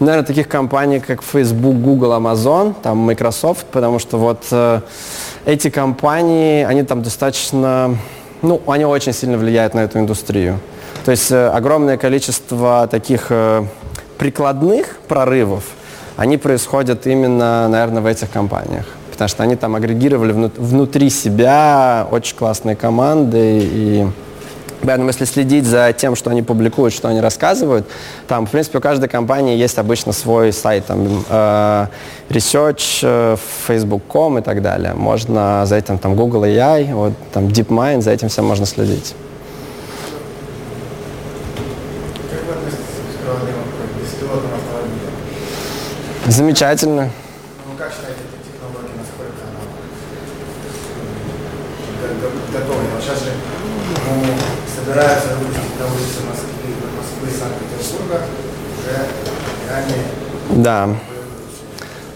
наверное, 0.00 0.26
таких 0.26 0.48
компаний, 0.48 0.98
как 0.98 1.22
Facebook, 1.22 1.76
Google, 1.76 2.12
Amazon, 2.14 2.74
там 2.82 2.98
Microsoft, 2.98 3.64
потому 3.70 4.00
что 4.00 4.18
вот 4.18 4.42
э, 4.50 4.80
эти 5.46 5.70
компании, 5.70 6.64
они 6.64 6.82
там 6.82 7.04
достаточно, 7.04 7.96
ну, 8.42 8.62
они 8.66 8.84
очень 8.84 9.12
сильно 9.12 9.38
влияют 9.38 9.74
на 9.74 9.84
эту 9.84 10.00
индустрию. 10.00 10.58
То 11.04 11.12
есть 11.12 11.30
э, 11.30 11.46
огромное 11.46 11.98
количество 11.98 12.88
таких 12.90 13.26
э, 13.30 13.64
прикладных 14.18 14.96
прорывов, 15.06 15.62
они 16.16 16.36
происходят 16.36 17.06
именно, 17.06 17.68
наверное, 17.68 18.02
в 18.02 18.06
этих 18.06 18.28
компаниях. 18.28 18.86
Потому 19.12 19.28
что 19.28 19.44
они 19.44 19.54
там 19.54 19.76
агрегировали 19.76 20.32
внутри 20.32 21.10
себя 21.10 22.08
очень 22.10 22.36
классные 22.36 22.74
команды 22.74 23.60
и 23.62 24.08
Поэтому 24.86 25.08
если 25.08 25.24
следить 25.24 25.64
за 25.64 25.92
тем, 25.96 26.14
что 26.14 26.30
они 26.30 26.42
публикуют, 26.42 26.92
что 26.92 27.08
они 27.08 27.20
рассказывают, 27.20 27.86
там, 28.28 28.46
в 28.46 28.50
принципе, 28.50 28.78
у 28.78 28.80
каждой 28.80 29.08
компании 29.08 29.56
есть 29.56 29.78
обычно 29.78 30.12
свой 30.12 30.52
сайт, 30.52 30.86
там, 30.86 31.24
э, 31.28 31.86
research, 32.28 33.00
э, 33.02 33.36
facebook.com 33.68 34.38
и 34.38 34.42
так 34.42 34.60
далее. 34.62 34.94
Можно 34.94 35.64
за 35.66 35.76
этим, 35.76 35.98
там, 35.98 36.14
Google 36.16 36.44
AI, 36.44 36.94
вот, 36.94 37.12
там, 37.32 37.46
DeepMind, 37.46 38.02
за 38.02 38.10
этим 38.10 38.28
всем 38.28 38.44
можно 38.44 38.66
следить. 38.66 39.14
Замечательно. 46.26 47.10
Ну, 47.68 47.76
как 47.76 47.92
считаете, 47.92 48.20
эта 48.24 48.40
технология, 48.48 48.96
насколько 48.96 49.44
она 49.44 49.60
г- 52.20 52.58
готова? 52.58 52.80
Сейчас 53.00 53.18
же 53.24 53.30
ну, 54.06 54.24
собираются 54.84 55.28
выпустить 55.38 55.80
на 55.80 55.86
улице 55.86 56.20
Москвы, 56.28 56.74
Москвы 56.96 57.38
Санкт-Петербурга 57.38 58.20
уже 58.78 59.06
реальные 59.68 60.62
Да. 60.62 60.88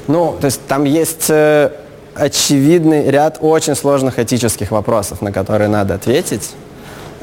Ну, 0.07 0.37
то 0.41 0.47
есть 0.47 0.61
там 0.67 0.85
есть 0.85 1.27
э, 1.29 1.71
очевидный 2.15 3.11
ряд 3.11 3.39
очень 3.41 3.75
сложных 3.75 4.19
этических 4.19 4.71
вопросов, 4.71 5.23
на 5.23 5.33
которые 5.33 5.69
надо 5.69 5.95
ответить 5.95 6.51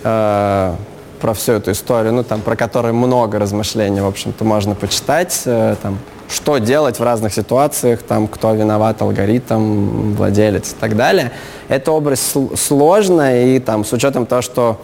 э, 0.03 0.73
про 1.22 1.34
всю 1.34 1.53
эту 1.53 1.72
историю, 1.72 2.13
ну, 2.13 2.23
там, 2.23 2.41
про 2.41 2.55
которые 2.55 2.93
много 2.93 3.39
размышлений, 3.39 4.01
в 4.01 4.07
общем-то, 4.07 4.43
можно 4.43 4.76
почитать, 4.76 5.41
э, 5.45 5.76
там, 5.81 5.99
что 6.27 6.57
делать 6.57 6.99
в 6.99 7.03
разных 7.03 7.34
ситуациях, 7.34 8.01
там, 8.01 8.27
кто 8.27 8.53
виноват, 8.53 9.01
алгоритм, 9.01 10.15
владелец 10.15 10.72
и 10.72 10.76
так 10.76 10.95
далее. 10.95 11.31
Область 11.88 12.35
сл- 12.35 12.55
сложная, 12.57 13.45
и 13.45 13.59
там, 13.59 13.85
с 13.85 13.93
учетом 13.93 14.26
того, 14.26 14.41
что 14.41 14.80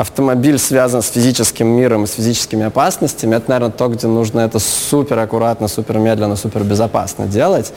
автомобиль 0.00 0.58
связан 0.58 1.02
с 1.02 1.10
физическим 1.10 1.66
миром 1.66 2.04
и 2.04 2.06
с 2.06 2.12
физическими 2.12 2.64
опасностями, 2.64 3.36
это, 3.36 3.50
наверное, 3.50 3.70
то, 3.70 3.88
где 3.88 4.06
нужно 4.06 4.40
это 4.40 4.58
супер 4.58 5.18
аккуратно, 5.18 5.68
супер 5.68 5.98
медленно, 5.98 6.36
супер 6.36 6.64
безопасно 6.64 7.26
делать. 7.26 7.70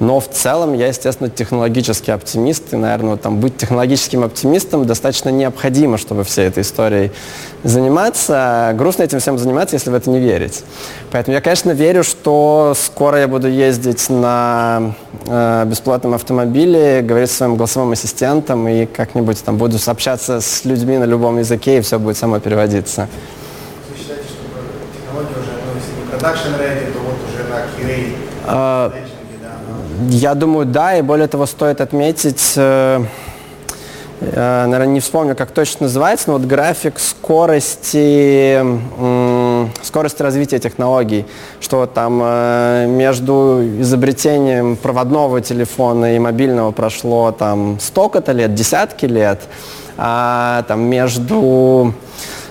Но 0.00 0.18
в 0.18 0.28
целом 0.28 0.74
я, 0.74 0.88
естественно, 0.88 1.28
технологический 1.28 2.10
оптимист, 2.12 2.72
и, 2.72 2.76
наверное, 2.76 3.10
вот 3.10 3.22
там 3.22 3.38
быть 3.38 3.56
технологическим 3.56 4.24
оптимистом 4.24 4.86
достаточно 4.86 5.28
необходимо, 5.28 5.98
чтобы 5.98 6.24
всей 6.24 6.46
этой 6.46 6.62
историей 6.62 7.12
заниматься. 7.62 8.72
Грустно 8.76 9.04
этим 9.04 9.20
всем 9.20 9.38
заниматься, 9.38 9.76
если 9.76 9.90
в 9.90 9.94
это 9.94 10.10
не 10.10 10.20
верить. 10.20 10.64
Поэтому 11.10 11.34
я, 11.34 11.40
конечно, 11.40 11.70
верю, 11.72 12.04
что 12.04 12.74
скоро 12.76 13.18
я 13.18 13.28
буду 13.28 13.48
ездить 13.48 14.08
на 14.08 14.94
э, 15.26 15.64
бесплатном 15.66 16.14
автомобиле, 16.14 17.02
говорить 17.02 17.30
со 17.30 17.38
своим 17.38 17.56
голосовым 17.56 17.92
ассистентом 17.92 18.68
и 18.68 18.86
как-нибудь 18.86 19.42
там 19.44 19.58
буду 19.58 19.78
общаться 19.86 20.40
с 20.40 20.64
людьми 20.64 20.98
на 20.98 21.04
любом 21.04 21.38
языке, 21.38 21.67
и 21.76 21.80
все 21.80 21.98
будет 21.98 22.16
само 22.16 22.40
переводиться. 22.40 23.08
Вы 23.90 23.96
считаете, 23.98 24.24
что 24.24 24.42
технология 24.98 25.34
уже, 25.40 25.50
ну, 25.52 25.72
если 25.76 25.92
не 26.00 26.10
продакшн 26.10 26.48
ready, 26.60 26.92
то 26.92 26.98
вот 27.00 27.16
уже 27.28 27.44
на 27.48 27.56
QA, 27.76 28.14
Э, 28.50 28.90
стейджинге, 28.90 29.38
да, 29.42 30.16
Я 30.16 30.34
думаю, 30.34 30.64
да, 30.66 30.96
и 30.96 31.02
более 31.02 31.28
того, 31.28 31.44
стоит 31.46 31.80
отметить, 31.82 32.54
э, 32.56 33.04
э, 34.20 34.66
наверное, 34.66 34.94
не 34.94 35.00
вспомню, 35.00 35.36
как 35.36 35.50
точно 35.50 35.84
называется, 35.84 36.30
но 36.30 36.38
вот 36.38 36.46
график 36.46 36.98
скорости, 36.98 38.56
м, 38.58 39.70
скорости 39.82 40.22
развития 40.22 40.58
технологий, 40.58 41.26
что 41.60 41.84
там 41.86 42.20
э, 42.24 42.86
между 42.88 43.62
изобретением 43.80 44.76
проводного 44.76 45.40
телефона 45.42 46.16
и 46.16 46.18
мобильного 46.18 46.70
прошло 46.72 47.32
там 47.32 47.78
столько-то 47.80 48.32
лет, 48.32 48.54
десятки 48.54 49.04
лет, 49.06 49.40
а 49.98 50.62
там 50.68 50.82
между 50.82 51.92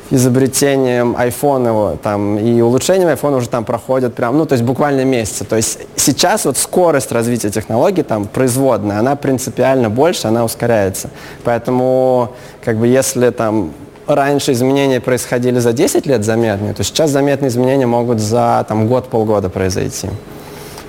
изобретением 0.09 1.15
iPhone 1.15 1.67
его, 1.67 1.97
там, 2.01 2.37
и 2.37 2.61
улучшением 2.61 3.09
iPhone 3.09 3.37
уже 3.37 3.49
там 3.49 3.65
проходят 3.65 4.15
прям, 4.15 4.37
ну, 4.37 4.45
то 4.45 4.53
есть 4.53 4.63
буквально 4.63 5.03
месяцы. 5.03 5.43
То 5.43 5.55
есть 5.55 5.79
сейчас 5.95 6.45
вот 6.45 6.57
скорость 6.57 7.11
развития 7.11 7.49
технологий 7.49 8.03
там 8.03 8.25
производная, 8.25 8.99
она 8.99 9.15
принципиально 9.15 9.89
больше, 9.89 10.27
она 10.27 10.45
ускоряется. 10.45 11.09
Поэтому, 11.43 12.31
как 12.63 12.77
бы, 12.77 12.87
если 12.87 13.29
там 13.31 13.71
раньше 14.05 14.53
изменения 14.53 15.01
происходили 15.01 15.59
за 15.59 15.73
10 15.73 16.05
лет 16.05 16.23
заметные, 16.23 16.73
то 16.73 16.83
сейчас 16.83 17.09
заметные 17.09 17.49
изменения 17.49 17.87
могут 17.87 18.19
за 18.19 18.65
там 18.67 18.87
год-полгода 18.87 19.49
произойти. 19.49 20.09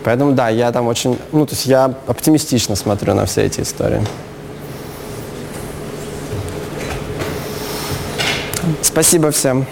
Поэтому, 0.04 0.32
да, 0.32 0.48
я 0.48 0.70
там 0.70 0.86
очень, 0.86 1.18
ну, 1.32 1.44
то 1.44 1.54
есть 1.54 1.66
я 1.66 1.92
оптимистично 2.06 2.76
смотрю 2.76 3.14
на 3.14 3.26
все 3.26 3.44
эти 3.44 3.60
истории. 3.60 4.00
Спасибо 8.98 9.30
всем. 9.30 9.64